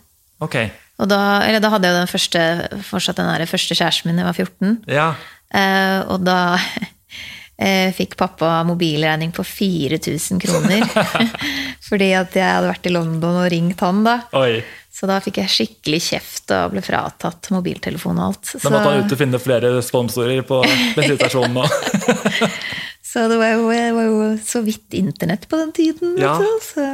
Ok. 0.43 0.57
Og 1.01 1.09
da, 1.09 1.21
eller 1.47 1.63
da 1.63 1.71
hadde 1.73 1.89
jeg 1.89 1.95
jo 1.95 2.01
den 2.01 2.11
første, 2.11 2.41
fortsatt 2.89 3.21
den 3.21 3.31
der 3.31 3.49
første 3.49 3.77
kjæresten 3.77 4.11
min 4.11 4.19
da 4.19 4.25
jeg 4.25 4.31
var 4.31 4.41
14. 4.41 4.75
Ja. 4.91 5.07
Uh, 5.51 6.01
og 6.15 6.27
da 6.27 6.41
uh, 6.59 7.91
fikk 7.99 8.19
pappa 8.21 8.61
mobilregning 8.69 9.33
på 9.37 9.47
4000 9.47 10.43
kroner. 10.43 10.85
Fordi 11.89 12.13
at 12.19 12.37
jeg 12.37 12.47
hadde 12.47 12.71
vært 12.71 12.91
i 12.91 12.95
London 12.95 13.41
og 13.45 13.49
ringt 13.53 13.87
han, 13.87 14.05
da. 14.07 14.21
Oi. 14.39 14.61
Så 15.01 15.09
da 15.09 15.17
fikk 15.25 15.39
jeg 15.41 15.49
skikkelig 15.49 16.01
kjeft 16.11 16.53
og 16.53 16.75
ble 16.75 16.83
fratatt 16.85 17.49
mobiltelefon 17.55 18.19
og 18.21 18.27
alt. 18.35 18.51
Da 18.61 18.69
måtte 18.75 18.91
han 18.91 19.07
ut 19.07 19.15
og 19.15 19.21
finne 19.23 19.39
flere 19.41 19.71
sponsorer 19.87 20.43
på 20.45 20.59
bensinstasjonen. 20.99 21.57
og- 21.57 22.51
Så 23.11 23.25
det 23.33 23.39
var, 23.41 23.57
jo, 23.57 23.71
det 23.73 23.87
var 23.97 24.05
jo 24.07 24.19
så 24.47 24.61
vidt 24.63 24.93
internett 24.95 25.49
på 25.51 25.57
den 25.59 25.73
tiden. 25.75 26.13
Ja. 26.21 26.37
Så 26.63 26.85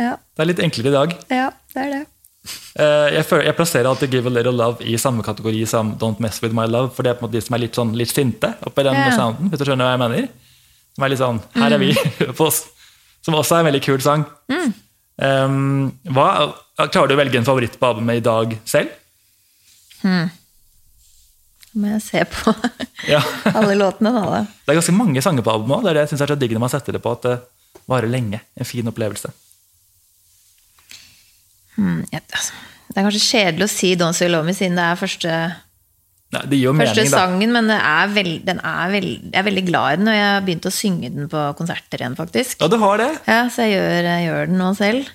ja, 0.00 0.14
Det 0.16 0.40
er 0.40 0.48
litt 0.48 0.62
enklere 0.64 0.88
i 0.88 0.94
dag. 0.94 1.16
ja, 1.28 1.50
det 1.74 1.82
er 1.82 1.90
det. 1.96 2.02
Eh, 2.80 3.08
Jeg, 3.18 3.26
føler, 3.28 3.44
jeg 3.50 3.56
plasserer 3.58 3.90
alltid 3.90 4.10
Give 4.14 4.30
a 4.30 4.32
Little 4.32 4.54
Love 4.56 4.80
i 4.88 4.94
samme 4.96 5.22
kategori 5.26 5.66
som 5.68 5.92
Don't 6.00 6.22
Mess 6.22 6.40
With 6.42 6.54
My 6.56 6.64
Love, 6.70 6.94
for 6.96 7.02
det 7.04 7.10
er 7.12 7.18
på 7.18 7.26
en 7.26 7.28
måte 7.28 7.36
de 7.36 7.42
som 7.44 7.58
er 7.58 7.64
litt, 7.66 7.76
sånn, 7.76 7.92
litt 7.98 8.14
sinte 8.14 8.54
oppi 8.66 8.86
den 8.86 8.94
yeah. 8.96 9.12
sounden, 9.18 9.50
hvis 9.52 9.60
du 9.60 9.66
skjønner 9.68 9.84
hva 9.90 9.92
jeg 9.98 10.02
mener. 10.06 10.30
Som 10.96 11.04
er 11.04 11.12
litt 11.12 11.20
sånn 11.20 11.42
Her 11.58 11.76
er 11.76 11.82
vi 11.82 11.92
på 12.38 12.46
oss. 12.48 12.62
Som 13.26 13.36
også 13.38 13.58
er 13.58 13.66
en 13.66 13.68
veldig 13.68 13.82
kul 13.84 14.00
sang. 14.02 14.24
Um, 15.22 15.92
hva, 16.08 16.28
klarer 16.78 17.10
du 17.10 17.14
å 17.16 17.20
velge 17.20 17.40
en 17.40 17.46
favoritt 17.48 17.78
på 17.78 17.90
albumet 17.90 18.20
i 18.20 18.24
dag 18.24 18.56
selv? 18.68 18.98
må 21.72 21.88
jeg 21.94 22.02
se 22.04 22.22
på 22.28 22.52
Ja. 23.12 23.22
alle 23.58 23.74
låtene, 23.78 24.12
da. 24.14 24.42
Det 24.62 24.74
er 24.74 24.78
ganske 24.78 24.94
mange 24.94 25.22
sanger 25.24 25.44
på 25.44 25.54
albumet 25.54 25.78
òg. 25.78 25.86
Det 25.86 25.90
er 25.90 25.98
det 25.98 26.04
jeg 26.04 26.12
synes 26.12 26.24
er 26.26 26.32
så 26.34 26.38
digg 26.38 26.54
når 26.54 26.64
man 26.66 26.72
setter 26.72 26.96
det 26.96 27.02
på 27.02 27.14
at 27.16 27.24
det 27.26 27.38
varer 27.90 28.10
lenge. 28.12 28.38
En 28.54 28.68
fin 28.68 28.86
opplevelse. 28.86 29.32
Hmm. 31.74 32.02
ja, 32.12 32.20
altså, 32.20 32.52
Det 32.92 33.00
er 33.00 33.06
kanskje 33.08 33.24
kjedelig 33.24 33.66
å 33.66 33.72
si 33.72 33.94
Don't 33.98 34.16
Say 34.18 34.28
Love 34.28 34.44
Me 34.44 34.54
siden 34.54 34.76
det 34.76 34.84
er 34.84 34.98
første, 35.00 35.36
Nei, 36.32 36.42
det 36.50 36.58
første 36.68 37.00
mening, 37.00 37.12
sangen, 37.12 37.54
men 37.56 37.70
det 37.72 37.78
er 37.80 38.12
veld, 38.12 38.36
den 38.44 38.60
er 38.68 38.92
veld, 38.92 39.14
jeg 39.32 39.40
er 39.40 39.46
veldig 39.48 39.64
glad 39.70 39.86
i 39.88 39.98
den, 40.02 40.10
og 40.12 40.18
jeg 40.18 40.28
har 40.28 40.44
begynt 40.46 40.68
å 40.68 40.74
synge 40.76 41.10
den 41.16 41.32
på 41.32 41.46
konserter 41.58 42.04
igjen, 42.04 42.18
faktisk. 42.20 42.60
Ja, 42.60 42.68
du 42.72 42.76
har 42.80 43.00
det. 43.00 43.08
Ja, 43.26 43.40
Så 43.52 43.66
jeg 43.66 43.78
gjør, 43.78 44.08
jeg 44.10 44.28
gjør 44.28 44.52
den 44.52 44.60
nå 44.60 44.70
selv. 44.78 45.10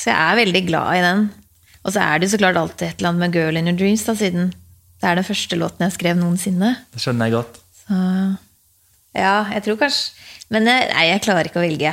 Så 0.00 0.08
jeg 0.08 0.16
er 0.16 0.38
veldig 0.40 0.62
glad 0.68 0.96
i 0.96 1.04
den. 1.04 1.26
Og 1.84 1.92
så 1.94 2.02
er 2.04 2.18
det 2.20 2.28
jo 2.28 2.34
så 2.34 2.40
klart 2.40 2.58
alltid 2.60 2.86
et 2.88 3.00
eller 3.00 3.12
annet 3.12 3.24
med 3.26 3.36
Girl 3.36 3.58
in 3.60 3.68
Your 3.68 3.78
Dreams, 3.80 4.04
da, 4.08 4.14
siden 4.16 4.50
det 5.00 5.08
er 5.08 5.16
den 5.16 5.24
første 5.24 5.56
låten 5.56 5.86
jeg 5.86 5.94
skrev 5.96 6.18
noensinne. 6.20 6.74
Det 6.92 7.00
skjønner 7.00 7.28
jeg 7.30 7.36
godt. 7.38 7.58
Så 7.80 7.98
ja, 9.16 9.36
jeg 9.56 9.64
tror 9.64 9.78
kanskje 9.80 10.52
Men 10.52 10.68
jeg, 10.68 10.90
nei, 10.92 11.04
jeg 11.08 11.22
klarer 11.24 11.48
ikke 11.48 11.60
å 11.60 11.64
velge. 11.64 11.92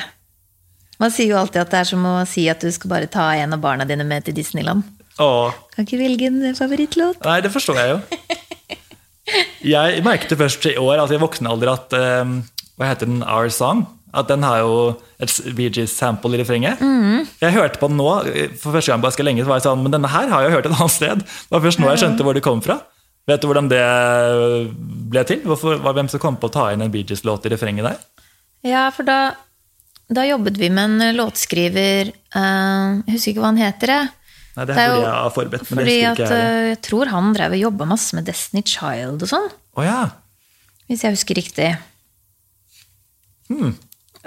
Man 1.02 1.14
sier 1.14 1.32
jo 1.32 1.38
alltid 1.40 1.62
at 1.62 1.72
det 1.74 1.80
er 1.80 1.90
som 1.92 2.06
å 2.10 2.14
si 2.30 2.48
at 2.50 2.64
du 2.64 2.72
skal 2.74 2.92
bare 2.92 3.10
ta 3.14 3.28
en 3.38 3.54
av 3.54 3.62
barna 3.62 3.86
dine 3.86 4.06
med 4.08 4.26
til 4.26 4.36
Disneyland. 4.38 4.82
Åh, 5.22 5.54
Kan 5.74 5.86
ikke 5.86 6.00
velge 6.02 6.30
en 6.30 6.58
favorittlåt. 6.58 7.22
Nei, 7.26 7.38
det 7.46 7.52
forstår 7.54 7.80
jeg 7.82 7.94
jo. 7.94 8.00
Jeg 9.68 10.02
merket 10.06 10.38
først 10.40 10.66
i 10.72 10.78
år, 10.80 11.02
altså 11.02 11.18
i 11.18 11.22
voksen 11.22 11.50
alder, 11.52 11.74
at 11.74 11.94
um, 12.24 12.38
Hva 12.80 12.92
heter 12.94 13.10
den? 13.10 13.22
Our 13.26 13.50
Song? 13.54 13.84
At 14.16 14.30
den 14.32 14.44
har 14.44 14.62
jo 14.64 14.76
et 15.20 15.34
Bee 15.58 15.70
Gees-sample 15.74 16.38
i 16.38 16.40
refrenget. 16.42 16.80
Jeg 17.42 17.54
hørte 17.54 17.80
på 17.82 17.90
den 17.92 17.98
nå, 18.00 18.08
for 18.62 18.72
første 18.72 18.92
gang 18.94 19.02
på 19.02 19.10
ganske 19.10 19.26
lenge, 19.28 19.44
så 19.44 19.52
var 19.52 19.60
jeg 19.60 19.66
sånn 19.68 19.82
Men 19.84 19.92
denne 19.98 20.12
her 20.12 20.30
har 20.32 20.46
jeg 20.46 20.54
hørt 20.56 20.70
et 20.70 20.78
annet 20.78 20.94
sted. 20.94 21.26
Det 21.26 21.52
var 21.52 21.66
først 21.66 21.82
nå 21.82 21.90
jeg 21.92 22.00
skjønte 22.04 22.24
hvor 22.24 22.38
det 22.38 22.44
kom 22.46 22.62
fra. 22.64 22.80
Vet 23.28 23.42
du 23.44 23.50
hvordan 23.50 23.68
det 23.68 23.82
ble 25.12 25.24
til? 25.28 25.42
Hvorfor, 25.44 25.82
var 25.84 25.98
Hvem 25.98 26.08
som 26.14 26.22
kom 26.24 26.38
på 26.40 26.48
å 26.48 26.54
ta 26.54 26.70
inn 26.72 26.86
en 26.86 26.94
Bee 26.94 27.04
Gees-låt 27.04 27.46
i 27.50 27.52
refrenget 27.52 27.90
der? 27.90 27.98
Ja, 28.66 28.86
for 28.96 29.04
da, 29.08 29.18
da 30.08 30.24
jobbet 30.26 30.56
vi 30.62 30.70
med 30.74 30.96
en 30.96 31.18
låtskriver 31.18 32.14
uh, 32.14 33.04
Jeg 33.04 33.12
husker 33.18 33.34
ikke 33.34 33.44
hva 33.44 33.52
han 33.52 33.60
heter, 33.62 33.94
jeg. 33.98 34.14
Nei, 34.58 34.66
Det 34.66 34.74
Det 34.74 34.84
er 34.86 34.88
jo 34.94 35.02
jeg 35.04 35.12
har 35.12 35.34
forberedt, 35.36 35.68
men 35.70 35.78
det 35.78 35.84
Fordi 35.84 35.98
at 36.10 36.22
jeg. 36.24 36.32
eh, 36.32 36.70
jeg 36.72 36.80
tror 36.88 37.12
han 37.14 37.28
drev 37.36 37.58
og 37.58 37.62
jobba 37.62 37.86
masse 37.92 38.16
med 38.18 38.26
Destiny 38.26 38.64
Child 38.66 39.28
og 39.28 39.30
sånn. 39.30 39.52
Oh, 39.78 39.84
ja. 39.86 40.00
Hvis 40.90 41.04
jeg 41.06 41.14
husker 41.14 41.38
riktig. 41.38 41.68
Hmm. 43.52 43.76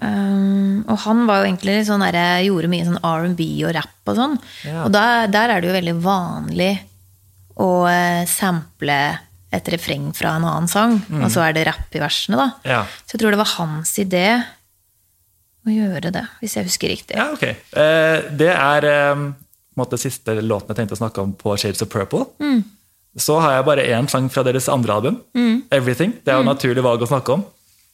Um, 0.00 0.85
og 0.88 0.98
han 1.05 1.26
var 1.29 1.40
jo 1.42 1.48
egentlig 1.50 1.74
litt 1.79 1.88
sånn 1.88 2.00
der, 2.05 2.20
gjorde 2.46 2.68
mye 2.72 2.87
sånn 2.87 3.00
R&B 3.05 3.48
og 3.68 3.74
rap 3.76 4.09
og 4.12 4.16
sånn. 4.16 4.37
Ja. 4.64 4.85
Og 4.87 4.92
der, 4.94 5.26
der 5.29 5.50
er 5.57 5.61
det 5.61 5.68
jo 5.68 5.74
veldig 5.76 5.96
vanlig 6.05 6.70
å 7.61 7.70
eh, 7.90 8.22
sample 8.31 8.96
et 9.53 9.66
refreng 9.74 10.12
fra 10.14 10.37
en 10.38 10.44
annen 10.46 10.68
sang, 10.70 11.00
Mm. 11.11 11.24
og 11.26 11.31
så 11.35 11.42
er 11.42 11.53
det 11.53 11.66
rapp 11.66 11.92
i 11.94 12.00
versene, 12.00 12.37
da. 12.38 12.48
Ja. 12.64 12.85
Så 13.05 13.16
jeg 13.16 13.20
tror 13.20 13.31
det 13.35 13.40
var 13.42 13.50
hans 13.59 13.92
idé 13.98 14.24
å 15.66 15.74
gjøre 15.74 16.12
det, 16.14 16.22
hvis 16.40 16.55
jeg 16.57 16.64
husker 16.70 16.88
riktig. 16.88 17.16
ja, 17.18 17.26
ok. 17.35 17.42
Uh, 17.76 18.31
det 18.40 18.48
er 18.55 18.87
um, 19.12 19.26
måtte, 19.76 19.98
siste 20.00 20.38
låten 20.40 20.72
jeg 20.72 20.76
tenkte 20.81 20.96
å 20.96 21.03
snakke 21.03 21.20
om 21.24 21.35
på 21.37 21.57
Shades 21.61 21.83
of 21.85 21.90
Purple. 21.92 22.24
Mm. 22.40 22.62
Så 23.18 23.37
har 23.42 23.59
jeg 23.59 23.66
bare 23.66 23.85
én 23.90 24.09
sang 24.09 24.31
fra 24.31 24.42
deres 24.46 24.68
andre 24.70 24.92
album, 24.94 25.20
'Everything'. 25.35 26.22
Det 26.24 26.31
er 26.33 26.38
Mm. 26.40 26.46
jo 26.46 26.53
naturlig 26.55 26.83
valg 26.83 27.03
å 27.03 27.09
snakke 27.11 27.33
om, 27.35 27.44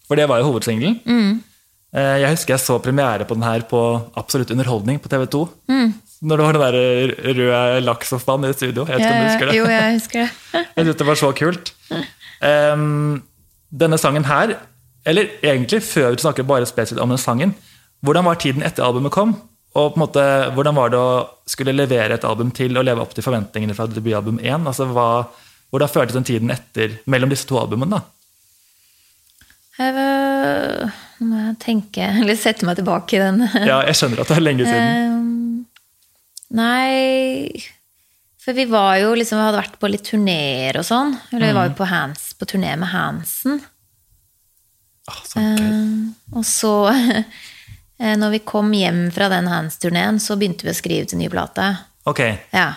for 0.07 0.15
det 0.15 0.29
var 0.29 0.39
jo 0.39 0.53
hovedsingelen. 0.53 1.43
Eh, 1.97 2.17
jeg 2.21 2.35
husker 2.35 2.57
jeg 2.57 2.61
så 2.61 2.77
premiere 2.83 3.25
på 3.25 3.37
den 3.39 3.47
her 3.47 3.63
på 3.71 3.81
Absolutt 4.21 4.51
underholdning 4.53 4.99
på 5.01 5.09
TV2. 5.13 5.47
Mm. 5.73 5.95
Når 6.29 6.41
det 6.41 6.45
var 6.47 6.57
den 6.57 6.65
der 6.65 7.33
røde 7.39 7.81
laks 7.85 8.13
og 8.17 8.21
spann 8.21 8.45
i 8.49 8.53
studio. 8.53 8.85
Jeg 8.85 8.99
vet 8.99 9.05
ikke 9.05 9.15
om 9.15 9.23
du 9.23 9.29
husker 9.31 9.49
det? 9.49 9.55
Eh, 9.55 9.59
Jo, 9.59 9.71
jeg 9.73 9.97
husker 9.97 10.23
det. 10.23 10.31
Jeg 10.77 10.85
synes 10.87 11.01
det 11.01 11.07
var 11.09 11.21
så 11.21 11.31
kult. 11.37 11.73
Um, 12.45 13.23
denne 13.73 13.99
sangen 14.01 14.27
her, 14.29 14.57
eller 15.09 15.31
egentlig 15.45 15.81
før 15.87 16.13
vi 16.13 16.21
snakker 16.25 16.45
bare 16.49 16.69
spesielt 16.69 17.01
om 17.01 17.13
den 17.13 17.21
sangen, 17.21 17.55
hvordan 18.05 18.27
var 18.29 18.41
tiden 18.41 18.65
etter 18.67 18.85
albumet 18.85 19.15
kom? 19.15 19.33
Og 19.77 19.93
på 19.93 19.99
en 19.99 20.05
måte, 20.05 20.25
hvordan 20.57 20.77
var 20.77 20.93
det 20.93 21.01
å 21.01 21.09
skulle 21.49 21.75
levere 21.77 22.17
et 22.17 22.25
album 22.25 22.51
til 22.57 22.77
og 22.77 22.85
leve 22.85 23.03
opp 23.05 23.13
til 23.17 23.25
forventningene 23.25 23.77
fra 23.77 23.89
debutalbum 23.89 24.41
1? 24.41 24.69
Altså, 24.69 24.89
hva, 24.89 25.29
hvordan 25.73 25.93
føltes 25.93 26.17
den 26.17 26.29
tiden 26.29 26.53
etter, 26.53 26.99
mellom 27.09 27.33
disse 27.33 27.49
to 27.49 27.59
albumene? 27.61 27.99
da? 27.99 28.16
Jeg 29.77 29.93
Nå 31.17 31.31
må 31.31 31.39
jeg 31.41 31.57
tenke, 31.63 32.05
eller 32.21 32.37
sette 32.39 32.67
meg 32.69 32.79
tilbake 32.81 33.17
i 33.17 33.23
den. 33.23 33.43
Ja, 33.65 33.81
jeg 33.87 33.97
skjønner 33.99 34.23
at 34.23 34.33
det 34.33 34.37
er 34.37 34.45
lenge 34.45 34.69
siden. 34.69 35.09
Uh, 35.09 35.87
nei 36.57 37.51
For 38.39 38.55
vi 38.57 38.67
var 38.71 39.01
jo 39.03 39.15
liksom, 39.19 39.41
vi 39.41 39.47
hadde 39.49 39.63
vært 39.63 39.79
på 39.83 39.91
litt 39.91 40.07
turneer 40.07 40.79
og 40.81 40.87
sånn. 40.87 41.17
Eller 41.33 41.51
vi 41.51 41.57
var 41.59 41.71
jo 41.71 41.77
på, 41.81 41.89
hands, 41.91 42.29
på 42.39 42.49
turné 42.53 42.77
med 42.79 42.93
Hansen. 42.93 43.61
Ah. 45.07 45.23
Um, 45.39 46.15
og 46.35 46.45
så, 46.47 46.75
eh, 48.01 48.15
når 48.19 48.37
vi 48.37 48.43
kom 48.47 48.73
hjem 48.75 49.07
fra 49.15 49.31
den 49.31 49.47
Hands-turneen, 49.51 50.19
så 50.23 50.39
begynte 50.39 50.67
vi 50.67 50.75
å 50.75 50.79
skrive 50.79 51.11
til 51.11 51.21
ny 51.23 51.31
plate. 51.33 51.69
Okay. 52.11 52.37
Ja. 52.55 52.73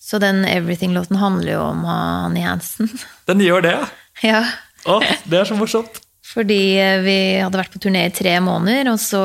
Så 0.00 0.20
den 0.20 0.44
Everything-låten 0.44 1.16
handler 1.20 1.56
jo 1.56 1.62
om 1.70 1.84
han 1.88 2.36
i 2.36 2.44
Hansen. 2.44 2.92
den 3.28 3.44
gjør 3.44 3.64
det, 3.64 3.76
ja. 3.76 3.84
ja. 4.28 4.42
Å, 4.84 5.00
det 5.24 5.40
er 5.40 5.48
så 5.48 5.56
morsomt. 5.56 6.03
Fordi 6.34 6.60
eh, 6.82 7.00
vi 7.04 7.16
hadde 7.40 7.60
vært 7.60 7.74
på 7.74 7.80
turné 7.84 8.06
i 8.08 8.14
tre 8.14 8.36
måneder, 8.42 8.90
og 8.92 8.98
så 9.02 9.22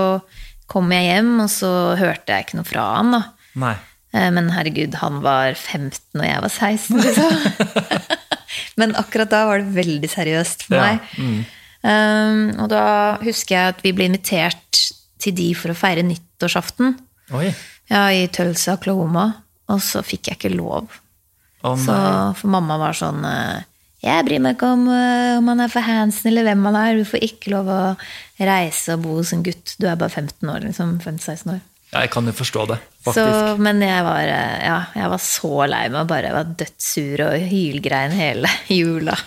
kom 0.70 0.92
jeg 0.94 1.08
hjem, 1.10 1.32
og 1.42 1.50
så 1.50 1.70
hørte 1.98 2.30
jeg 2.36 2.46
ikke 2.46 2.60
noe 2.60 2.68
fra 2.70 2.84
han. 3.00 3.14
da. 3.16 3.22
Nei. 3.64 3.76
Eh, 4.14 4.30
Men 4.36 4.52
herregud, 4.54 4.96
han 5.02 5.22
var 5.26 5.54
15 5.58 6.20
og 6.22 6.26
jeg 6.28 6.44
var 6.46 6.54
16, 6.54 7.02
liksom. 7.02 7.90
Men 8.80 8.94
akkurat 8.98 9.30
da 9.34 9.44
var 9.50 9.62
det 9.62 9.74
veldig 9.76 10.10
seriøst 10.10 10.68
for 10.68 10.78
Ja, 10.80 10.94
meg. 10.98 11.48
Um, 11.80 12.40
og 12.60 12.68
da 12.74 12.84
husker 13.24 13.56
jeg 13.56 13.74
at 13.74 13.84
vi 13.86 13.94
ble 13.96 14.08
invitert 14.10 14.80
til 15.20 15.36
de 15.36 15.50
for 15.56 15.72
å 15.72 15.78
feire 15.78 16.04
nyttårsaften. 16.04 16.98
Oi. 17.36 17.50
Ja, 17.92 18.06
i 18.12 18.26
Tulsa, 18.32 18.76
Oklahoma. 18.78 19.28
Og 19.72 19.80
så 19.86 20.02
fikk 20.04 20.28
jeg 20.32 20.40
ikke 20.40 20.52
lov. 20.58 20.90
Oh, 21.64 21.76
Så, 21.80 21.94
for 22.40 22.52
mamma 22.52 22.78
var 22.82 22.96
sånn 22.98 23.24
eh, 23.28 23.64
Jeg 24.04 24.26
bryr 24.30 24.40
meg 24.40 24.56
ikke 24.56 24.68
om, 24.78 24.86
eh, 24.94 25.38
om 25.42 25.48
han 25.52 25.60
er 25.66 25.72
for 25.74 25.84
Hansen 25.84 26.30
eller 26.32 26.46
hvem 26.48 26.64
han 26.70 26.78
er. 26.80 27.00
Du 27.02 27.08
får 27.10 27.24
ikke 27.26 27.52
lov 27.52 27.68
å 27.74 27.80
reise 28.40 28.96
og 28.96 29.02
bo 29.04 29.18
hos 29.18 29.34
en 29.36 29.44
gutt. 29.44 29.76
Du 29.80 29.88
er 29.92 29.98
bare 30.00 30.14
15 30.14 30.48
år, 30.54 30.64
liksom. 30.70 30.94
15-16 31.04 31.52
år. 31.58 31.60
Ja, 31.92 32.04
Jeg 32.06 32.12
kan 32.14 32.26
jo 32.30 32.32
forstå 32.38 32.68
det, 32.70 32.78
Så, 33.04 33.14
faktisk. 33.16 33.60
men 33.66 33.80
jeg 33.82 34.04
var, 34.06 34.22
eh, 34.22 34.60
ja, 34.64 34.76
jeg 34.94 35.10
var 35.10 35.18
så 35.26 35.68
lei 35.68 35.90
meg. 35.90 36.08
Bare 36.08 36.32
var 36.32 36.44
dødssur 36.56 37.24
og 37.26 37.48
hylgrein 37.50 38.12
hele 38.14 38.48
jula. 38.70 39.18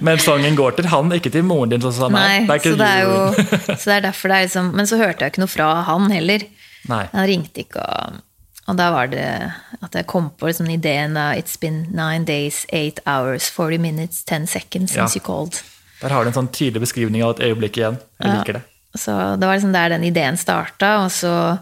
Men 0.00 0.18
sangen 0.22 0.54
går 0.56 0.76
til 0.78 0.86
han, 0.92 1.10
ikke 1.12 1.32
til 1.34 1.42
moren 1.42 1.74
din, 1.74 1.82
som 1.82 1.92
sa 1.92 2.08
nei. 2.08 2.44
Nei, 2.46 2.58
ikke 2.60 2.76
så, 2.76 2.78
det 2.78 2.88
er 2.88 3.02
jo, 3.02 3.46
så 3.80 3.84
det 3.90 3.96
er 3.98 4.04
derfor 4.06 4.28
det 4.32 4.36
er 4.38 4.46
liksom 4.46 4.70
Men 4.78 4.86
så 4.86 5.00
hørte 5.02 5.26
jeg 5.26 5.34
ikke 5.34 5.42
noe 5.44 5.50
fra 5.58 5.72
han 5.90 6.08
heller. 6.14 6.46
Nei. 6.88 7.04
Han 7.12 7.26
ringte 7.28 7.66
ikke, 7.66 7.82
og, 7.82 8.22
og 8.72 8.78
da 8.80 8.88
var 8.94 9.10
det 9.12 9.26
at 9.82 9.94
jeg 9.98 10.06
kom 10.10 10.30
på 10.40 10.48
liksom 10.48 10.70
ideen 10.72 11.16
av 11.20 11.36
It's 11.38 11.58
been 11.60 11.84
nine 11.92 12.24
days, 12.28 12.64
eight 12.72 13.00
hours, 13.06 13.50
40 13.52 13.78
minutes, 13.78 14.24
10 14.24 14.46
seconds 14.48 14.92
since 14.96 15.14
Ja. 15.14 15.20
you 15.20 15.24
called. 15.26 15.60
Der 16.02 16.08
har 16.10 16.24
du 16.24 16.30
en 16.32 16.34
sånn 16.34 16.48
tydelig 16.50 16.80
beskrivning 16.82 17.22
av 17.22 17.36
et 17.36 17.44
øyeblikk 17.46 17.76
igjen. 17.78 17.98
Jeg 18.20 18.28
Ja. 18.32 18.38
liker 18.38 18.52
det. 18.58 18.62
Så 18.96 19.14
det 19.38 19.46
var 19.46 19.54
liksom 19.56 19.72
der 19.72 19.88
den 19.88 20.04
ideen 20.04 20.36
starta, 20.36 21.04
og 21.04 21.10
så 21.10 21.58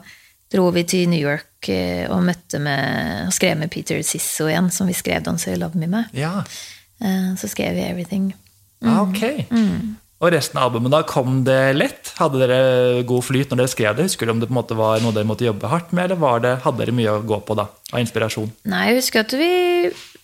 dro 0.53 0.71
vi 0.71 0.83
til 0.83 1.09
New 1.09 1.21
York 1.21 1.69
eh, 1.69 2.09
og 2.11 2.23
møtte 2.25 2.59
med 2.59 3.27
og 3.27 3.33
skrev 3.33 3.57
med 3.59 3.71
Peter 3.71 4.01
Sisso 4.03 4.47
igjen, 4.49 4.71
som 4.73 4.87
vi 4.87 4.93
skrev 4.95 5.23
Don't 5.23 5.39
Say 5.39 5.55
Love 5.57 5.75
Me 5.79 5.87
med. 5.87 6.05
Ja, 6.15 6.43
Eh, 7.03 7.35
Så 7.37 7.49
skrev 7.49 7.75
vi 7.75 7.81
Everything. 7.81 8.35
ah, 8.85 9.01
ok. 9.03 9.47
Og 10.21 10.35
resten 10.35 10.59
av 10.61 10.69
albumet, 10.69 10.93
da, 10.93 11.01
kom 11.09 11.39
det 11.47 11.73
lett? 11.79 12.11
Hadde 12.19 12.43
dere 12.43 13.05
god 13.09 13.25
flyt 13.25 13.49
når 13.49 13.63
dere 13.63 13.73
skrev 13.73 13.95
det? 13.97 14.05
Husker 14.11 14.29
du 14.29 14.35
om 14.35 14.43
det 14.43 14.51
på 14.51 14.53
en 14.53 14.59
måte 14.59 14.77
var 14.77 15.01
noe 15.01 15.17
dere 15.17 15.29
måtte 15.29 15.47
jobbe 15.47 15.71
hardt 15.73 15.95
med, 15.97 16.13
eller 16.13 16.43
det, 16.45 16.51
hadde 16.67 16.83
dere 16.83 16.95
mye 16.99 17.15
å 17.15 17.23
gå 17.25 17.39
på 17.49 17.57
da, 17.57 17.65
av 17.89 18.03
inspirasjon? 18.03 18.51
Nei, 18.69 18.83
jeg 18.91 18.99
husker 19.01 19.25
at 19.25 19.33
vi 19.41 19.53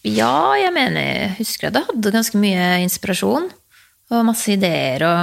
Ja, 0.05 0.53
jeg 0.61 0.75
mener 0.77 1.01
jeg 1.01 1.31
husker 1.39 1.71
at 1.71 1.81
jeg 1.81 1.89
hadde 1.89 2.13
ganske 2.13 2.41
mye 2.43 2.67
inspirasjon. 2.85 3.49
Og 4.13 4.27
masse 4.29 4.53
ideer 4.53 5.03
og 5.03 5.23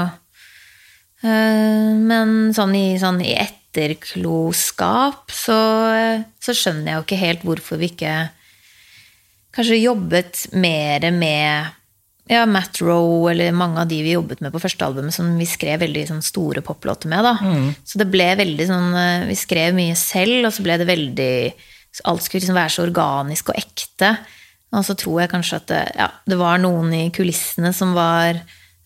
øh, 1.23 1.91
Men 2.09 2.33
sånn 2.57 2.73
i, 2.75 2.87
sånn 2.99 3.21
i 3.23 3.37
etterkloskap 3.37 5.29
så, 5.31 5.59
så 6.41 6.57
skjønner 6.57 6.89
jeg 6.89 6.97
jo 6.97 7.05
ikke 7.05 7.21
helt 7.21 7.45
hvorfor 7.45 7.79
vi 7.79 7.93
ikke 7.93 8.17
kanskje 9.53 9.83
jobbet 9.83 10.47
mer 10.57 11.05
med 11.13 11.71
ja, 12.31 12.45
Matt 12.47 12.79
Rowe 12.81 13.31
eller 13.33 13.51
mange 13.55 13.81
av 13.81 13.89
de 13.91 13.99
vi 14.05 14.13
jobbet 14.15 14.39
med 14.43 14.53
på 14.53 14.61
første 14.63 14.85
albumet, 14.85 15.15
som 15.15 15.33
vi 15.35 15.47
skrev 15.49 15.81
veldig 15.83 16.05
sånn, 16.07 16.23
store 16.23 16.63
poplåter 16.63 17.11
med. 17.11 17.25
Da. 17.25 17.33
Så 17.83 17.99
det 17.99 18.07
ble 18.13 18.29
veldig 18.39 18.67
sånn 18.69 18.95
eh, 18.95 19.25
Vi 19.27 19.35
skrev 19.35 19.75
mye 19.75 19.97
selv, 19.99 20.47
og 20.47 20.53
så 20.55 20.63
ble 20.65 20.79
det 20.79 20.87
veldig 20.89 21.35
Alt 22.09 22.23
skulle 22.25 22.41
liksom 22.41 22.57
være 22.57 22.73
så 22.73 22.85
organisk 22.87 23.51
og 23.51 23.59
ekte. 23.59 24.15
Og 24.73 24.81
så 24.87 24.95
tror 24.97 25.19
jeg 25.21 25.29
kanskje 25.29 25.59
at 25.59 25.67
det, 25.69 25.81
ja, 25.99 26.07
det 26.25 26.39
var 26.39 26.57
noen 26.63 26.89
i 26.97 27.03
kulissene 27.13 27.69
som 27.75 27.91
var 27.93 28.39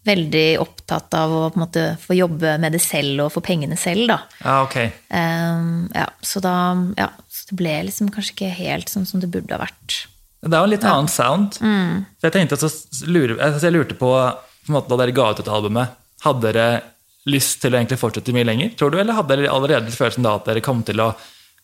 veldig 0.07 0.59
opptatt 0.59 1.15
av 1.15 1.31
å 1.31 1.45
måte 1.59 1.93
få 2.01 2.17
jobbe 2.17 2.57
med 2.59 2.75
det 2.75 2.81
selv 2.83 3.25
og 3.25 3.31
få 3.35 3.43
pengene 3.45 3.77
selv, 3.79 4.09
da. 4.11 4.17
Ja, 4.41 4.57
ok. 4.65 4.77
um, 5.11 5.87
ja, 5.95 6.09
så 6.23 6.43
da 6.43 6.57
Ja, 6.99 7.09
så 7.31 7.49
det 7.51 7.57
ble 7.59 7.79
liksom 7.87 8.11
kanskje 8.11 8.35
ikke 8.35 8.53
helt 8.59 8.91
sånn 8.91 9.07
som 9.07 9.23
det 9.23 9.31
burde 9.31 9.55
ha 9.55 9.63
vært. 9.63 10.07
Det 10.41 10.53
er 10.53 10.59
jo 10.61 10.67
en 10.67 10.73
litt 10.75 10.85
annen 10.85 11.09
sound. 11.11 11.57
Mm. 11.61 12.03
Så 12.19 12.29
jeg 12.29 12.35
tenkte 12.35 12.59
så 12.61 12.69
lurer, 13.09 13.37
altså 13.41 13.67
jeg 13.69 13.75
lurte 13.77 13.97
på, 13.97 14.11
på 14.67 14.75
måte, 14.75 14.91
da 14.91 14.99
dere 15.01 15.15
ga 15.17 15.31
ut 15.31 15.41
dette 15.41 15.53
albumet, 15.53 15.95
hadde 16.23 16.51
dere 16.51 16.67
lyst 17.27 17.59
til 17.63 17.73
å 17.73 17.79
egentlig 17.79 17.99
fortsette 17.99 18.35
mye 18.35 18.45
lenger, 18.47 18.75
tror 18.79 18.93
du? 18.93 18.99
Eller 19.01 19.17
hadde 19.17 19.35
dere 19.35 19.51
allerede 19.51 19.91
følelsen 19.91 20.23
da 20.23 20.37
at 20.37 20.45
dere 20.47 20.63
kom 20.63 20.83
til 20.87 21.01
å 21.03 21.09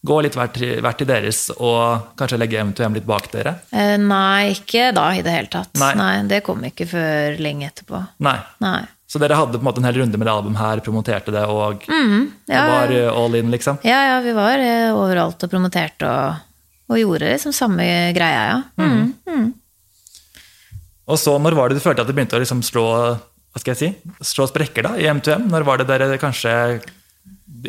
gå 0.04 0.18
litt 0.26 0.36
hvert, 0.36 0.58
hvert 0.84 0.98
til 1.00 1.08
deres 1.08 1.46
og 1.54 2.10
kanskje 2.20 2.40
legge 2.42 2.60
M2M 2.60 2.98
litt 2.98 3.06
bak 3.08 3.30
dere? 3.32 3.54
Eh, 3.72 3.94
nei, 4.02 4.52
ikke 4.58 4.90
da 4.96 5.06
i 5.16 5.22
det 5.24 5.32
hele 5.32 5.52
tatt. 5.54 5.72
Nei. 5.80 5.94
Nei, 5.96 6.16
Det 6.28 6.42
kom 6.44 6.66
ikke 6.68 6.90
før 6.90 7.40
lenge 7.40 7.70
etterpå. 7.70 8.02
Nei. 8.28 8.36
Nei. 8.66 8.82
Så 9.08 9.22
dere 9.22 9.38
hadde 9.38 9.60
på 9.60 9.62
en 9.62 9.68
måte 9.70 9.80
en 9.80 9.86
hel 9.88 10.00
runde 10.02 10.18
med 10.20 10.26
det 10.28 10.34
albumet 10.34 10.60
her, 10.60 10.82
promoterte 10.84 11.32
det 11.32 11.44
og 11.48 11.86
Mm, 11.88 12.32
ja, 12.50 12.64
var 12.68 12.92
all 13.14 13.36
in, 13.38 13.52
liksom? 13.54 13.78
ja, 13.86 14.00
ja, 14.10 14.20
vi 14.26 14.34
var 14.36 14.58
eh, 14.60 14.90
overalt 14.92 15.44
og 15.46 15.52
promoterte 15.52 16.10
og, 16.10 16.42
og 16.92 17.00
gjorde 17.00 17.30
liksom 17.32 17.54
samme 17.56 17.86
greia, 18.16 18.42
ja. 18.50 18.58
Mm. 18.80 19.54
Og 21.04 21.20
så, 21.20 21.36
når 21.40 21.56
var 21.58 21.70
det 21.70 21.78
du 21.80 21.84
følte 21.84 22.04
at 22.04 22.10
det 22.10 22.16
begynte 22.16 22.38
å 22.38 22.42
liksom 22.44 22.64
slå 22.64 22.88
hva 23.54 23.62
skal 23.62 23.76
jeg 23.76 23.80
si, 23.80 24.12
slå 24.26 24.48
sprekker 24.50 24.88
da, 24.88 24.96
i 24.98 25.06
M2M? 25.12 25.46
Når 25.52 25.66
var 25.68 25.78
det 25.78 25.86
dere 25.92 26.18
kanskje 26.18 26.52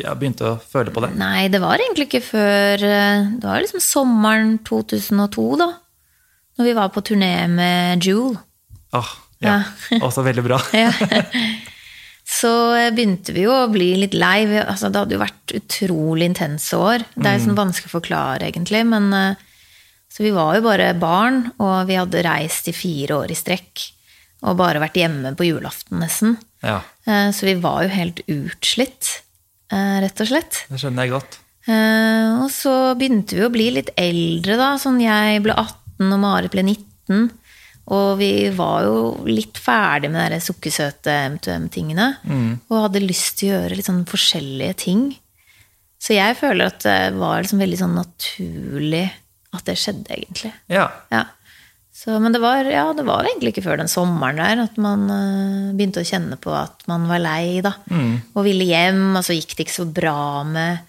ja, 0.01 0.15
begynte 0.17 0.47
å 0.49 0.55
føle 0.57 0.89
på 0.93 1.03
det? 1.03 1.11
Nei, 1.19 1.45
det 1.53 1.61
var 1.61 1.77
egentlig 1.77 2.07
ikke 2.07 2.23
før 2.25 2.85
eh, 2.89 3.27
Det 3.37 3.45
var 3.45 3.61
liksom 3.61 3.83
sommeren 3.85 4.55
2002, 4.65 5.45
da. 5.61 5.69
Når 6.57 6.69
vi 6.71 6.73
var 6.79 6.89
på 6.95 7.03
turné 7.05 7.35
med 7.51 8.01
Jewel. 8.01 8.33
Åh, 8.97 9.13
ja, 9.45 9.59
også 9.99 10.25
veldig 10.25 10.47
bra. 10.47 10.61
Ja. 10.85 10.89
Så 12.35 12.51
eh, 12.75 12.89
begynte 12.95 13.33
vi 13.35 13.45
jo 13.45 13.53
å 13.53 13.69
bli 13.71 13.91
litt 14.01 14.15
lei. 14.17 14.43
Altså, 14.61 14.89
det 14.91 15.01
hadde 15.03 15.15
jo 15.15 15.21
vært 15.23 15.53
utrolig 15.59 16.27
intense 16.31 16.75
år. 16.77 17.05
Det 17.15 17.29
er 17.29 17.37
jo 17.37 17.45
sånn 17.45 17.59
vanskelig 17.59 17.91
å 17.91 17.95
forklare, 17.99 18.49
egentlig. 18.49 18.81
Men 18.91 19.11
eh, 19.13 19.43
Så 20.11 20.23
vi 20.23 20.31
var 20.35 20.55
jo 20.57 20.63
bare 20.65 20.93
barn, 20.99 21.41
og 21.59 21.87
vi 21.89 21.97
hadde 21.99 22.23
reist 22.25 22.67
i 22.71 22.75
fire 22.75 23.17
år 23.21 23.31
i 23.33 23.37
strekk. 23.39 23.85
Og 24.45 24.57
bare 24.59 24.79
vært 24.83 24.97
hjemme 24.99 25.31
på 25.35 25.47
julaften, 25.47 25.99
nesten. 26.03 26.37
Ja, 26.65 26.81
Eh, 27.05 27.29
Så 27.31 27.45
vi 27.45 27.53
var 27.61 27.83
jo 27.85 27.89
helt 27.93 28.19
utslitt, 28.27 29.21
rett 29.69 30.21
og 30.21 30.27
slett. 30.27 30.63
det 30.69 30.79
skjønner 30.81 31.05
jeg 31.05 31.11
godt. 31.13 31.35
Og 32.41 32.49
så 32.53 32.73
begynte 32.97 33.35
vi 33.37 33.43
å 33.45 33.51
bli 33.53 33.67
litt 33.75 33.89
eldre, 33.97 34.55
da. 34.57 34.71
Sånn 34.81 34.97
jeg 35.01 35.41
ble 35.45 35.53
18, 35.53 36.09
og 36.13 36.19
Marit 36.23 36.51
ble 36.53 36.63
19. 36.63 37.29
Og 37.93 38.17
vi 38.17 38.49
var 38.55 38.85
jo 38.87 38.95
litt 39.29 39.59
ferdig 39.61 40.09
med 40.09 40.31
de 40.33 40.39
sukkersøte 40.41 41.13
MTM-tingene. 41.35 42.07
Og 42.69 42.81
hadde 42.87 43.03
lyst 43.03 43.37
til 43.39 43.51
å 43.51 43.59
gjøre 43.59 43.77
litt 43.77 43.85
sånn 43.89 44.05
forskjellige 44.09 44.77
ting. 44.87 45.03
Så 46.01 46.15
jeg 46.17 46.37
føler 46.39 46.69
at 46.71 46.81
det 46.85 47.13
var 47.17 47.41
liksom 47.43 47.61
veldig 47.61 47.77
sånn 47.83 47.95
naturlig 47.97 49.05
at 49.55 49.65
det 49.69 49.77
skjedde, 49.79 50.11
egentlig. 50.17 50.53
Ja, 50.71 50.89
Ja. 51.13 51.25
Så, 51.95 52.11
men 52.19 52.33
det 52.35 52.41
var, 52.43 52.67
ja, 52.67 52.89
det 52.91 53.05
var 53.07 53.23
egentlig 53.23 53.53
ikke 53.53 53.63
før 53.69 53.77
den 53.79 53.87
sommeren 53.87 54.35
der 54.35 54.59
at 54.65 54.75
man 54.83 55.05
uh, 55.07 55.69
begynte 55.73 56.01
å 56.03 56.05
kjenne 56.05 56.35
på 56.43 56.51
at 56.51 56.83
man 56.91 57.05
var 57.07 57.21
lei, 57.23 57.61
da. 57.63 57.71
Og 58.35 58.43
ville 58.43 58.67
hjem, 58.67 59.15
og 59.15 59.23
så 59.23 59.37
gikk 59.37 59.55
det 59.55 59.63
ikke 59.63 59.77
så 59.77 59.85
bra 59.87 60.43
med 60.43 60.83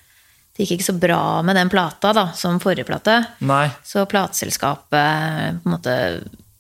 Det 0.57 0.65
gikk 0.65 0.81
ikke 0.81 0.89
så 0.89 0.97
bra 0.99 1.21
med 1.47 1.55
den 1.61 1.71
plata 1.71 2.11
da, 2.17 2.27
som 2.35 2.59
forrige 2.59 2.89
plate. 2.89 3.21
nei, 3.47 3.69
Så 3.87 4.03
plateselskapet 4.11 5.63
på 5.63 5.71
en 5.71 5.75
måte 5.77 5.95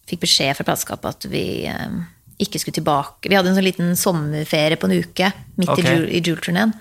fikk 0.06 0.22
beskjed 0.24 0.56
fra 0.58 0.66
plateskapet 0.68 1.16
at 1.16 1.28
vi 1.30 1.46
eh, 1.70 1.96
ikke 2.42 2.60
skulle 2.60 2.78
tilbake. 2.78 3.30
Vi 3.30 3.36
hadde 3.36 3.52
en 3.52 3.58
sånn 3.58 3.66
liten 3.66 3.96
sommerferie 3.98 4.78
på 4.80 4.90
en 4.90 4.98
uke 5.00 5.32
midt 5.56 5.72
okay. 5.72 5.84
i 5.84 5.94
Jule- 5.94 6.10
i 6.12 6.22
Jule-turneen. 6.22 6.74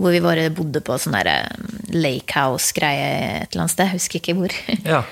Hvor 0.00 0.10
vi 0.10 0.22
bare 0.24 0.48
bodde 0.50 0.82
på 0.82 0.96
sånn 0.98 1.14
eh, 1.20 1.50
lake 1.94 2.34
house-greie 2.34 3.10
et 3.44 3.52
eller 3.52 3.66
annet 3.66 3.74
sted. 3.76 3.92
Jeg 3.92 4.00
husker 4.00 4.22
ikke 4.22 4.38
hvor. 4.38 4.56
ja. 4.94 5.04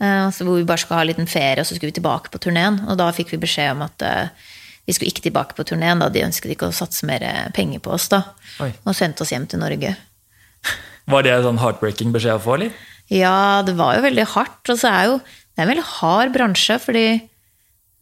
Altså 0.00 0.46
hvor 0.46 0.56
vi 0.56 0.64
bare 0.64 0.80
skulle 0.80 0.96
ha 0.96 1.04
en 1.04 1.10
liten 1.10 1.28
ferie, 1.28 1.60
og 1.60 1.68
så 1.68 1.76
skulle 1.76 1.90
vi 1.90 1.98
tilbake 1.98 2.32
på 2.32 2.40
turneen. 2.40 2.80
Og 2.88 2.96
da 2.96 3.10
fikk 3.12 3.34
vi 3.34 3.42
beskjed 3.42 3.74
om 3.74 3.84
at 3.84 4.00
vi 4.88 4.94
skulle 4.96 5.12
ikke 5.12 5.26
tilbake 5.26 5.58
på 5.58 5.66
turneen, 5.68 6.00
de 6.00 6.22
ønsket 6.24 6.54
ikke 6.54 6.70
å 6.70 6.74
satse 6.74 7.04
mer 7.04 7.20
penger 7.52 7.82
på 7.84 7.92
oss. 7.92 8.08
da. 8.08 8.22
Oi. 8.64 8.70
Og 8.88 8.96
sendte 8.96 9.26
oss 9.26 9.34
hjem 9.34 9.44
til 9.50 9.60
Norge. 9.60 9.92
Var 11.10 11.26
det 11.26 11.34
en 11.34 11.44
sånn 11.50 11.60
heartbreaking 11.60 12.14
beskjed 12.14 12.38
å 12.38 12.42
få, 12.42 12.56
eller? 12.56 12.72
Ja, 13.10 13.62
det 13.66 13.74
var 13.78 13.96
jo 13.96 14.04
veldig 14.06 14.26
hardt. 14.36 14.62
Og 14.70 14.78
så 14.78 14.90
er 14.90 15.08
jo 15.10 15.20
det 15.60 15.66
er 15.66 15.68
en 15.68 15.74
veldig 15.74 15.90
hard 16.00 16.30
bransje, 16.32 16.76
fordi 16.80 17.08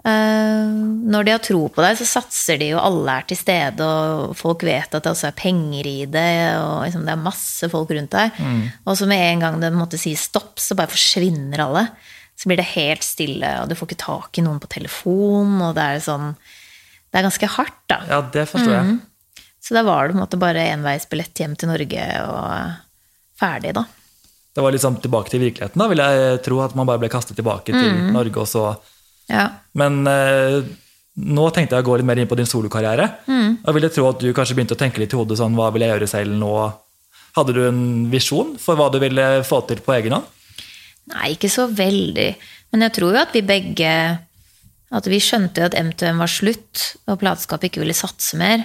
eh, 0.07 0.69
når 1.11 1.27
de 1.27 1.33
har 1.35 1.41
tro 1.43 1.65
på 1.75 1.83
deg, 1.83 1.97
så 1.99 2.07
satser 2.07 2.61
de 2.61 2.69
og 2.77 2.85
alle 2.85 3.17
er 3.19 3.27
til 3.27 3.41
stede, 3.41 3.83
og 3.83 4.37
folk 4.39 4.63
vet 4.63 4.95
at 4.95 5.03
det 5.03 5.11
også 5.11 5.27
er 5.33 5.35
penger 5.41 5.89
i 5.91 5.97
det, 6.07 6.31
og 6.63 6.85
liksom, 6.85 7.03
det 7.09 7.17
er 7.17 7.25
masse 7.25 7.71
folk 7.73 7.91
rundt 7.91 8.15
deg. 8.15 8.39
Og 8.87 8.95
så 9.01 9.11
med 9.11 9.25
en 9.25 9.43
gang 9.43 9.59
det 9.65 9.73
måtte 9.75 9.99
si 9.99 10.15
stopp, 10.15 10.55
så 10.63 10.79
bare 10.79 10.93
forsvinner 10.95 11.65
alle. 11.67 11.85
Så 12.39 12.47
blir 12.47 12.61
det 12.63 12.69
helt 12.77 13.03
stille, 13.03 13.51
og 13.65 13.67
du 13.67 13.75
får 13.75 13.91
ikke 13.91 14.05
tak 14.07 14.39
i 14.39 14.47
noen 14.47 14.63
på 14.63 14.71
telefon, 14.71 15.59
og 15.59 15.75
det 15.75 15.83
er 15.97 16.05
sånn 16.07 16.31
Det 17.11 17.19
er 17.19 17.25
ganske 17.27 17.49
hardt, 17.59 17.83
da. 17.91 18.03
Ja, 18.07 18.23
det 18.23 18.47
forstår 18.53 18.75
jeg. 18.77 18.99
Så 19.65 19.75
da 19.75 19.83
var 19.83 20.07
det 20.07 20.15
på 20.15 20.21
en 20.21 20.23
måte 20.29 20.39
bare 20.39 20.71
enveisbillett 20.77 21.41
hjem 21.43 21.57
til 21.59 21.73
Norge 21.73 22.05
og 22.23 22.77
ferdig, 23.41 23.75
da. 23.75 23.83
Det 24.59 24.63
var 24.65 24.75
liksom 24.75 24.97
tilbake 24.99 25.31
til 25.31 25.39
virkeligheten, 25.45 25.79
da, 25.79 25.87
vil 25.87 26.01
jeg 26.03 26.39
tro. 26.43 26.57
At 26.65 26.73
man 26.75 26.89
bare 26.89 26.99
ble 26.99 27.11
kastet 27.13 27.37
tilbake 27.39 27.71
til 27.71 27.99
Norge, 28.11 28.43
og 28.43 28.49
så 28.51 28.65
Ja. 29.31 29.45
Men 29.79 30.01
eh, 30.09 30.65
nå 31.15 31.45
tenkte 31.55 31.77
jeg 31.77 31.85
å 31.85 31.87
gå 31.87 31.99
litt 32.01 32.09
mer 32.09 32.19
inn 32.19 32.27
på 32.27 32.35
din 32.39 32.49
solokarriere. 32.49 33.07
Og 33.29 33.77
ville 33.77 33.91
tro 33.95 34.09
at 34.09 34.19
du 34.19 34.33
kanskje 34.35 34.57
begynte 34.59 34.75
å 34.75 34.81
tenke 34.81 34.99
litt 34.99 35.15
i 35.15 35.19
hodet 35.21 35.39
sånn, 35.39 35.55
hva 35.55 35.69
vil 35.75 35.85
jeg 35.85 35.93
gjøre 35.95 36.09
selv 36.11 36.35
nå? 36.41 36.51
Hadde 37.37 37.55
du 37.55 37.61
en 37.69 37.83
visjon 38.11 38.57
for 38.59 38.75
hva 38.81 38.89
du 38.91 38.99
ville 38.99 39.29
få 39.47 39.61
til 39.69 39.79
på 39.85 39.95
egen 39.95 40.17
hånd? 40.17 40.27
Nei, 41.13 41.37
ikke 41.37 41.53
så 41.53 41.69
veldig. 41.71 42.29
Men 42.73 42.87
jeg 42.89 42.97
tror 42.99 43.15
jo 43.15 43.23
at 43.23 43.37
vi 43.37 43.45
begge 43.47 43.93
At 44.89 45.07
vi 45.07 45.21
skjønte 45.21 45.61
jo 45.61 45.69
at 45.69 45.77
M2M 45.77 46.19
var 46.19 46.31
slutt, 46.33 46.83
og 47.07 47.21
plateselskapet 47.21 47.69
ikke 47.69 47.83
ville 47.85 47.95
satse 47.95 48.39
mer. 48.41 48.63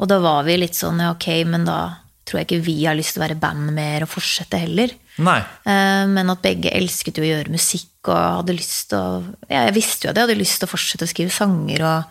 Og 0.00 0.08
da 0.08 0.18
var 0.24 0.46
vi 0.48 0.56
litt 0.56 0.74
sånn 0.74 1.02
ja, 1.04 1.10
ok, 1.12 1.28
men 1.46 1.66
da 1.68 2.00
tror 2.26 2.40
jeg 2.40 2.48
ikke 2.48 2.64
vi 2.64 2.76
har 2.86 2.96
lyst 2.96 3.14
til 3.14 3.20
å 3.22 3.26
være 3.28 3.38
band 3.38 3.74
mer 3.76 4.06
og 4.06 4.10
fortsette 4.10 4.58
heller. 4.64 4.94
Nei. 5.18 5.38
Eh, 5.64 6.06
Men 6.12 6.28
at 6.30 6.42
begge 6.44 6.70
elsket 6.76 7.16
jo 7.16 7.24
å 7.24 7.30
gjøre 7.30 7.52
musikk 7.54 8.10
og 8.12 8.18
hadde 8.42 8.56
lyst 8.58 8.90
til 8.90 8.98
å 8.98 9.24
ja, 9.48 9.62
Jeg 9.66 9.74
visste 9.74 10.06
jo 10.06 10.10
at 10.10 10.16
jeg 10.20 10.26
hadde 10.28 10.38
lyst 10.42 10.58
til 10.60 10.68
å 10.68 10.72
fortsette 10.74 11.06
å 11.08 11.12
skrive 11.12 11.32
sanger 11.32 11.84
og, 11.88 12.04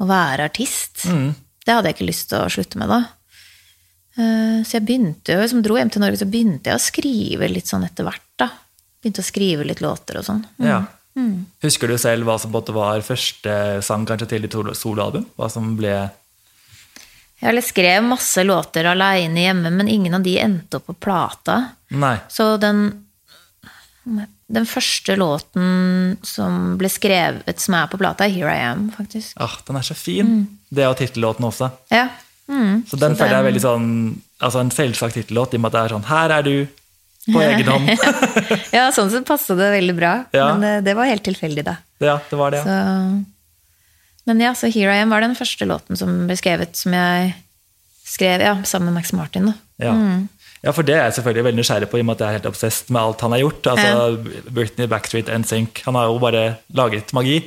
og 0.00 0.08
være 0.08 0.48
artist. 0.48 1.04
Det 1.66 1.74
hadde 1.74 1.90
jeg 1.90 1.96
ikke 1.98 2.08
lyst 2.10 2.28
til 2.30 2.38
å 2.40 2.48
slutte 2.52 2.78
med 2.80 2.88
da. 2.88 3.00
Eh, 4.16 4.62
Så 4.64 4.78
jeg 4.78 4.86
begynte 4.88 5.36
jo, 5.36 5.48
som 5.48 5.62
dro 5.62 5.76
hjem 5.76 5.90
til 5.92 6.00
Norge, 6.04 6.18
så 6.22 6.28
begynte 6.30 6.70
jeg 6.72 6.78
å 6.80 6.84
skrive 6.86 7.48
litt 7.52 7.68
sånn 7.68 7.84
etter 7.84 8.06
hvert. 8.08 8.22
da. 8.40 8.48
Begynte 9.02 9.20
å 9.22 9.28
skrive 9.28 9.64
litt 9.68 9.82
låter 9.84 10.18
og 10.18 10.24
sånn. 10.24 10.44
Ja. 10.58 10.84
Husker 11.64 11.88
du 11.88 11.96
selv 11.96 12.26
hva 12.28 12.34
som 12.40 12.52
var 12.52 13.00
første 13.00 13.82
sang 13.82 14.04
kanskje 14.08 14.28
til 14.28 14.42
ditt 14.44 14.52
solo- 14.52 14.74
soloalbum? 14.76 15.24
Hva 15.38 15.48
som 15.50 15.70
ble 15.78 16.10
Jeg 17.42 17.62
skrev 17.66 18.02
masse 18.06 18.42
låter 18.46 18.86
aleine 18.88 19.42
hjemme, 19.44 19.70
men 19.70 19.88
ingen 19.92 20.14
av 20.16 20.22
de 20.24 20.38
endte 20.40 20.78
opp 20.78 20.86
på 20.88 20.94
plata. 21.06 21.58
Nei. 21.92 22.14
Så 22.32 22.54
den, 22.62 22.86
den 24.48 24.66
første 24.68 25.16
låten 25.20 26.16
som 26.24 26.76
ble 26.80 26.88
skrevet 26.92 27.60
som 27.60 27.76
er 27.76 27.90
på 27.92 27.98
plata, 28.00 28.24
er 28.24 28.32
Here 28.32 28.54
I 28.54 28.62
Am, 28.70 28.86
faktisk. 28.94 29.34
Ah, 29.42 29.58
den 29.68 29.76
er 29.76 29.84
så 29.86 29.96
fin. 29.98 30.38
Det 30.70 30.84
er 30.84 30.88
jo 30.92 30.96
tittellåten 31.02 31.44
også. 31.48 31.68
Ja. 31.92 32.08
Mm. 32.48 32.84
Så 32.88 32.96
den 32.96 33.16
Så 33.16 33.20
føler 33.24 33.34
jeg 33.34 33.42
er 33.42 33.46
veldig 33.48 33.60
sånn 33.64 33.86
Altså 34.38 34.60
en 34.62 34.68
selvsagt 34.70 35.16
tittellåt, 35.16 35.54
i 35.56 35.58
og 35.58 35.62
med 35.64 35.72
at 35.72 35.74
det 35.74 35.80
er 35.80 35.92
sånn 35.96 36.04
Her 36.06 36.30
er 36.36 36.44
du, 36.46 36.52
på 37.32 37.40
egen 37.46 37.66
hånd. 37.72 37.88
ja, 38.76 38.84
sånn 38.94 39.08
sett 39.10 39.24
passet 39.26 39.58
det 39.58 39.70
veldig 39.72 39.94
bra. 39.96 40.12
Ja. 40.36 40.52
Men 40.54 40.62
det, 40.62 40.74
det 40.86 40.94
var 40.94 41.08
helt 41.10 41.24
tilfeldig, 41.26 41.64
da. 41.66 41.74
ja, 42.04 42.18
det 42.30 42.38
var 42.38 42.54
det. 42.54 42.60
Så, 42.64 42.76
Ja. 42.76 43.00
Men 44.26 44.42
ja, 44.42 44.54
så 44.58 44.70
Here 44.72 44.94
I 44.94 45.02
Am 45.04 45.12
var 45.14 45.22
den 45.22 45.36
første 45.38 45.68
låten 45.68 45.98
som 45.98 46.24
ble 46.26 46.36
skrevet, 46.38 46.74
som 46.78 46.94
jeg 46.96 47.34
skrev 48.06 48.42
ja, 48.42 48.56
sammen 48.66 48.90
med 48.90 49.00
Max 49.00 49.12
Martin. 49.14 49.50
da. 49.50 49.54
Ja. 49.82 49.92
ja, 50.62 50.72
for 50.72 50.86
det 50.86 50.96
er 50.96 51.04
jeg 51.08 51.18
selvfølgelig 51.18 51.46
veldig 51.48 51.60
nysgjerrig 51.60 51.90
på, 51.90 51.98
i 51.98 52.04
og 52.04 52.08
med 52.08 52.16
at 52.16 52.24
jeg 52.24 52.28
er 52.28 52.38
helt 52.38 52.48
obsessed 52.50 52.90
med 52.94 53.02
alt 53.02 53.22
han 53.26 53.34
har 53.36 53.42
gjort. 53.44 53.70
Altså, 53.74 54.50
Britney, 54.50 54.88
Backstreet, 54.90 55.30
NSYNC. 55.30 55.82
Han 55.86 55.98
har 55.98 56.08
jo 56.10 56.18
bare 56.22 56.44
laget 56.78 57.12
magi. 57.16 57.38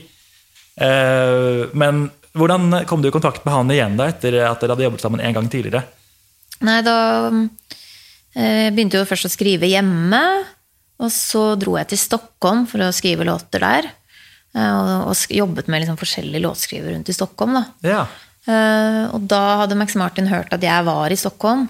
Eh, 0.80 1.64
men 1.74 2.08
hvordan 2.38 2.84
kom 2.88 3.02
du 3.02 3.10
i 3.10 3.16
kontakt 3.16 3.44
med 3.46 3.56
han 3.56 3.74
igjen 3.74 3.98
da, 4.00 4.12
etter 4.12 4.40
at 4.46 4.62
dere 4.62 4.76
hadde 4.76 4.88
jobbet 4.88 5.04
sammen 5.04 5.24
en 5.24 5.36
gang 5.36 5.50
tidligere? 5.52 5.84
Nei, 6.64 6.80
da 6.86 6.98
eh, 7.28 8.70
begynte 8.72 9.00
jeg 9.00 9.04
jo 9.04 9.10
først 9.10 9.30
å 9.30 9.34
skrive 9.34 9.70
hjemme. 9.72 10.24
Og 11.00 11.12
så 11.16 11.54
dro 11.60 11.78
jeg 11.80 11.94
til 11.94 12.02
Stockholm 12.02 12.66
for 12.68 12.84
å 12.84 12.94
skrive 12.96 13.28
låter 13.28 13.64
der. 13.64 13.88
Eh, 14.56 14.72
Og, 14.76 15.10
og 15.12 15.34
jobbet 15.34 15.68
med 15.68 15.84
liksom 15.84 16.00
forskjellige 16.00 16.44
låtskrivere 16.46 16.96
rundt 16.96 17.10
i 17.10 17.18
Stockholm. 17.18 17.60
da. 17.60 17.66
Ja. 17.86 18.06
Uh, 18.50 19.12
og 19.14 19.28
da 19.30 19.42
hadde 19.62 19.76
Max 19.78 19.94
Martin 20.00 20.30
hørt 20.32 20.54
at 20.56 20.64
jeg 20.64 20.86
var 20.88 21.12
i 21.12 21.18
Stockholm 21.20 21.68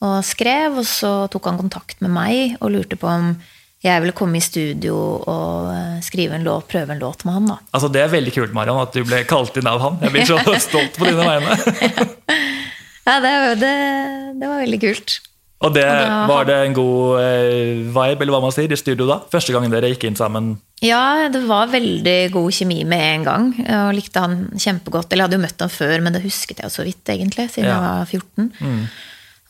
og 0.00 0.20
skrev, 0.24 0.78
og 0.80 0.86
så 0.88 1.10
tok 1.32 1.48
han 1.50 1.58
kontakt 1.60 1.98
med 2.04 2.12
meg 2.14 2.54
og 2.60 2.70
lurte 2.72 2.96
på 2.96 3.08
om 3.10 3.34
jeg 3.80 4.02
ville 4.04 4.12
komme 4.16 4.36
i 4.36 4.44
studio 4.44 4.94
og 5.24 5.70
eh, 5.72 6.00
skrive 6.04 6.36
en 6.36 6.44
låt, 6.44 6.66
prøve 6.68 6.92
en 6.92 7.00
låt 7.00 7.24
med 7.24 7.36
han. 7.38 7.46
da. 7.48 7.56
Altså 7.72 7.88
Det 7.88 8.02
er 8.02 8.12
veldig 8.12 8.32
kult 8.34 8.52
Marion, 8.56 8.80
at 8.82 8.92
du 8.92 9.00
ble 9.08 9.22
kalt 9.28 9.56
inn 9.56 9.68
av 9.68 9.80
han. 9.80 9.96
Jeg 10.04 10.12
blir 10.12 10.28
så 10.28 10.36
stolt 10.68 10.98
på 11.00 11.08
dine 11.08 11.24
vegne. 11.24 11.56
Ja, 13.06 13.16
det, 13.24 13.32
det, 13.62 13.72
det 14.36 14.50
var 14.50 14.60
veldig 14.60 14.80
kult. 14.82 15.16
Og 15.60 15.74
det, 15.76 15.84
Var 16.30 16.44
det 16.48 16.54
en 16.66 16.72
god 16.72 17.20
eh, 17.20 17.80
vibe 17.92 18.22
eller 18.24 18.32
hva 18.32 18.40
man 18.46 18.52
sier, 18.54 18.72
i 18.72 18.78
studio 18.80 19.04
da? 19.06 19.18
Første 19.28 19.52
gangen 19.52 19.70
dere 19.74 19.90
gikk 19.92 20.06
inn 20.08 20.16
sammen? 20.16 20.54
Ja, 20.80 21.28
det 21.28 21.42
var 21.44 21.66
veldig 21.68 22.30
god 22.32 22.54
kjemi 22.56 22.78
med 22.88 23.02
en 23.10 23.26
gang. 23.26 23.50
Og 23.68 23.90
likte 23.98 24.22
han 24.24 24.38
kjempegodt. 24.56 25.12
Eller 25.12 25.26
jeg 25.26 25.28
hadde 25.28 25.36
jo 25.36 25.42
møtt 25.44 25.60
han 25.66 25.74
før, 25.74 26.00
men 26.00 26.16
det 26.16 26.22
husket 26.24 26.62
jeg 26.62 26.70
jo 26.70 26.72
så 26.78 26.86
vidt, 26.88 27.04
egentlig, 27.12 27.50
siden 27.52 27.68
Ja. 27.68 27.76
jeg 27.76 27.84
var 27.84 28.06
14. 28.08 28.88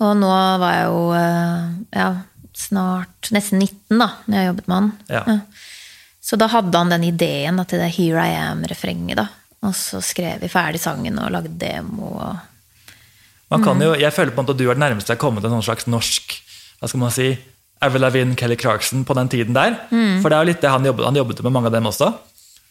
Og 0.01 0.17
nå 0.19 0.33
var 0.65 0.75
jeg 0.75 0.91
jo 0.91 1.01
eh, 1.15 1.71
ja, 2.03 2.09
snart 2.59 3.31
nesten 3.37 3.63
19 3.63 3.99
da, 4.03 4.11
når 4.27 4.41
jeg 4.41 4.51
jobbet 4.51 4.69
med 4.73 4.77
han. 4.81 4.93
Ja. 5.15 5.39
Så 6.21 6.37
da 6.43 6.51
hadde 6.51 6.75
han 6.83 6.91
den 6.91 7.05
ideen 7.07 7.57
da, 7.63 7.65
til 7.71 7.79
det 7.79 7.93
Here 7.95 8.27
I 8.27 8.35
Am-refrenget. 8.51 9.17
da. 9.23 9.29
Og 9.63 9.75
så 9.79 10.01
skrev 10.03 10.41
vi 10.43 10.49
ferdig 10.51 10.81
sangen 10.83 11.19
og 11.23 11.31
lagde 11.31 11.55
demo. 11.55 12.17
og 12.19 12.35
Mm. 12.35 12.50
Jo, 13.83 13.95
jeg 13.99 14.13
føler 14.13 14.31
på 14.35 14.41
en 14.41 14.47
måte 14.47 14.55
at 14.55 14.59
du 14.59 14.69
er 14.71 14.75
det 14.79 14.85
nærmeste 14.85 15.11
jeg 15.11 15.17
har 15.19 15.25
kommet 15.25 15.43
til 15.43 15.51
noen 15.51 15.63
slags 15.67 15.87
norsk 15.91 16.37
hva 16.81 16.89
skal 16.89 17.01
man 17.01 17.11
si, 17.13 17.37
Avril 17.83 18.01
Lavigne, 18.01 18.37
Kelly 18.37 18.57
Clarkson 18.57 19.05
på 19.05 19.15
den 19.15 19.29
tiden 19.29 19.55
der. 19.57 19.75
Mm. 19.91 20.21
For 20.23 20.29
det 20.31 20.37
er 20.37 20.45
jo 20.45 20.49
litt 20.53 20.63
det 20.63 20.71
han 20.71 20.85
jobbet, 20.87 21.05
han 21.05 21.17
jobbet 21.17 21.43
med 21.45 21.53
mange 21.53 21.67
av 21.69 21.73
dem 21.75 21.89
også. 21.91 22.09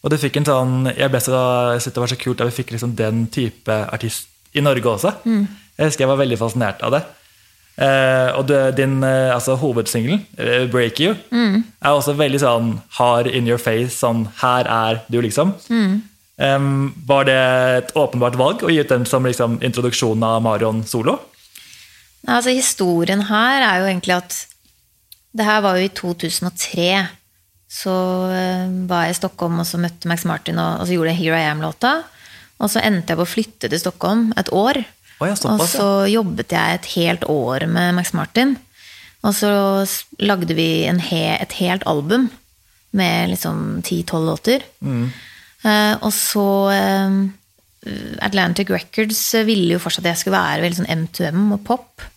Og 0.03 0.09
det 0.09 0.19
fikk 0.21 0.37
en 0.39 0.45
sånn, 0.47 0.73
jeg 0.95 1.11
ble 1.11 1.19
så, 1.21 1.39
jeg 1.75 1.81
synes 1.83 1.93
det 1.97 2.01
var 2.03 2.11
så 2.13 2.17
kult 2.21 2.41
at 2.41 2.49
vi 2.49 2.55
fikk 2.61 2.71
liksom 2.73 2.95
den 2.97 3.25
type 3.33 3.75
artist 3.93 4.29
i 4.55 4.63
Norge 4.65 4.85
også. 4.89 5.11
Mm. 5.25 5.47
Jeg 5.77 5.89
husker 5.91 6.05
jeg 6.05 6.11
var 6.13 6.21
veldig 6.23 6.37
fascinert 6.39 6.81
av 6.85 6.95
det. 6.95 7.01
Eh, 7.79 8.29
og 8.35 8.47
du, 8.49 8.55
din 8.75 8.97
eh, 9.07 9.29
altså, 9.33 9.55
hovedsingel, 9.55 10.19
eh, 10.37 10.65
'Break 10.71 10.99
You', 10.99 11.15
Mm. 11.31 11.63
er 11.81 11.89
også 11.89 12.13
veldig 12.17 12.39
sånn 12.39 12.81
hard 12.97 13.27
in 13.27 13.47
your 13.47 13.57
face. 13.57 13.95
Sånn 13.99 14.27
'her 14.41 14.65
er 14.67 15.01
du', 15.09 15.21
liksom. 15.21 15.53
Mm. 16.39 16.45
Em, 16.47 16.93
var 17.05 17.27
det 17.27 17.37
et 17.77 17.95
åpenbart 17.99 18.37
valg 18.39 18.63
å 18.63 18.71
gi 18.71 18.79
ut 18.79 18.91
den 18.91 19.05
som 19.05 19.25
liksom, 19.27 19.59
introduksjonen 19.65 20.23
av 20.23 20.41
Marion 20.45 20.83
solo? 20.87 21.17
Altså, 22.27 22.53
historien 22.55 23.25
her 23.29 23.63
er 23.63 23.81
jo 23.81 23.89
egentlig 23.89 24.17
at 24.19 24.45
Det 25.31 25.45
her 25.45 25.61
var 25.61 25.77
jo 25.77 25.85
i 25.85 25.91
2003. 25.93 27.07
så 27.69 27.93
var 28.89 29.03
jeg 29.05 29.13
i 29.13 29.17
Stockholm 29.19 29.59
og 29.61 29.67
så 29.69 29.77
møtte 29.77 30.09
Max 30.09 30.23
Martin, 30.25 30.57
og, 30.57 30.79
og 30.81 30.87
så 30.87 30.95
gjorde 30.95 31.11
jeg 31.11 31.19
Here 31.19 31.37
I 31.37 31.51
Am-låta. 31.51 31.91
Og 32.59 32.71
så 32.73 32.81
endte 32.81 33.13
jeg 33.13 33.19
på 33.19 33.27
å 33.27 33.29
flytte 33.29 33.69
til 33.69 33.79
Stockholm 33.79 34.31
et 34.41 34.49
år. 34.49 34.81
Oh, 35.19 35.27
ja, 35.27 35.35
og 35.35 35.61
så 35.67 36.07
jobbet 36.09 36.55
jeg 36.55 36.79
et 36.79 36.89
helt 36.95 37.27
år 37.29 37.67
med 37.69 37.93
Max 37.99 38.13
Martin. 38.17 38.55
Og 39.21 39.35
så 39.35 39.51
lagde 40.23 40.55
vi 40.55 40.87
en 40.87 40.99
he, 41.03 41.35
et 41.35 41.57
helt 41.59 41.83
album 41.85 42.29
med 42.95 43.33
liksom 43.35 43.81
ti-tolv 43.85 44.31
låter. 44.31 44.63
Eh, 44.81 45.09
og 45.99 46.11
så 46.15 46.47
eh, 46.71 47.19
Atlantic 48.25 48.71
Records 48.71 49.21
ville 49.47 49.75
jo 49.75 49.81
fortsatt 49.83 50.05
at 50.05 50.13
jeg 50.13 50.23
skulle 50.23 50.39
være 50.39 50.63
veldig 50.65 50.79
sånn 50.81 50.93
M2M 50.95 51.45
og 51.55 51.63
pop. 51.67 52.07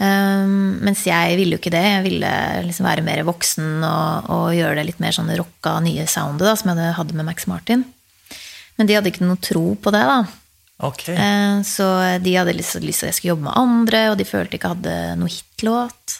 Eh, 0.00 0.44
mens 0.86 1.04
jeg 1.04 1.36
ville 1.36 1.56
jo 1.56 1.60
ikke 1.60 1.72
det. 1.74 1.84
Jeg 1.84 2.04
ville 2.08 2.34
liksom 2.66 2.88
være 2.88 3.04
mer 3.04 3.22
voksen 3.28 3.84
og, 3.84 4.30
og 4.32 4.46
gjøre 4.56 4.78
det 4.80 4.86
litt 4.90 5.02
mer 5.02 5.16
sånn 5.16 5.32
rocka, 5.36 5.78
nye 5.84 6.06
soundet 6.08 6.48
da, 6.48 6.54
som 6.56 6.72
jeg 6.72 6.96
hadde 6.96 7.16
med 7.18 7.28
Max 7.28 7.48
Martin. 7.50 7.84
Men 8.80 8.88
de 8.88 8.96
hadde 8.96 9.12
ikke 9.12 9.26
noe 9.28 9.40
tro 9.44 9.66
på 9.76 9.92
det, 9.92 10.04
da. 10.08 10.22
Okay. 10.88 11.12
Uh, 11.12 11.60
Så 11.66 11.84
de 12.24 12.32
hadde 12.38 12.56
lyst 12.56 12.78
lyst 12.80 13.02
til 13.02 13.10
at 13.10 13.12
jeg 13.12 13.18
skulle 13.18 13.34
jobbe 13.34 13.48
med 13.50 13.60
andre, 13.60 14.04
og 14.12 14.16
de 14.16 14.24
følte 14.24 14.56
ikke 14.56 14.70
jeg 14.70 14.78
hadde 14.78 14.94
noe 15.20 15.32
hitlåt. 15.34 16.16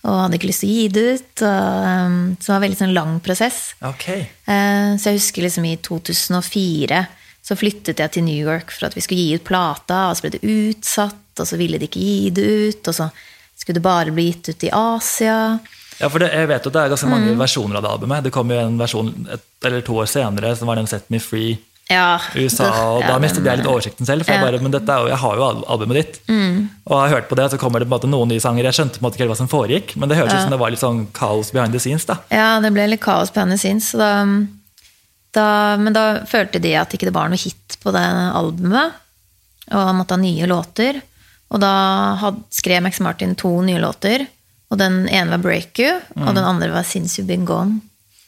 Og 0.00 0.16
hadde 0.22 0.38
ikke 0.38 0.48
lyst 0.48 0.62
til 0.64 0.70
å 0.70 0.76
gi 0.78 0.84
det 0.88 1.02
ut. 1.14 1.42
Og, 1.44 1.84
um, 1.84 2.18
så 2.40 2.46
det 2.46 2.52
var 2.52 2.58
en 2.60 2.64
veldig 2.64 2.78
sånn 2.80 2.94
lang 2.96 3.16
prosess. 3.20 3.58
Okay. 3.84 4.22
Uh, 4.48 4.96
Så 4.96 5.10
jeg 5.10 5.18
husker 5.20 5.44
liksom 5.44 5.66
i 5.68 5.76
2004 5.76 7.02
så 7.42 7.56
flyttet 7.56 7.98
jeg 7.98 8.12
til 8.14 8.24
New 8.24 8.36
York 8.36 8.70
for 8.70 8.86
at 8.86 8.94
vi 8.94 9.00
skulle 9.04 9.22
gi 9.24 9.34
ut 9.40 9.44
plata, 9.48 10.10
og 10.10 10.16
så 10.16 10.26
ble 10.26 10.34
det 10.36 10.42
utsatt, 10.44 11.40
og 11.40 11.46
så 11.48 11.56
ville 11.56 11.78
de 11.80 11.88
ikke 11.88 12.00
gi 12.04 12.30
det 12.36 12.44
ut, 12.44 12.88
og 12.92 12.94
så 12.94 13.06
skulle 13.56 13.78
det 13.80 13.84
bare 13.84 14.12
bli 14.14 14.26
gitt 14.28 14.50
ut 14.52 14.66
i 14.68 14.72
Asia. 14.76 15.38
Ja, 16.00 16.08
for 16.08 16.20
det, 16.22 16.28
jeg 16.36 16.48
vet 16.48 16.64
jo 16.68 16.70
det 16.72 16.82
er 16.84 16.92
ganske 16.92 17.08
Mm. 17.08 17.14
mange 17.16 17.32
versjoner 17.40 17.76
av 17.76 17.82
det 17.82 17.90
albumet. 17.90 18.24
Det 18.24 18.32
kom 18.32 18.50
jo 18.52 18.58
en 18.60 18.78
versjon 18.78 19.10
et 19.32 19.42
eller 19.64 19.80
to 19.84 19.96
år 20.00 20.06
senere, 20.08 20.54
som 20.56 20.68
var 20.68 20.76
den 20.76 20.86
Set 20.86 21.10
Me 21.10 21.18
Free 21.18 21.58
Ja, 21.90 22.20
USA. 22.38 22.68
Og 22.94 23.02
da 23.02 23.16
mistet 23.22 23.46
jeg 23.46 23.58
litt 23.58 23.66
oversikten 23.66 24.06
selv, 24.06 24.22
for 24.22 24.36
jeg. 24.36 24.38
Mm. 24.38 24.46
bare, 24.46 24.62
men 24.62 24.74
dette 24.74 24.98
jeg 25.10 25.18
har 25.24 25.40
jo 25.40 25.48
albumet 25.74 25.98
ditt. 25.98 26.20
Og 26.30 26.94
jeg 26.94 27.00
har 27.00 27.14
hørt 27.16 27.28
på 27.30 27.38
det, 27.40 27.48
så 27.50 27.58
kommer 27.58 27.82
det 27.82 27.88
på 27.88 27.90
en 27.90 27.96
måte 27.96 28.10
noen 28.12 28.30
nye 28.30 28.42
sanger. 28.42 28.68
Jeg 28.68 28.78
skjønte 28.78 29.00
på 29.00 29.02
en 29.02 29.08
måte 29.08 29.18
ikke 29.18 29.26
helt 29.26 29.34
hva 29.34 29.40
som 29.40 29.50
foregikk, 29.50 29.96
men 29.98 30.10
det 30.10 30.20
høres 30.20 30.36
ut 30.36 30.44
som 30.44 30.54
det 30.54 30.60
var 30.62 30.70
litt 30.70 30.84
sånn 30.84 31.02
kaos 31.16 31.50
behind 31.56 31.74
the 31.74 31.82
scenes. 31.82 32.06
da. 32.06 32.20
Ja, 32.30 32.60
det 32.62 32.70
ble 32.76 32.86
litt 32.92 33.02
kaos 33.02 33.34
behind 33.34 33.50
the 33.56 33.58
scenes. 33.58 33.90
Da, 33.98 34.12
da, 35.34 35.46
men 35.82 35.96
da 35.96 36.06
følte 36.30 36.62
de 36.62 36.76
at 36.78 36.94
ikke 36.94 37.10
det 37.10 37.16
var 37.18 37.30
noe 37.32 37.42
hit 37.42 37.78
på 37.82 37.94
det 37.94 38.06
albumet, 38.38 38.98
og 39.70 39.86
han 39.90 39.98
måtte 39.98 40.14
ha 40.14 40.22
nye 40.22 40.50
låter. 40.50 41.02
Og 41.50 41.58
da 41.62 41.74
had, 42.22 42.42
skrev 42.54 42.84
Max 42.86 43.02
Martin 43.02 43.34
to 43.34 43.56
nye 43.66 43.82
låter, 43.82 44.28
og 44.70 44.78
den 44.78 45.08
ene 45.10 45.34
var 45.34 45.42
'Break 45.42 45.78
You', 45.82 46.00
og 46.14 46.34
den 46.34 46.44
andre 46.44 46.70
var 46.70 46.86
'Since 46.86 47.18
You've 47.18 47.26
Been 47.26 47.46
Gone'. 47.46 47.80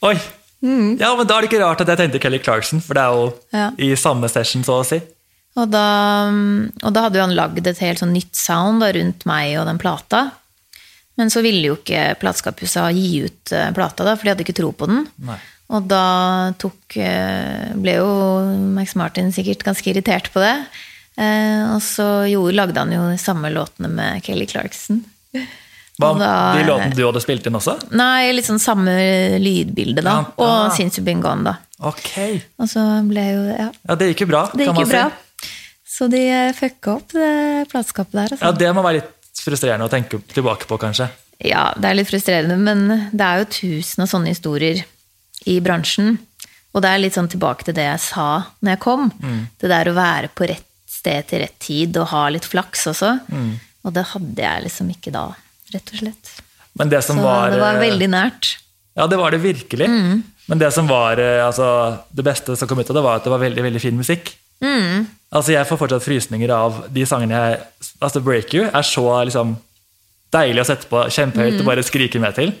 Oi! 0.03 0.19
Ja, 0.63 1.09
men 1.19 1.27
Da 1.27 1.37
er 1.37 1.41
det 1.43 1.49
ikke 1.51 1.59
rart 1.63 1.81
at 1.83 1.89
jeg 1.91 1.99
tenkte 1.99 2.21
Kelly 2.23 2.39
Clarkson, 2.39 2.79
for 2.81 2.93
det 2.95 3.03
er 3.03 3.11
jo 3.17 3.25
Mm. 3.53 3.59
Ja. 3.59 3.69
i 3.77 3.95
samme 3.99 4.29
session, 4.31 4.63
så 4.63 4.79
å 4.81 4.85
si. 4.87 5.01
Og 5.55 5.69
da, 5.69 6.29
og 6.81 6.93
da 6.95 7.01
hadde 7.05 7.19
jo 7.19 7.25
han 7.27 7.35
lagd 7.37 7.67
et 7.67 7.77
helt 7.83 7.99
sånn 8.01 8.13
nytt 8.15 8.33
sound 8.35 8.81
da, 8.81 8.91
rundt 8.95 9.25
meg 9.29 9.57
og 9.59 9.67
den 9.67 9.77
plata. 9.77 10.31
Men 11.17 11.29
så 11.29 11.43
ville 11.45 11.67
jo 11.67 11.75
ikke 11.77 12.15
plateselskapet 12.17 12.95
gi 12.95 13.25
ut 13.27 13.51
eh, 13.53 13.69
plata, 13.75 14.03
da, 14.07 14.15
for 14.15 14.23
de 14.25 14.31
hadde 14.33 14.45
ikke 14.47 14.55
tro 14.57 14.71
på 14.73 14.87
den. 14.89 15.03
Nei. 15.21 15.37
Og 15.69 15.85
da 15.87 16.53
tok, 16.57 16.97
eh, 16.97 17.69
ble 17.77 17.93
jo 17.99 18.07
Max 18.73 18.95
Martin 18.95 19.29
sikkert 19.31 19.61
ganske 19.63 19.85
irritert 19.93 20.31
på 20.33 20.41
det. 20.41 20.55
Eh, 21.17 21.75
Og 21.75 21.81
så 21.85 22.25
jo, 22.31 22.47
lagde 22.49 22.77
han 22.81 22.91
jo 22.91 23.03
de 23.11 23.17
samme 23.21 23.51
låtene 23.53 23.89
med 23.93 24.23
Kelly 24.25 24.47
Clarkson. 24.49 25.03
Hva, 26.01 26.09
da- 26.17 26.55
de 26.57 26.63
låtene 26.65 26.95
du 26.97 27.03
hadde 27.05 27.21
spilt 27.21 27.45
inn 27.45 27.53
også? 27.59 27.75
Nei, 27.93 28.31
litt 28.33 28.47
sånn 28.47 28.59
samme 28.61 28.93
lydbilde, 29.39 30.01
da. 30.01 30.15
Ja, 30.23 30.31
Og 30.41 30.47
ah. 30.49 30.69
Since 30.73 30.97
You've 30.99 31.05
Been 31.05 31.21
Gone, 31.21 31.43
da. 31.45 31.57
Ok. 31.85 32.41
Og 32.59 32.69
så 32.71 32.81
ble 33.09 33.25
jo 33.27 33.43
Ja, 33.51 33.67
Ja, 33.89 33.95
det 33.99 34.07
gikk 34.13 34.23
jo 34.25 34.29
bra, 34.31 34.45
det 34.53 34.65
kan 34.65 34.73
man 34.75 34.85
jo 34.85 34.89
bra. 34.89 35.03
si. 35.11 35.49
Så 35.93 36.07
de 36.09 36.21
eh, 36.29 36.53
fucka 36.57 36.95
opp 36.95 37.11
det 37.13 37.69
plateskapet 37.69 38.11
der. 38.17 38.31
Altså. 38.33 38.41
Ja, 38.47 38.51
Det 38.51 38.71
må 38.73 38.81
være 38.81 39.01
litt 39.03 39.11
frustrerende 39.43 39.85
å 39.85 39.91
tenke 39.91 40.17
tilbake 40.33 40.65
på, 40.65 40.79
kanskje. 40.81 41.09
Ja, 41.43 41.73
det 41.77 41.85
er 41.91 41.97
litt 41.99 42.09
frustrerende, 42.09 42.57
men 42.57 43.09
det 43.11 43.21
er 43.21 43.43
jo 43.43 43.49
tusen 43.51 44.01
av 44.05 44.09
sånne 44.09 44.31
historier 44.33 44.83
i 45.45 45.59
bransjen. 45.61 46.17
Og 46.73 46.81
det 46.81 46.89
er 46.89 47.01
litt 47.03 47.13
sånn 47.13 47.29
tilbake 47.29 47.65
til 47.67 47.75
det 47.77 47.83
jeg 47.85 47.99
sa 47.99 48.27
når 48.63 48.71
jeg 48.73 48.79
kom. 48.79 49.11
Det 49.61 49.69
der 49.69 49.91
å 49.91 49.93
være 49.93 50.29
på 50.33 50.47
rett 50.49 50.65
sted 50.89 51.27
til 51.29 51.43
rett 51.43 51.59
tid 51.59 51.97
og 52.01 52.07
ha 52.13 52.29
litt 52.33 52.45
flaks 52.49 52.87
også. 52.89 53.11
Og 53.85 53.93
det 53.93 54.05
hadde 54.13 54.41
jeg 54.41 54.63
liksom 54.63 54.89
ikke 54.89 55.11
da, 55.13 55.27
rett 55.73 55.93
og 55.93 56.03
slett. 56.03 56.33
Men 56.79 56.89
det 56.89 57.01
som 57.05 57.17
Så 57.19 57.23
var, 57.25 57.51
det 57.53 57.59
var 57.61 57.75
eh, 57.77 57.83
veldig 57.87 58.09
nært. 58.13 58.53
Ja, 58.97 59.07
det 59.09 59.17
var 59.19 59.33
det 59.33 59.41
virkelig. 59.43 59.87
Mm. 59.89 60.23
Men 60.49 60.59
det 60.61 60.71
som 60.75 60.87
var 60.89 61.17
eh, 61.21 61.41
altså, 61.45 61.67
det 62.11 62.25
beste 62.25 62.55
som 62.59 62.67
kom 62.69 62.79
ut 62.81 62.89
av 62.89 62.97
det, 62.97 63.03
var 63.05 63.19
at 63.19 63.27
det 63.27 63.33
var 63.33 63.41
veldig 63.43 63.63
veldig 63.67 63.81
fin 63.81 63.97
musikk. 63.97 64.33
Mm. 64.63 65.05
Altså, 65.33 65.51
Jeg 65.55 65.67
får 65.67 65.79
fortsatt 65.81 66.05
frysninger 66.05 66.51
av 66.53 66.83
de 66.93 67.03
sangene 67.09 67.33
jeg 67.35 67.61
Altså, 68.01 68.21
Break 68.23 68.53
You 68.53 68.67
er 68.69 68.85
så 68.87 69.05
liksom, 69.27 69.55
deilig 70.33 70.61
å 70.63 70.69
sette 70.69 70.87
på 70.89 71.01
kjempehøyt 71.09 71.57
Mm. 71.57 71.59
og 71.61 71.65
bare 71.71 71.83
skrike 71.85 72.19
med 72.21 72.35
til. 72.37 72.53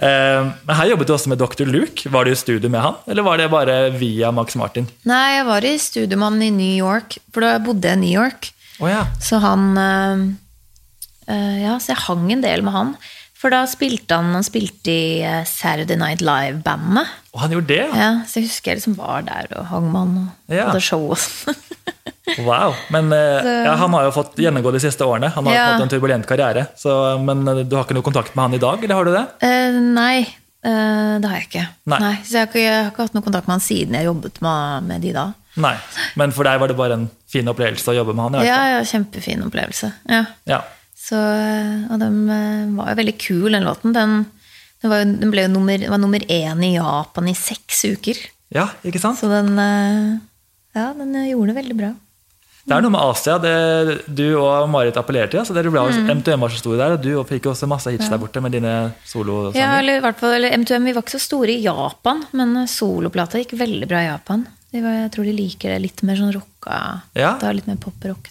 Uh, 0.00 0.48
men 0.64 0.76
her 0.78 0.88
jobbet 0.94 1.10
du 1.10 1.12
også 1.12 1.28
med 1.28 1.38
Dr. 1.42 1.66
Luke. 1.68 2.08
Var 2.08 2.24
du 2.24 2.30
i 2.32 2.38
studio 2.38 2.70
med 2.72 2.80
han, 2.80 2.94
eller 3.10 3.22
var 3.26 3.36
det 3.36 3.50
bare 3.52 3.74
via 4.00 4.30
Max 4.32 4.56
Martin? 4.56 4.86
Nei, 5.04 5.36
jeg 5.36 5.44
var 5.50 5.66
i 5.68 5.74
studio 5.76 6.16
med 6.16 6.30
han 6.30 6.42
i 6.46 6.50
New 6.56 6.76
York, 6.78 7.18
for 7.34 7.44
da 7.44 7.58
bodde 7.60 7.90
jeg 7.90 7.98
i 7.98 8.00
New 8.06 8.14
York. 8.14 8.48
Oh, 8.80 8.88
ja. 8.88 9.02
Så 9.20 9.36
han 9.44 9.66
eh, 9.76 10.22
Ja, 11.62 11.78
så 11.80 11.92
jeg 11.94 12.04
hang 12.08 12.28
en 12.34 12.42
del 12.44 12.62
med 12.66 12.74
han. 12.76 12.94
For 13.40 13.48
da 13.48 13.62
spilte 13.70 14.18
han 14.18 14.34
Han 14.36 14.44
spilte 14.44 14.92
i 14.92 15.20
eh, 15.24 15.44
Saturday 15.48 15.96
Night 15.96 16.20
Live-bandet. 16.20 17.08
Og 17.32 17.40
han 17.44 17.54
gjorde 17.54 17.70
det, 17.72 17.86
ja. 17.96 18.10
Så 18.28 18.40
jeg 18.40 18.50
husker 18.50 18.72
jeg 18.74 18.80
liksom 18.82 18.98
var 18.98 19.22
der 19.24 19.48
og 19.56 19.64
hang 19.70 19.86
med 19.92 20.00
han 20.00 20.16
og 20.50 20.56
Ja. 20.58 20.66
hadde 20.68 20.82
show 20.84 21.06
sånn. 21.16 21.56
Wow. 22.46 22.74
Men 22.94 23.08
så, 23.10 23.54
ja, 23.66 23.72
han 23.80 23.94
har 23.96 24.04
jo 24.06 24.12
fått 24.14 24.36
gjennomgå 24.38 24.70
de 24.74 24.80
siste 24.84 25.02
årene. 25.02 25.32
Han 25.34 25.46
har 25.48 25.54
Ja. 25.56 25.64
fått 25.72 25.82
en 25.86 25.92
turbulent 25.94 26.26
karriere. 26.28 26.66
Så, 26.78 26.92
men 27.24 27.42
eh, 27.48 27.62
du 27.64 27.74
har 27.76 27.84
ikke 27.86 27.96
noe 27.96 28.06
kontakt 28.06 28.36
med 28.36 28.44
han 28.44 28.54
i 28.54 28.60
dag, 28.62 28.84
eller 28.84 28.94
har 28.94 29.08
du 29.08 29.12
det? 29.16 29.24
Uh, 29.42 29.78
nei, 29.96 30.20
uh, 30.66 31.16
det 31.18 31.26
har 31.30 31.38
jeg 31.40 31.48
ikke. 31.48 31.64
Nei. 31.90 32.12
Så 32.22 32.36
jeg 32.36 32.40
har, 32.44 32.50
ikke, 32.52 32.62
jeg 32.66 32.76
har 32.84 32.90
ikke 32.92 33.06
hatt 33.08 33.16
noe 33.16 33.26
kontakt 33.26 33.48
med 33.48 33.56
han 33.56 33.64
siden 33.64 33.96
jeg 33.98 34.06
jobbet 34.10 34.42
med, 34.44 34.86
med 34.92 35.00
de 35.06 35.14
da. 35.16 35.24
Nei. 35.64 35.74
Men 36.20 36.30
for 36.36 36.46
deg 36.46 36.60
var 36.62 36.70
det 36.70 36.76
bare 36.78 36.98
en 37.00 37.08
fin 37.30 37.48
opplevelse 37.50 37.90
å 37.90 37.96
jobbe 37.98 38.14
med 38.14 38.28
han? 38.28 38.46
Ja, 38.46 38.60
ja, 38.76 38.84
kjempefin 38.86 39.42
opplevelse. 39.48 39.90
Ja. 40.12 40.22
Ja. 40.46 40.60
Så, 41.10 41.18
eh, 41.18 41.86
og 41.90 41.98
den 42.02 42.18
eh, 42.30 42.68
var 42.76 42.92
jo 42.92 42.98
veldig 43.00 43.16
kul, 43.18 43.48
den 43.50 43.66
låten. 43.66 43.94
Den, 43.96 44.20
den, 44.82 44.92
var, 44.92 45.02
jo, 45.02 45.30
den 45.34 45.56
nummer, 45.56 45.88
var 45.90 45.98
nummer 46.02 46.22
én 46.30 46.62
i 46.66 46.74
Japan 46.76 47.30
i 47.32 47.34
seks 47.38 47.84
uker. 47.90 48.20
ja, 48.54 48.68
ikke 48.86 49.02
sant? 49.02 49.18
Så 49.18 49.30
den, 49.32 49.56
eh, 49.58 50.20
ja, 50.78 50.92
den 50.94 51.16
gjorde 51.26 51.50
det 51.50 51.58
veldig 51.64 51.78
bra. 51.80 51.90
Det 52.60 52.76
er 52.76 52.84
noe 52.84 52.92
med 52.92 53.02
Asia 53.02 53.38
det 53.40 53.52
du 54.14 54.26
og 54.38 54.68
Marit 54.70 54.98
appellerer 55.00 55.30
til. 55.32 55.40
Altså 55.40 55.54
dere 55.56 55.72
ble, 55.72 55.80
Mm. 55.80 56.20
MTM 56.20 56.44
var 56.44 56.52
så 56.52 56.60
store 56.60 56.78
der, 56.78 56.92
og 56.94 57.02
du 57.02 57.24
fikk 57.26 57.48
også 57.50 57.66
masse 57.66 57.90
hits 57.90 58.08
der 58.12 58.20
borte 58.20 58.42
med 58.44 58.52
dine 58.52 58.92
solosanger. 59.02 59.58
Ja, 59.58 59.78
eller 59.80 60.04
eller 60.36 60.56
M2M, 60.60 60.84
Vi 60.84 60.92
var 60.92 61.02
ikke 61.02 61.18
så 61.18 61.24
store 61.24 61.56
i 61.56 61.62
Japan, 61.64 62.22
men 62.32 62.68
soloplata 62.68 63.40
gikk 63.40 63.56
veldig 63.58 63.88
bra 63.88 64.04
i 64.04 64.10
Japan. 64.12 64.46
Var, 64.70 65.08
jeg 65.08 65.10
tror 65.10 65.24
de 65.24 65.32
liker 65.34 65.72
det 65.74 65.80
litt 65.82 66.02
mer 66.06 66.20
sånn 66.20 66.34
rocka. 66.36 67.02
Ja. 67.18 67.32
Litt 67.50 67.66
mer 67.66 67.80
pop-rock. 67.80 68.30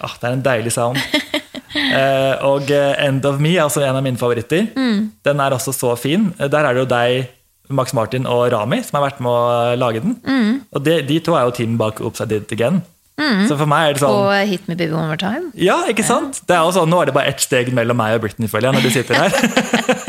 Ah, 0.00 0.16
det 0.18 0.26
er 0.26 0.32
en 0.32 0.42
deilig 0.42 0.72
sound. 0.74 0.98
eh, 1.76 2.34
og 2.48 2.70
eh, 2.70 2.94
End 3.06 3.24
of 3.28 3.38
Me 3.42 3.54
er 3.56 3.64
også 3.66 3.82
en 3.86 3.96
av 3.98 4.02
mine 4.04 4.18
favoritter. 4.20 4.66
Mm. 4.76 5.10
Den 5.24 5.40
er 5.40 5.54
også 5.56 5.72
så 5.76 5.94
fin. 5.98 6.30
Eh, 6.38 6.48
Der 6.52 6.64
er 6.68 6.74
det 6.76 6.84
jo 6.84 6.90
deg, 6.90 7.28
Max 7.72 7.94
Martin 7.96 8.26
og 8.28 8.50
Rami 8.52 8.82
som 8.84 8.98
har 9.00 9.06
vært 9.10 9.20
med 9.24 9.30
å 9.32 9.76
lage 9.80 10.02
den. 10.04 10.16
Mm. 10.26 10.56
Og 10.76 10.82
de, 10.84 10.98
de 11.08 11.20
to 11.24 11.32
er 11.38 11.46
jo 11.48 11.54
teamet 11.56 11.78
bak 11.80 12.00
Upside 12.04 12.32
It 12.42 12.52
Again. 12.52 12.82
Så 13.22 13.54
for 13.54 13.68
meg 13.70 13.84
er 13.86 13.92
det 13.94 14.00
sånn 14.02 14.16
Og 14.16 14.32
eh, 14.34 14.46
Hit 14.50 14.64
Me 14.66 14.74
Baby 14.74 14.96
One 14.96 15.06
More 15.06 15.20
Time. 15.20 15.52
Ja, 15.54 15.76
ikke 15.88 16.02
sant? 16.02 16.40
Det 16.48 16.56
er 16.56 16.64
jo 16.64 16.72
sånn, 16.74 16.88
Nå 16.90 16.98
er 17.04 17.06
det 17.10 17.14
bare 17.14 17.30
ett 17.30 17.44
steg 17.44 17.68
mellom 17.76 17.96
meg 18.00 18.16
og 18.16 18.24
Britney, 18.24 18.48
føler 18.50 18.72
jeg, 18.72 18.74
når 18.74 18.82
du 18.82 18.90
sitter 18.90 19.14
her. 19.20 19.30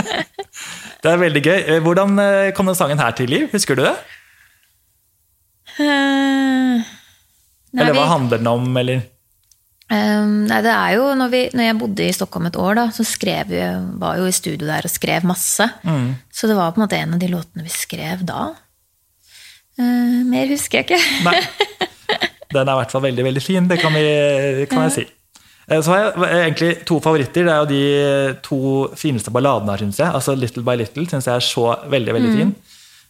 det 1.03 1.11
er 1.11 1.19
veldig 1.21 1.43
gøy. 1.45 1.59
Eh, 1.75 1.79
Hvordan 1.85 2.17
eh, 2.23 2.49
kom 2.57 2.71
den 2.71 2.79
sangen 2.79 2.99
her 3.03 3.13
til 3.15 3.29
liv? 3.29 3.45
Husker 3.53 3.77
du 3.77 3.83
det? 3.85 3.93
Uh, 5.73 6.81
nei, 7.73 7.81
Eller 7.81 7.95
hva 7.95 8.03
vi- 8.05 8.11
handler 8.13 8.41
den 8.41 8.49
om? 8.51 8.65
eller? 8.77 9.01
Um, 9.93 10.47
nei, 10.49 10.59
det 10.65 10.71
er 10.73 10.95
jo 10.95 11.09
når, 11.17 11.29
vi, 11.29 11.41
når 11.53 11.67
jeg 11.67 11.77
bodde 11.77 12.05
i 12.07 12.13
Stockholm 12.15 12.47
et 12.49 12.57
år, 12.57 12.77
da, 12.79 12.85
så 12.95 13.05
skrev 13.05 13.51
vi, 13.51 13.61
var 14.01 14.17
jo 14.17 14.25
i 14.25 14.33
studio 14.33 14.65
der 14.65 14.87
og 14.87 14.93
skrev 14.93 15.25
masse. 15.29 15.67
Mm. 15.85 16.13
Så 16.33 16.49
det 16.49 16.57
var 16.57 16.73
på 16.73 16.81
en 16.81 16.85
måte 16.87 16.97
en 16.97 17.13
av 17.17 17.21
de 17.21 17.29
låtene 17.29 17.65
vi 17.67 17.73
skrev 17.73 18.23
da. 18.25 18.47
Uh, 19.77 20.21
mer 20.29 20.49
husker 20.49 20.81
jeg 20.81 20.87
ikke. 20.87 21.01
Nei. 21.27 21.41
Den 22.53 22.69
er 22.69 22.73
i 22.75 22.79
hvert 22.83 22.93
fall 22.93 23.05
veldig 23.07 23.23
veldig 23.25 23.41
fin, 23.41 23.67
det 23.69 23.79
kan, 23.81 23.93
vi, 23.97 24.65
kan 24.69 24.85
jeg 24.85 24.93
si. 24.93 25.05
Eh, 25.65 25.79
Så 25.81 25.93
har 25.93 26.03
jeg 26.03 26.41
egentlig 26.43 26.71
to 26.85 26.99
favoritter. 27.01 27.47
Det 27.47 27.53
er 27.53 27.61
jo 27.63 27.69
de 27.71 28.35
to 28.45 28.59
fineste 28.99 29.33
balladene 29.33 29.73
her, 29.73 29.81
syns 29.85 30.01
jeg. 30.01 30.09
Altså 30.09 30.35
Little 30.37 30.61
by 30.65 30.77
Little 30.77 31.07
syns 31.09 31.29
jeg 31.29 31.33
er 31.33 31.47
så 31.47 31.69
veldig 31.89 32.13
veldig 32.17 32.33
fin. 32.35 32.53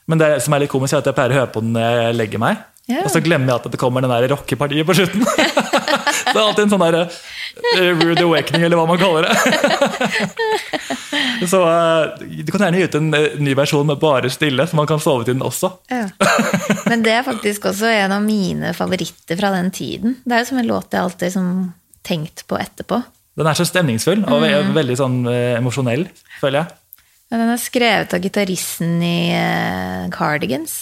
Men 0.07 0.19
det 0.19 0.29
som 0.43 0.55
er 0.55 0.63
litt 0.63 0.71
komisk, 0.71 0.95
er 0.95 1.03
at 1.03 1.11
jeg 1.11 1.17
pleier 1.17 1.35
å 1.35 1.41
høre 1.41 1.51
på 1.51 1.63
den 1.63 1.75
når 1.75 1.99
jeg 2.05 2.17
legger 2.19 2.43
meg. 2.43 2.63
Ja. 2.91 3.03
Og 3.05 3.11
så 3.11 3.21
glemmer 3.23 3.53
jeg 3.53 3.61
at 3.61 3.75
det 3.75 3.79
kommer 3.79 4.03
den 4.03 4.11
der 4.11 4.27
rockepartiet 4.33 4.87
på 4.87 4.95
slutten. 4.99 5.23
det 6.33 6.33
er 6.33 6.43
alltid 6.43 6.63
en 6.65 6.73
sånn 6.73 6.83
der 6.83 6.97
eh, 7.01 7.89
Rude 7.99 8.23
Awakening, 8.25 8.65
eller 8.67 8.79
hva 8.79 8.85
man 8.89 8.99
kaller 9.01 9.27
det. 9.27 9.33
så 11.51 11.61
eh, 11.69 12.23
du 12.43 12.51
kan 12.51 12.65
gjerne 12.65 12.81
gi 12.81 12.87
ut 12.87 12.97
en 12.99 13.09
eh, 13.17 13.39
ny 13.43 13.55
versjon 13.57 13.87
med 13.89 14.01
bare 14.01 14.31
stille, 14.33 14.65
så 14.67 14.79
man 14.79 14.89
kan 14.89 15.01
sove 15.03 15.25
til 15.27 15.37
den 15.37 15.45
også. 15.45 15.71
Ja. 15.93 16.07
Men 16.91 17.05
det 17.05 17.15
er 17.17 17.27
faktisk 17.27 17.69
også 17.71 17.89
en 17.91 18.15
av 18.15 18.23
mine 18.25 18.73
favoritter 18.77 19.39
fra 19.39 19.53
den 19.55 19.73
tiden. 19.75 20.17
Det 20.23 20.37
er 20.37 20.45
jo 20.45 20.51
som 20.53 20.61
en 20.61 20.71
låt 20.71 20.95
jeg 20.95 21.03
alltid 21.03 21.35
som 21.35 21.51
tenkt 22.03 22.45
på 22.49 22.59
etterpå. 22.59 23.01
Den 23.39 23.49
er 23.49 23.57
så 23.57 23.65
stemningsfull 23.65 24.25
og 24.27 24.43
mm. 24.43 24.73
veldig 24.75 24.95
sånn 24.99 25.21
emosjonell, 25.31 26.03
føler 26.37 26.59
jeg. 26.59 26.75
Men 27.33 27.41
den 27.41 27.53
er 27.55 27.61
skrevet 27.61 28.13
av 28.13 28.21
gitaristen 28.21 28.99
i 29.01 29.33
Cardigans. 30.13 30.75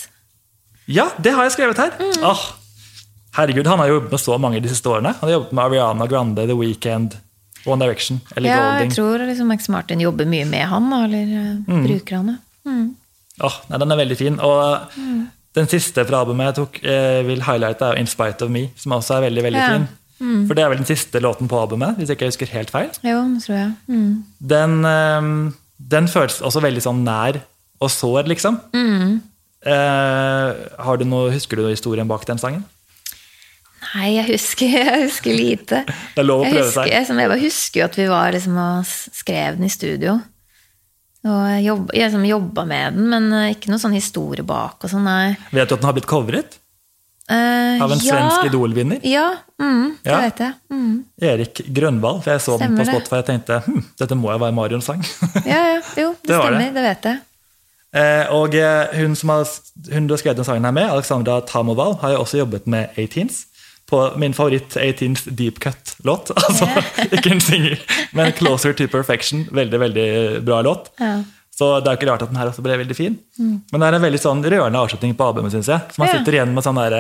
Ja, 0.92 1.06
det 1.22 1.32
har 1.38 1.48
jeg 1.48 1.56
skrevet 1.56 1.80
her! 1.80 1.96
Åh, 2.28 2.42
herregud, 3.38 3.68
Han 3.68 3.80
har 3.80 3.88
jobbet 3.88 4.12
med 4.12 4.20
så 4.20 4.38
mange 4.38 4.62
de 4.62 4.70
siste 4.70 4.90
årene. 4.90 5.14
Han 5.20 5.30
har 5.30 5.38
jobbet 5.38 5.52
med 5.52 5.66
Ariana 5.66 6.08
Grande, 6.08 6.48
The 6.48 6.58
Weeknd, 6.58 7.18
One 7.66 7.86
Direction, 7.86 8.22
Ellie 8.36 8.50
Ja, 8.50 8.80
jeg 8.82 8.96
tror 8.96 9.22
liksom 9.28 9.48
Max 9.48 9.70
Martin 9.70 10.02
jobber 10.02 10.26
mye 10.26 10.48
med 10.50 10.66
han, 10.68 10.90
eller 11.04 11.62
mm. 11.68 11.86
bruker 11.86 12.16
han 12.16 12.34
det. 12.34 12.38
Mm. 12.66 12.90
Åh, 13.42 13.58
nei, 13.70 13.78
Den 13.78 13.92
er 13.92 14.02
veldig 14.02 14.18
fin. 14.18 14.40
Og 14.40 14.98
den 15.58 15.68
siste 15.72 16.06
fra 16.08 16.22
albumet 16.24 16.52
jeg 16.52 16.60
tok, 16.62 16.84
eh, 16.84 17.22
vil 17.28 17.44
highlighte, 17.46 17.86
er 17.86 18.00
'In 18.00 18.08
Spite 18.08 18.46
of 18.46 18.50
Me', 18.50 18.70
som 18.76 18.92
også 18.92 19.18
er 19.18 19.30
veldig 19.30 19.44
veldig 19.44 19.62
Ja. 19.62 19.74
fin. 19.78 19.88
For 20.22 20.54
det 20.54 20.64
er 20.64 20.70
vel 20.70 20.78
den 20.78 20.86
siste 20.86 21.20
låten 21.20 21.50
på 21.50 21.58
albumet, 21.58 21.98
hvis 21.98 22.10
jeg 22.10 22.18
ikke 22.18 22.30
husker 22.30 22.46
helt 22.54 22.70
feil. 22.70 22.90
Jo, 23.04 23.24
det 23.34 23.44
tror 23.44 23.56
jeg. 23.56 23.74
Mm. 23.88 24.24
Den, 24.48 24.86
eh, 24.86 25.52
den 25.90 26.08
føles 26.08 26.42
også 26.42 26.62
veldig 26.62 26.82
sånn 26.82 27.04
nær 27.04 27.42
og 27.82 27.90
sår, 27.90 28.28
liksom. 28.28 28.60
Mm. 28.74 29.22
Eh, 29.66 30.54
har 30.80 30.98
du 30.98 31.06
noe, 31.06 31.32
husker 31.32 31.58
du 31.58 31.64
noe 31.64 31.76
historien 31.76 32.08
bak 32.08 32.26
den 32.26 32.38
sangen? 32.38 32.64
Nei, 33.82 34.10
jeg 34.20 34.28
husker, 34.30 34.74
jeg 34.82 35.06
husker 35.08 35.34
lite. 35.36 35.84
Det 35.88 36.22
er 36.22 36.28
lov 36.28 36.44
å 36.44 36.50
prøve 36.50 36.66
husker, 36.66 36.84
seg. 36.86 36.92
jeg, 36.94 37.08
som 37.10 37.20
jeg 37.22 37.32
bare 37.32 37.42
husker 37.46 37.82
jo 37.82 37.88
at 37.88 37.98
vi 37.98 38.06
var 38.12 38.36
liksom 38.36 38.58
og 38.62 38.92
skrev 39.22 39.58
den 39.58 39.66
i 39.68 39.74
studio. 39.74 40.20
Og 41.22 41.50
jobb- 41.62 41.92
jeg 41.94 42.08
liksom 42.10 42.24
jobba 42.26 42.64
med 42.66 42.96
den, 42.98 43.10
men 43.12 43.28
eh, 43.38 43.52
ikke 43.54 43.70
noe 43.74 43.82
sånn 43.82 43.94
historie 43.94 44.46
bak 44.48 44.82
og 44.86 44.90
sånn, 44.90 45.06
nei. 45.06 45.36
Vet 45.54 45.70
du 45.70 45.76
at 45.76 45.82
den 45.84 45.90
har 45.90 45.98
blitt 45.98 46.10
covret? 46.10 46.58
Uh, 47.32 47.78
Av 47.80 47.92
en 47.94 48.02
ja. 48.02 48.12
svensk 48.12 48.48
Idol-vinner? 48.50 48.98
Ja, 49.08 49.28
mm, 49.62 49.84
det 50.04 50.10
Ja. 50.12 50.18
vet 50.26 50.40
jeg. 50.44 50.56
Mm. 50.74 50.96
Erik 51.22 51.62
Grønvald. 51.72 52.24
For 52.26 52.34
jeg 52.34 52.42
så 52.44 52.58
den 52.60 52.74
på. 52.76 52.84
Spotify 52.90 53.20
og 53.22 53.28
tenkte 53.30 53.60
hm, 53.64 53.84
dette 54.02 54.18
må 54.20 54.34
jo 54.34 54.40
være 54.42 54.56
Marions 54.58 54.90
sang. 54.90 55.00
Ja, 55.46 55.62
ja, 55.78 55.78
jo, 56.02 56.10
det, 56.26 56.28
Det 56.28 56.36
stemmer, 56.36 56.58
det. 56.58 56.66
stemmer, 56.66 56.74
det 56.76 56.84
vet 56.90 57.08
jeg. 57.08 57.22
Eh, 58.02 58.26
og 58.36 58.56
eh, 58.56 58.98
hun 59.00 59.16
som 59.20 59.32
har, 59.36 59.46
hun 59.94 60.10
du 60.10 60.14
har 60.16 60.20
skrevet 60.26 60.42
den 60.42 60.50
sangen 60.50 60.68
her 60.68 60.76
med, 60.76 60.90
Alexandra 60.92 61.38
Tamoval, 61.48 61.96
har 62.02 62.18
jo 62.18 62.20
også 62.26 62.42
jobbet 62.42 62.68
med 62.68 62.90
18s. 63.00 63.46
På 63.92 64.06
min 64.22 64.34
favoritt 64.34 64.78
18th 64.80 65.30
Deep 65.36 65.60
Cut-låt. 65.64 66.32
Altså, 66.48 66.68
ikke 67.12 67.34
en 67.36 67.44
singel, 67.44 67.78
men 68.16 68.32
'Closer 68.38 68.74
to 68.78 68.88
Perfection'. 68.92 69.46
Veldig, 69.52 69.80
veldig 69.86 70.08
bra 70.48 70.62
låt. 70.66 70.94
Ja. 71.02 71.18
Så 71.52 71.68
det 71.84 71.92
er 71.92 72.00
ikke 72.00 72.08
rart 72.10 72.24
at 72.24 72.32
den 72.32 72.40
her 72.40 72.50
også 72.50 72.64
ble 72.66 72.78
veldig 72.80 72.96
fin. 72.98 73.18
Men 73.38 73.84
det 73.84 73.90
er 73.90 73.98
en 74.00 74.06
veldig 74.08 74.22
sånn 74.24 74.40
rørende 74.42 74.80
avslutning 74.80 75.12
på 75.20 75.28
albumet, 75.28 75.52
syns 75.54 75.70
jeg. 75.70 75.92
Så 75.92 76.02
man 76.02 76.10
sitter 76.10 76.38
igjen 76.40 76.56
med 76.56 76.66
sånn 76.66 76.80
der, 76.80 76.96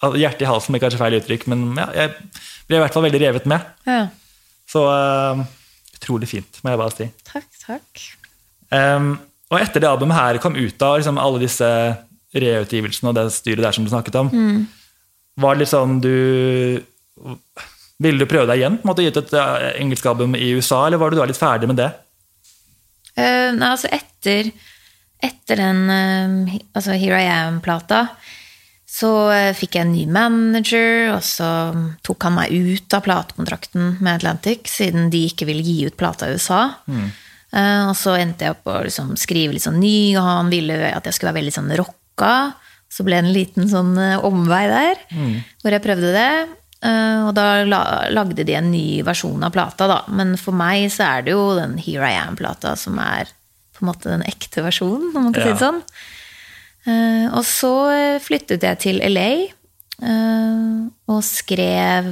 altså, 0.00 0.16
hjerte 0.18 0.46
i 0.46 0.48
halsen, 0.48 0.74
med 0.74 0.82
kanskje 0.82 0.98
feil 1.02 1.18
uttrykk, 1.20 1.44
men 1.52 1.68
ja, 1.78 1.86
jeg 2.00 2.14
ble 2.66 2.80
i 2.80 2.82
hvert 2.82 2.96
fall 2.96 3.06
veldig 3.06 3.20
revet 3.26 3.46
med. 3.52 3.68
ja. 3.86 4.06
Så 4.70 4.84
uh, 4.86 5.40
utrolig 5.98 6.28
fint, 6.30 6.60
må 6.62 6.70
jeg 6.72 6.78
bare 6.78 6.94
si. 6.94 7.06
Takk, 7.26 7.48
takk. 7.64 8.02
Um, 8.70 9.16
og 9.50 9.56
etter 9.58 9.82
det 9.82 9.88
albumet 9.90 10.14
her 10.14 10.38
kom 10.42 10.54
ut 10.54 10.82
av 10.86 11.00
liksom, 11.00 11.18
alle 11.18 11.40
disse 11.42 11.70
reutgivelsene 12.38 13.10
og 13.10 13.16
det 13.18 13.24
styret 13.34 13.64
der 13.66 13.74
som 13.74 13.86
du 13.86 13.90
snakket 13.90 14.18
om, 14.20 14.30
var 15.40 15.60
sånn 15.68 16.00
du 16.02 16.14
Ville 18.00 18.22
du 18.22 18.28
prøve 18.28 18.48
deg 18.48 18.62
igjen? 18.62 18.78
på 18.80 18.86
en 18.86 18.92
måte 18.92 19.04
Gitt 19.04 19.20
et 19.20 19.32
eh, 19.36 19.70
engelsk 19.82 20.06
album 20.08 20.36
i 20.38 20.52
USA, 20.56 20.86
eller 20.86 21.00
var 21.00 21.12
du 21.12 21.18
da 21.20 21.28
litt 21.28 21.40
ferdig 21.40 21.68
med 21.68 21.80
det? 21.82 21.90
Uh, 23.18 23.50
nei, 23.52 23.72
altså 23.74 23.90
etter, 23.92 24.52
etter 25.20 25.60
den 25.60 25.82
uh, 25.90 26.52
altså 26.78 26.94
Here 26.96 27.18
I 27.20 27.26
Am-plata, 27.28 28.06
så 28.88 29.10
uh, 29.28 29.50
fikk 29.58 29.76
jeg 29.76 29.84
en 29.84 29.92
ny 29.92 30.06
manager, 30.08 31.10
og 31.12 31.20
så 31.26 31.50
tok 32.06 32.24
han 32.24 32.38
meg 32.38 32.54
ut 32.54 32.96
av 32.96 33.04
platekontrakten 33.04 33.98
med 33.98 34.14
Atlantic, 34.14 34.70
siden 34.72 35.10
de 35.12 35.26
ikke 35.28 35.50
ville 35.50 35.66
gi 35.66 35.90
ut 35.90 35.98
plata 36.00 36.30
i 36.30 36.38
USA. 36.38 36.62
Eh, 37.50 37.84
og 37.88 37.96
så 37.98 38.14
endte 38.20 38.46
jeg 38.46 38.54
opp 38.54 38.68
å 38.70 38.80
liksom 38.86 39.16
skrive 39.18 39.56
litt 39.56 39.64
sånn 39.64 39.80
ny, 39.82 40.14
og 40.18 40.26
han 40.26 40.52
ville 40.52 40.76
at 40.92 41.06
jeg 41.06 41.16
skulle 41.16 41.32
være 41.32 41.42
veldig 41.42 41.56
sånn 41.56 41.72
rocka. 41.80 42.34
Så 42.90 43.04
ble 43.06 43.20
det 43.20 43.26
en 43.28 43.34
liten 43.34 43.68
sånn 43.70 43.92
eh, 44.02 44.24
omvei 44.26 44.64
der, 44.66 44.98
hvor 45.62 45.70
jeg 45.76 45.82
prøvde 45.84 46.08
det. 46.14 46.30
Eh, 46.82 47.20
og 47.28 47.34
da 47.36 47.44
lagde 48.10 48.42
de 48.48 48.54
en 48.58 48.70
ny 48.72 49.02
versjon 49.06 49.42
av 49.46 49.52
plata, 49.54 49.86
da. 49.86 49.98
Men 50.10 50.32
for 50.40 50.56
meg 50.56 50.88
så 50.90 51.04
er 51.06 51.26
det 51.26 51.34
jo 51.36 51.44
den 51.58 51.76
Here 51.78 52.08
I 52.08 52.16
Am-plata 52.22 52.72
som 52.80 52.98
er 52.98 53.30
på 53.76 53.84
en 53.84 53.90
måte 53.92 54.10
den 54.10 54.24
ekte 54.26 54.64
versjonen, 54.66 55.12
om 55.14 55.28
man 55.28 55.36
kan 55.36 55.44
si 55.44 55.52
det 55.52 55.60
sånn. 55.62 55.78
Eh, 56.88 57.26
og 57.30 57.44
så 57.46 57.70
flyttet 58.24 58.64
jeg 58.66 58.80
til 58.82 59.00
LA 59.04 59.30
og 60.00 61.18
skrev, 61.26 62.06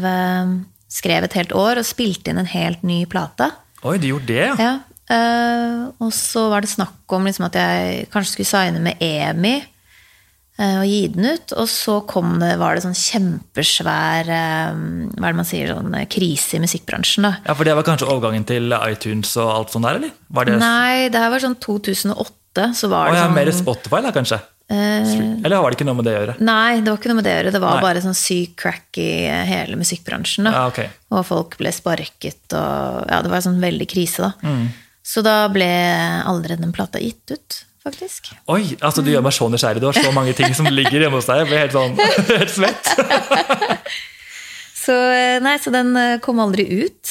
skrev 0.92 1.24
et 1.24 1.36
helt 1.38 1.54
år 1.56 1.78
og 1.80 1.86
spilte 1.88 2.28
inn 2.28 2.40
en 2.42 2.50
helt 2.52 2.82
ny 2.84 2.98
plate. 3.08 3.46
Oi, 3.80 3.94
du 3.96 4.10
gjorde 4.10 4.28
det, 4.28 4.42
ja. 4.44 4.54
Ja, 4.60 4.74
og 5.96 6.12
så 6.12 6.50
var 6.52 6.60
det 6.60 6.68
snakk 6.68 7.16
om 7.16 7.24
liksom 7.24 7.46
at 7.48 7.56
jeg 7.56 8.10
kanskje 8.12 8.34
skulle 8.34 8.50
signe 8.50 8.82
med 8.84 9.00
EMI 9.00 9.54
og 10.58 10.86
gi 10.90 11.02
den 11.14 11.28
ut. 11.30 11.54
Og 11.54 11.68
så 11.70 12.00
kom 12.10 12.36
det, 12.42 12.56
var 12.58 12.74
det 12.74 12.82
sånn 12.86 12.96
kjempesvær 12.98 14.30
eh, 14.34 14.80
hva 15.14 15.28
er 15.28 15.36
det 15.36 15.38
man 15.38 15.48
sier, 15.48 15.72
sånn 15.74 15.94
eh, 15.94 16.08
krise 16.10 16.58
i 16.58 16.62
musikkbransjen. 16.64 17.28
da. 17.28 17.36
Ja, 17.46 17.54
For 17.54 17.68
det 17.68 17.76
var 17.78 17.86
kanskje 17.86 18.10
overgangen 18.10 18.46
til 18.48 18.74
iTunes 18.78 19.36
og 19.38 19.52
alt 19.54 19.74
sånt 19.74 19.86
der, 19.86 20.00
eller? 20.00 20.14
Var 20.34 20.48
det 20.48 20.58
Nei, 20.62 21.08
det 21.14 21.22
her 21.22 21.34
var 21.34 21.44
sånn 21.44 21.58
2008. 21.62 22.70
Så 22.74 22.90
var 22.90 23.12
det 23.12 23.20
ja, 23.20 23.26
sånn 23.28 23.36
mer 23.38 23.52
Spotify, 23.54 24.00
da, 24.02 24.14
kanskje? 24.14 24.40
Eller 24.68 25.54
har 25.56 25.70
det 25.70 25.78
ikke 25.78 25.86
noe 25.88 25.96
med 25.96 26.04
det 26.08 26.12
å 26.12 26.18
gjøre? 26.18 26.34
Nei, 26.44 26.80
det 26.82 26.90
var 26.90 26.98
ikke 26.98 27.10
noe 27.12 27.18
med 27.20 27.24
det 27.28 27.32
å 27.32 27.38
gjøre. 27.38 27.52
Det 27.54 27.62
var 27.62 27.78
Nei. 27.78 27.84
bare 27.86 28.02
sånn 28.04 28.18
syk 28.18 28.58
crack 28.60 28.98
i 29.00 29.08
hele 29.48 29.78
musikkbransjen. 29.80 30.48
da. 30.48 30.52
Ja, 30.58 30.66
okay. 30.68 30.90
Og 31.14 31.24
folk 31.28 31.56
ble 31.60 31.72
sparket, 31.72 32.42
og 32.50 33.06
ja, 33.08 33.22
det 33.24 33.32
var 33.32 33.46
sånn 33.46 33.62
veldig 33.62 33.88
krise, 33.88 34.26
da. 34.28 34.34
Mm. 34.44 34.68
Så 35.08 35.22
da 35.24 35.38
ble 35.48 35.70
aldri 36.28 36.58
den 36.60 36.74
plata 36.76 37.00
gitt 37.00 37.32
ut, 37.32 37.62
faktisk. 37.88 38.30
Oi, 38.52 38.62
altså 38.78 39.02
du 39.04 39.10
gjør 39.12 39.24
meg 39.26 39.34
så 39.36 39.48
nysgjerrig. 39.50 39.82
Du 39.82 39.88
har 39.90 39.98
så 39.98 40.12
mange 40.14 40.36
ting 40.36 40.54
som 40.56 40.68
ligger 40.70 41.02
hjemme 41.04 41.18
hos 41.18 41.28
deg. 41.28 41.42
Jeg 41.42 41.50
blir 41.50 41.64
helt 41.64 41.76
sånn 41.76 41.96
helt 42.38 42.54
svett. 42.54 42.92
Så 44.88 44.94
eh, 45.12 45.36
nei, 45.44 45.58
så 45.60 45.68
den 45.68 45.90
eh, 46.00 46.14
kom 46.24 46.38
aldri 46.40 46.64
ut. 46.86 47.10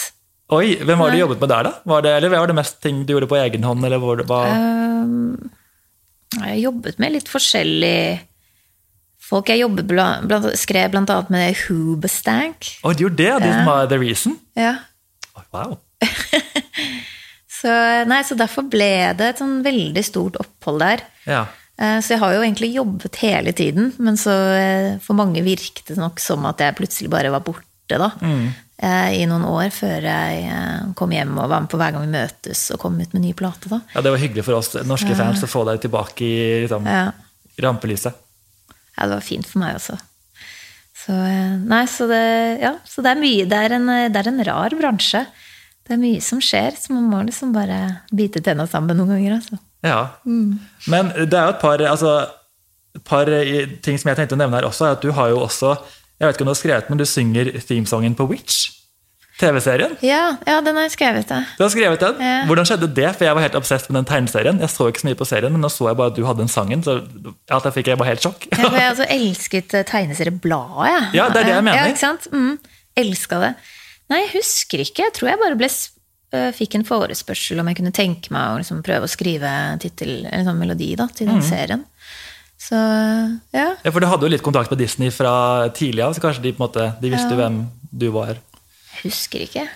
Oi, 0.55 0.79
hvem 0.81 0.97
var 0.97 1.11
det 1.11 1.19
du 1.19 1.21
jobbet 1.21 1.41
med 1.43 1.51
der, 1.51 1.67
da? 1.67 1.73
Var 1.91 2.05
det, 2.05 2.13
eller 2.17 2.31
var 2.33 2.49
det 2.49 2.55
mest 2.57 2.79
ting 2.81 3.03
du 3.05 3.11
gjorde 3.13 3.27
på 3.29 3.37
egen 3.37 3.65
hånd? 3.67 3.85
eller 3.85 4.01
var 4.01 4.17
det. 4.23 4.25
Um, 4.31 5.51
jeg 6.39 6.41
har 6.41 6.61
jobbet 6.63 6.97
med 7.03 7.13
litt 7.13 7.29
forskjellig 7.29 7.99
folk. 9.27 9.51
Jeg 9.51 9.61
jobbet 9.61 9.89
blant, 9.91 10.25
blant, 10.25 10.47
skrev 10.57 10.95
annet 10.97 11.29
med 11.33 11.59
Hoobastank. 11.67 12.71
Oi, 12.81 12.95
du 12.95 13.05
gjorde 13.05 13.19
det? 13.21 13.29
De 13.43 13.51
som 13.51 13.69
var 13.69 13.91
The 13.91 14.01
Reason? 14.01 14.39
Ja. 14.57 14.73
Oh, 15.35 15.45
Wow. 15.53 15.77
Så, 17.57 17.71
nei, 18.05 18.19
så 18.27 18.35
derfor 18.37 18.67
ble 18.69 18.89
det 19.17 19.31
et 19.31 19.39
sånn 19.41 19.61
veldig 19.65 20.03
stort 20.05 20.35
opphold 20.41 20.79
der. 20.83 21.01
Ja. 21.25 21.45
Eh, 21.79 21.99
Så 22.05 22.13
jeg 22.15 22.19
har 22.21 22.33
jo 22.35 22.43
egentlig 22.43 22.73
jobbet 22.75 23.15
hele 23.23 23.53
tiden, 23.57 23.91
men 23.97 24.17
så 24.17 24.33
eh, 24.57 24.97
for 25.01 25.17
mange 25.17 25.41
virket 25.45 25.87
det 25.89 25.97
nok 25.97 26.19
som 26.21 26.45
at 26.49 26.61
jeg 26.61 26.75
plutselig 26.77 27.09
bare 27.13 27.31
var 27.33 27.41
borte, 27.45 27.65
da. 27.97 28.11
Mm. 28.21 28.47
I 28.77 29.23
noen 29.25 29.41
år 29.49 29.71
før 29.73 30.03
jeg 30.05 30.41
eh, 30.53 30.81
kom 30.99 31.09
hjem 31.15 31.31
og 31.41 31.47
var 31.49 31.63
med 31.63 31.69
på 31.71 31.79
hver 31.81 31.95
gang 31.95 32.03
vi 32.05 32.11
møtes 32.13 32.59
og 32.75 32.77
kom 32.83 32.99
ut 33.01 33.13
med 33.15 33.23
ny 33.23 33.31
plate, 33.33 33.71
da. 33.71 33.79
ja, 33.95 34.03
Det 34.05 34.11
var 34.13 34.21
hyggelig 34.21 34.43
for 34.45 34.59
oss 34.59 34.69
norske 34.85 35.15
fans 35.17 35.41
å 35.41 35.49
få 35.49 35.63
deg 35.65 35.81
tilbake 35.81 36.21
i 36.27 36.35
liksom, 36.67 36.85
Ja. 36.85 37.07
rampelyset. 37.65 38.13
ja, 38.97 39.07
det 39.07 39.15
var 39.15 39.25
fint 39.25 39.47
for 39.49 39.63
meg 39.63 39.79
også. 39.79 39.97
Så, 40.93 41.15
eh, 41.15 41.55
nei, 41.65 41.83
så 41.89 42.05
det, 42.09 42.21
ja, 42.61 42.75
så 42.85 43.01
det 43.01 43.15
er 43.15 43.21
mye. 43.21 43.45
Det 43.49 43.57
er, 43.65 43.75
en, 43.79 43.89
eh, 43.89 44.09
det 44.13 44.21
er 44.21 44.29
en 44.29 44.43
rar 44.45 44.69
bransje. 44.77 45.25
Det 45.87 45.95
er 45.95 46.01
mye 46.01 46.21
som 46.23 46.41
skjer, 46.43 46.75
så 46.75 46.91
man 46.91 47.07
må 47.07 47.21
liksom 47.23 47.53
bare 47.55 47.77
bite 48.11 48.41
tenna 48.43 48.67
sammen 48.67 48.97
noen 48.99 49.13
ganger. 49.15 49.37
Altså. 49.39 49.59
Ja. 49.85 49.99
Men 50.27 51.13
det 51.15 51.31
er 51.31 51.47
jo 51.47 51.53
et 51.55 51.61
par, 51.61 51.83
altså, 51.93 52.15
et 52.97 53.03
par 53.07 53.29
eh, 53.31 53.77
ting 53.85 53.99
som 53.99 54.11
jeg 54.11 54.19
tenkte 54.19 54.35
å 54.35 54.41
nevne 54.41 54.59
her 54.59 54.67
også, 54.67 54.89
er 54.89 54.97
at 54.97 55.05
du 55.05 55.13
har 55.15 55.31
jo 55.31 55.43
også 55.45 55.77
Jeg 56.17 56.25
vet 56.25 56.35
ikke 56.35 56.43
om 56.43 56.49
du 56.49 56.55
har 56.55 56.57
skrevet, 56.57 56.87
men 56.89 56.97
du 56.97 57.05
synger 57.05 57.51
themesongen 57.61 58.15
på 58.17 58.25
Witch. 58.25 58.71
TV-serien. 59.37 59.91
Ja, 60.01 60.31
ja, 60.49 60.55
den 60.65 60.73
har 60.79 60.87
jeg 60.87 60.95
skrevet, 60.95 61.27
da. 61.29 61.43
Du 61.59 61.61
har 61.61 61.69
skrevet 61.69 62.01
den. 62.01 62.21
Ja. 62.25 62.39
Hvordan 62.49 62.65
skjedde 62.65 62.87
det? 62.97 63.11
For 63.19 63.27
jeg 63.27 63.37
var 63.37 63.45
helt 63.45 63.57
obsess 63.59 63.85
med 63.85 63.99
den 63.99 64.07
tegneserien. 64.09 64.57
Jeg 64.63 64.73
så 64.73 64.87
ikke 64.89 65.03
så 65.03 65.09
mye 65.11 65.19
på 65.19 65.27
serien, 65.29 65.53
men 65.53 65.61
nå 65.61 65.69
så 65.69 65.91
jeg 65.91 65.99
bare 65.99 66.09
at 66.09 66.17
du 66.17 66.23
hadde 66.25 66.41
den 66.41 66.49
sangen, 66.49 66.81
så 66.81 66.95
ja, 67.03 67.59
da 67.61 67.71
fikk 67.75 67.91
jeg 67.91 67.99
bare 68.01 68.15
helt 68.15 68.25
sjokk. 68.25 68.47
Ja, 68.49 68.63
for 68.63 68.79
jeg 68.81 68.89
også 68.95 69.07
elsket 69.13 69.77
eh, 69.77 69.85
tegneseriebladet. 69.91 71.13
Ja, 71.13 71.29
det 71.29 71.43
er 71.43 71.51
det 71.51 71.53
jeg 71.53 71.67
mener. 71.69 71.77
Ja, 71.83 71.93
ikke 71.93 72.01
sant? 72.01 72.25
Mm, 72.33 72.57
Elska 72.97 73.43
det. 73.43 73.51
Nei, 74.09 74.21
jeg 74.23 74.33
husker 74.37 74.79
ikke. 74.83 75.03
Jeg 75.07 75.13
tror 75.17 75.29
jeg 75.29 75.39
bare 75.41 75.57
ble, 75.59 75.67
øh, 75.67 76.51
fikk 76.55 76.75
en 76.79 76.85
forespørsel 76.87 77.59
om 77.59 77.67
jeg 77.67 77.77
kunne 77.81 77.91
tenke 77.95 78.31
meg 78.31 78.53
å 78.53 78.59
liksom 78.61 78.81
prøve 78.85 79.03
å 79.07 79.11
skrive 79.11 79.51
titel, 79.83 80.25
en 80.31 80.45
sånn 80.47 80.57
melodi 80.61 80.95
da, 80.95 81.07
til 81.07 81.27
Mm. 81.27 81.33
den 81.33 81.43
serien. 81.49 81.83
Så 82.57 82.73
ja. 83.53 83.75
Ja, 83.83 83.91
For 83.91 83.99
du 83.99 84.07
hadde 84.07 84.23
jo 84.25 84.29
litt 84.33 84.41
kontakt 84.41 84.71
med 84.71 84.79
Disney 84.79 85.11
fra 85.13 85.69
tidlig 85.69 86.03
av, 86.03 86.15
så 86.15 86.21
kanskje 86.23 86.41
de 86.41 86.53
på 86.53 86.63
en 86.63 86.69
måte, 86.69 87.01
de 87.01 87.09
visste 87.13 87.29
Ja. 87.31 87.35
hvem 87.37 87.67
du 87.95 88.09
var. 88.11 88.37
Jeg 89.03 89.11
husker 89.11 89.39
ikke. 89.45 89.67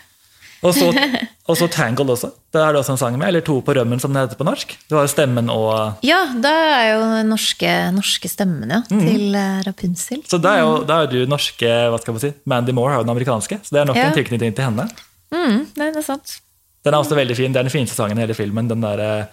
Og 0.62 0.76
så, 0.78 0.91
og 1.49 1.57
så 1.57 1.68
Tangled 1.74 2.12
også. 2.14 2.30
Det 2.53 2.59
er 2.62 2.76
det 2.76 2.82
også 2.84 2.93
en 2.93 2.99
sang 3.01 3.16
med. 3.18 3.28
Eller 3.32 3.41
To 3.47 3.55
på 3.66 3.74
rømmen, 3.74 3.99
som 3.99 4.14
det 4.14 4.22
heter 4.22 4.38
på 4.38 4.45
norsk. 4.45 4.76
Du 4.89 4.95
har 4.97 5.07
jo 5.07 5.12
stemmen 5.14 5.49
og 5.49 6.03
Ja, 6.05 6.20
da 6.38 6.51
er 6.78 6.86
jo 6.91 7.05
norske, 7.32 7.72
norske 7.95 8.30
stemmen 8.30 8.70
ja, 8.70 8.82
til 8.91 9.34
eh, 9.38 9.62
Rapunzel. 9.66 10.22
Så 10.30 10.38
da 10.41 10.53
er 10.59 10.62
jo 10.66 10.76
da 10.86 11.01
er 11.03 11.09
du 11.12 11.20
norske 11.30 11.66
hva 11.89 11.97
skal 12.03 12.14
man 12.18 12.24
si, 12.24 12.32
Mandy 12.45 12.76
Moore 12.78 12.93
har 12.93 13.01
jo 13.01 13.07
den 13.07 13.16
amerikanske. 13.16 13.57
Så 13.66 13.74
det 13.74 13.82
er 13.82 13.89
nok 13.89 13.97
Ja. 13.97 14.09
en 14.12 14.18
tilknytning 14.20 14.53
til 14.57 14.68
henne. 14.70 14.86
Mm, 15.34 15.66
det 15.78 15.89
er 15.95 16.05
sant. 16.05 16.38
Den 16.86 16.93
er 16.93 17.01
også 17.01 17.16
veldig 17.18 17.36
fin. 17.38 17.53
Det 17.53 17.59
er 17.62 17.68
den 17.70 17.74
fineste 17.74 17.95
sangen 17.97 18.18
i 18.18 18.22
hele 18.26 18.34
filmen. 18.38 18.70
Den 18.70 18.82
der 18.86 18.99
eh, 18.99 19.26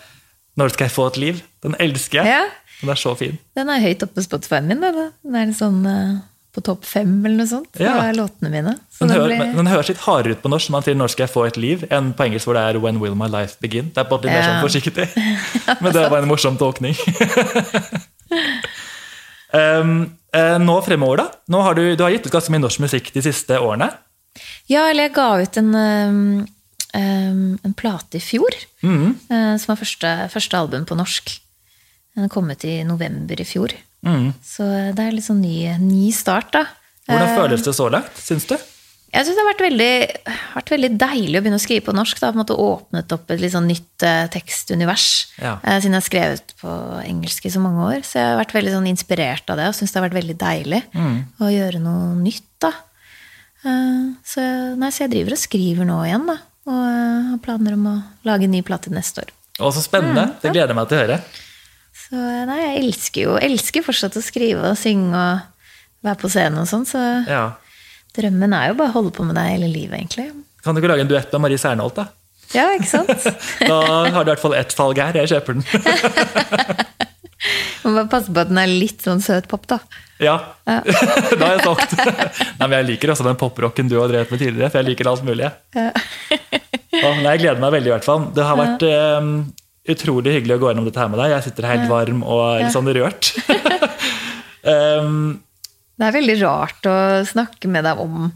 'Når 0.59 0.73
skal 0.75 0.85
jeg 0.89 0.93
få 0.97 1.07
et 1.07 1.19
liv'. 1.23 1.43
Den 1.63 1.75
elsker 1.79 2.19
jeg. 2.23 2.27
Ja, 2.27 2.43
Den 2.81 2.91
er 2.91 2.95
så 2.95 3.15
fin. 3.19 3.39
Den 3.57 3.69
er 3.69 3.81
høyt 3.81 4.03
oppe 4.03 4.15
på 4.15 4.23
Spotify-en 4.25 4.69
min. 4.69 4.81
Da. 4.81 5.11
Den 5.23 5.35
er 5.35 5.47
litt 5.47 5.59
sånn 5.59 5.85
eh, 5.87 6.19
på 6.59 6.65
topp 6.67 6.83
fem 6.89 7.13
eller 7.23 7.37
noe 7.39 7.51
sånt. 7.51 7.71
Ja. 7.79 7.93
er 8.03 8.17
låtene 8.19 8.51
mine. 8.51 8.75
Den, 8.99 9.13
den 9.13 9.23
ble... 9.23 9.37
den 9.55 9.71
høres 9.71 9.89
litt 9.93 10.03
hardere 10.03 10.35
ut 10.35 10.43
på 10.43 10.51
norsk 10.51 10.67
man 10.75 10.83
sier 10.85 10.97
'Når 10.99 11.09
skal 11.15 11.25
jeg 11.29 11.35
få 11.35 11.43
et 11.47 11.59
liv', 11.61 11.83
enn 11.95 12.07
på 12.19 12.23
engelsk 12.27 12.45
hvor 12.49 12.57
det 12.59 12.65
er 12.67 12.75
'When 12.83 12.99
will 13.03 13.17
my 13.19 13.29
life 13.31 13.55
begin'. 13.63 13.89
Det 13.95 14.01
er 14.03 14.07
bare 14.11 14.23
litt 14.27 14.35
mer 14.35 14.49
sånn 14.49 14.67
forsiktig. 14.67 15.07
Men 15.83 15.91
det 15.95 16.03
var 16.11 16.19
en 16.19 16.31
morsom 16.31 16.55
tolkning. 16.59 16.97
um, 19.55 19.95
nå 20.67 20.77
fremover, 20.85 21.17
da? 21.23 21.27
Nå 21.49 21.59
har 21.63 21.73
du, 21.79 21.85
du 21.97 22.03
har 22.05 22.13
gitt 22.13 22.27
ut 22.27 22.35
ganske 22.35 22.53
mye 22.53 22.67
norsk 22.67 22.81
musikk 22.85 23.13
de 23.15 23.23
siste 23.25 23.55
årene. 23.59 23.89
Ja, 24.71 24.87
eller 24.91 25.03
jeg 25.09 25.15
ga 25.17 25.29
ut 25.41 25.57
en, 25.59 25.71
en 26.95 27.75
plate 27.79 28.19
i 28.19 28.23
fjor. 28.23 28.53
Mm. 28.83 29.15
eh, 29.31 29.55
som 29.59 29.73
var 29.73 29.81
første, 29.81 30.11
første 30.31 30.59
album 30.59 30.85
på 30.87 30.99
norsk. 30.99 31.33
Den 32.19 32.31
kom 32.33 32.51
ut 32.51 32.65
i 32.67 32.83
november 32.87 33.41
i 33.41 33.47
fjor. 33.47 33.75
Mm. 34.09 34.33
Så 34.45 34.65
eh, 34.65 34.91
det 34.97 35.05
er 35.05 35.15
litt 35.19 35.27
sånn 35.29 35.43
ny, 35.45 35.55
ny 35.85 36.09
start, 36.17 36.51
da. 36.57 36.65
Hvordan 37.09 37.29
Eh, 37.29 37.37
føles 37.39 37.63
det 37.65 37.75
så 37.77 37.87
langt, 37.93 38.19
syns 38.21 38.49
du? 38.51 38.57
Jeg 39.09 39.25
syns 39.25 39.39
det 39.39 39.41
har 39.41 39.49
vært 39.55 39.63
veldig, 39.65 39.93
vært 40.59 40.71
veldig 40.75 40.89
deilig 41.01 41.39
å 41.39 41.41
begynne 41.45 41.57
å 41.57 41.63
skrive 41.65 41.85
på 41.87 41.95
norsk. 41.97 42.19
Da. 42.21 42.29
På 42.29 42.37
en 42.37 42.43
måte 42.43 42.57
åpnet 42.61 43.15
opp 43.17 43.31
et 43.33 43.41
litt 43.41 43.55
sånn 43.55 43.65
nytt 43.71 44.05
eh, 44.05 44.27
tekstunivers. 44.35 45.07
Ja. 45.41 45.55
siden 45.65 45.95
jeg 45.97 46.03
har 46.03 46.05
skrevet 46.09 46.53
på 46.61 46.75
engelsk 47.07 47.47
i 47.49 47.53
så 47.55 47.63
mange 47.65 47.87
år. 47.87 48.03
Så 48.05 48.19
jeg 48.21 48.27
har 48.29 48.37
vært 48.43 48.53
veldig 48.59 48.75
sånn 48.75 48.91
inspirert 48.91 49.49
av 49.49 49.57
det 49.63 49.71
og 49.71 49.79
syns 49.79 49.95
det 49.95 50.01
har 50.03 50.09
vært 50.11 50.19
veldig 50.21 50.37
deilig 50.43 50.83
Mm. 50.93 51.17
å 51.41 51.49
gjøre 51.55 51.81
noe 51.81 52.15
nytt. 52.21 52.45
da. 52.61 52.73
Så, 54.29 54.43
nei, 54.79 54.91
så 54.93 55.05
jeg 55.07 55.11
driver 55.17 55.35
og 55.35 55.41
skriver 55.41 55.89
nå 55.89 55.99
igjen, 56.07 56.29
da. 56.29 56.37
Og 56.69 56.85
har 57.33 57.41
planer 57.43 57.75
om 57.79 57.87
å 57.91 57.97
lage 58.29 58.45
en 58.47 58.53
ny 58.55 58.61
plate 58.67 58.93
neste 58.93 59.25
år. 59.25 59.33
Å, 59.59 59.73
så 59.75 59.83
spennende. 59.83 60.29
Det 60.43 60.53
gleder 60.53 60.71
jeg 60.75 60.79
meg 60.79 60.89
til 60.91 60.99
å 60.99 61.01
høre. 61.03 61.17
Så 62.09 62.17
nei, 62.49 62.59
jeg 62.63 62.83
elsker 62.87 63.25
jo 63.27 63.35
elsker 63.37 63.85
fortsatt 63.85 64.17
å 64.17 64.23
skrive 64.25 64.71
og 64.73 64.79
synge 64.81 65.13
og 65.13 66.05
være 66.07 66.21
på 66.23 66.31
scenen 66.33 66.63
og 66.63 66.69
sånn. 66.71 66.87
Så 66.89 67.01
Ja. 67.29 67.43
drømmen 68.17 68.55
er 68.57 68.69
jo 68.71 68.79
bare 68.81 68.89
å 68.93 68.97
holde 68.97 69.13
på 69.15 69.27
med 69.29 69.37
det 69.37 69.45
hele 69.51 69.69
livet, 69.69 69.99
egentlig. 70.01 70.31
Kan 70.65 70.75
du 70.75 70.81
ikke 70.81 70.89
lage 70.95 71.05
en 71.05 71.11
duett 71.11 71.33
med 71.33 71.41
Marie 71.45 71.59
Serneholt, 71.61 71.95
da? 72.01 72.07
Ja, 72.57 72.65
ikke 72.79 72.89
sant? 72.89 73.11
Da 73.69 73.81
har 74.09 74.25
du 74.25 74.31
i 74.31 74.35
hvert 74.35 74.41
fall 74.41 74.55
ett 74.57 74.73
salg 74.73 74.97
her. 74.99 75.13
Jeg 75.21 75.29
kjøper 75.35 75.59
den. 75.59 75.65
Må 77.85 77.93
bare 77.95 78.09
passe 78.11 78.33
på 78.35 78.41
at 78.43 78.49
den 78.51 78.59
er 78.61 78.67
litt 78.73 79.05
sånn 79.05 79.21
søt 79.23 79.47
pop, 79.51 79.67
da. 79.71 79.79
Ja, 80.19 80.35
da 80.67 80.81
har 80.83 81.53
jeg 81.55 81.63
solgt. 81.63 81.93
Nei, 82.59 82.67
men 82.67 82.75
jeg 82.81 82.89
liker 82.95 83.13
også 83.15 83.27
den 83.29 83.39
poprocken 83.39 83.89
du 83.91 83.99
har 84.01 84.11
drevet 84.11 84.33
med 84.35 84.41
tidligere, 84.43 84.71
for 84.73 84.81
jeg 84.81 84.89
liker 84.91 85.11
alt 85.13 85.23
mulig. 85.29 85.47
Ja. 85.77 85.93
Å, 85.93 87.13
nei, 87.23 87.37
jeg 87.37 87.45
gleder 87.45 87.63
meg 87.63 87.77
veldig, 87.77 87.93
i 87.93 87.95
hvert 87.95 88.09
fall. 88.09 88.27
Det 88.35 88.49
har 88.49 88.59
vært 88.59 88.83
eh, 88.89 89.31
utrolig 89.93 90.35
hyggelig 90.39 90.57
å 90.57 90.61
gå 90.63 90.71
gjennom 90.71 90.87
dette 90.89 91.01
her 91.03 91.09
med 91.13 91.21
deg. 91.23 91.33
Jeg 91.37 91.47
sitter 91.49 91.69
helt 91.71 91.89
varm 91.91 92.23
og 92.27 92.43
litt 92.63 92.75
sånn 92.75 92.91
rørt. 92.97 93.31
um, 95.03 95.39
Det 95.99 96.07
er 96.09 96.15
veldig 96.19 96.37
rart 96.43 96.89
å 96.91 96.97
snakke 97.29 97.71
med 97.73 97.87
deg 97.89 98.03
om, 98.03 98.29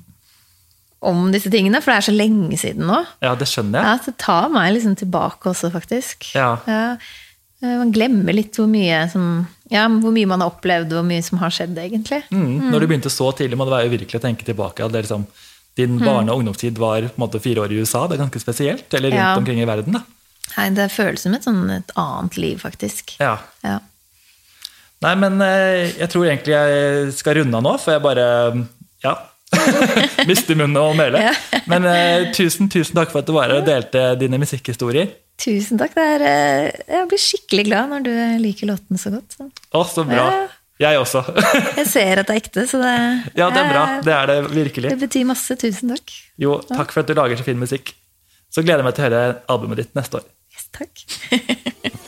om 1.03 1.25
disse 1.35 1.51
tingene, 1.53 1.81
for 1.83 1.93
det 1.93 1.99
er 2.01 2.07
så 2.09 2.15
lenge 2.17 2.59
siden 2.61 2.89
nå. 2.91 3.03
ja, 3.23 3.35
det 3.39 3.49
skjønner 3.51 3.79
jeg. 3.83 3.89
Ja, 3.91 4.07
det 4.07 4.17
tar 4.23 4.49
meg 4.55 4.73
liksom 4.77 4.97
tilbake 4.99 5.53
også, 5.53 5.71
faktisk. 5.75 6.31
Ja. 6.39 6.57
ja. 6.67 6.97
Man 7.63 7.93
glemmer 7.95 8.35
litt 8.35 8.57
hvor 8.59 8.67
mye, 8.71 9.05
som, 9.13 9.45
ja, 9.71 9.85
hvor 9.87 10.11
mye 10.15 10.27
man 10.31 10.43
har 10.43 10.51
opplevd, 10.51 10.91
hvor 10.97 11.07
mye 11.07 11.23
som 11.23 11.39
har 11.39 11.53
skjedd, 11.55 11.77
egentlig. 11.79 12.25
Mm, 12.35 12.71
når 12.73 12.83
du 12.83 12.89
begynte 12.91 13.13
så 13.15 13.29
tidlig, 13.39 13.59
må 13.61 13.69
det 13.69 13.77
være 13.77 13.93
uvirkelig 13.93 14.19
å 14.19 14.25
tenke 14.25 14.47
tilbake. 14.49 14.83
At 14.83 14.91
det 14.97 15.05
liksom, 15.05 15.29
din 15.79 15.95
barne- 16.03 16.35
og 16.35 16.43
ungdomstid 16.43 16.81
var 16.83 17.07
på 17.07 17.15
en 17.15 17.23
måte 17.23 17.39
fire 17.41 17.63
år 17.63 17.71
i 17.73 17.79
USA. 17.85 18.03
Det 18.11 18.19
er 18.19 18.25
ganske 18.25 18.43
spesielt. 18.43 18.89
Eller 18.99 19.15
rundt 19.15 19.23
Ja. 19.23 19.37
omkring 19.39 19.63
i 19.63 19.69
verden. 19.71 19.95
da. 19.95 20.03
Nei, 20.57 20.69
det 20.77 20.91
føles 20.93 21.23
som 21.25 21.35
et, 21.37 21.47
sånn, 21.47 21.65
et 21.73 21.93
annet 21.99 22.37
liv, 22.41 22.61
faktisk. 22.61 23.15
Ja. 23.23 23.39
Ja. 23.65 23.79
Nei, 25.03 25.15
men 25.19 25.41
eh, 25.43 25.91
jeg 25.99 26.09
tror 26.13 26.29
egentlig 26.29 26.55
jeg 26.55 27.13
skal 27.17 27.41
runde 27.41 27.59
av 27.59 27.65
nå, 27.67 27.73
for 27.83 27.97
jeg 27.97 28.05
bare 28.05 28.27
ja, 29.03 29.15
mister 30.31 30.59
munnen 30.59 30.79
og 30.79 30.95
mele. 30.99 31.25
Men 31.71 31.89
eh, 31.91 32.29
tusen, 32.37 32.69
tusen 32.73 32.99
takk 32.99 33.11
for 33.15 33.23
at 33.25 33.29
du 33.31 33.35
var 33.35 33.49
her 33.51 33.63
og 33.63 33.67
delte 33.67 34.13
dine 34.21 34.39
musikkhistorier. 34.43 35.11
Tusen 35.43 35.81
takk. 35.81 35.97
Er, 35.99 36.23
eh, 36.29 36.83
jeg 36.87 37.09
blir 37.11 37.23
skikkelig 37.25 37.65
glad 37.67 37.91
når 37.91 38.05
du 38.07 38.13
liker 38.45 38.71
låtene 38.71 39.01
så 39.01 39.11
godt. 39.17 39.39
Så. 39.39 39.49
Å, 39.73 39.85
så 39.91 40.05
bra. 40.07 40.27
Ja. 40.29 40.43
Jeg 40.83 40.99
også. 40.99 41.21
Jeg 41.79 41.87
ser 41.87 42.19
at 42.23 42.27
det 42.27 42.35
er 42.35 42.39
ekte, 42.41 42.63
så 42.67 42.79
det, 42.81 42.93
Ja, 43.39 43.51
det 43.55 43.61
er 43.61 43.69
bra. 43.71 43.83
Det 44.03 44.15
er 44.17 44.31
det 44.31 44.37
virkelig. 44.51 44.91
det 44.91 44.99
betyr 44.99 45.27
masse. 45.29 45.55
Tusen 45.61 45.93
takk. 45.93 46.15
Jo, 46.43 46.57
takk 46.67 46.91
for 46.95 47.05
at 47.05 47.11
du 47.11 47.15
lager 47.15 47.39
så 47.39 47.45
fin 47.47 47.61
musikk. 47.61 47.93
Så 48.53 48.65
gleder 48.65 48.83
jeg 48.83 48.89
meg 48.91 48.97
til 48.99 49.07
å 49.07 49.09
høre 49.09 49.35
albumet 49.55 49.81
ditt 49.81 49.95
neste 49.97 50.21
år. 50.21 50.29
Yes, 50.53 50.69
takk. 50.77 51.05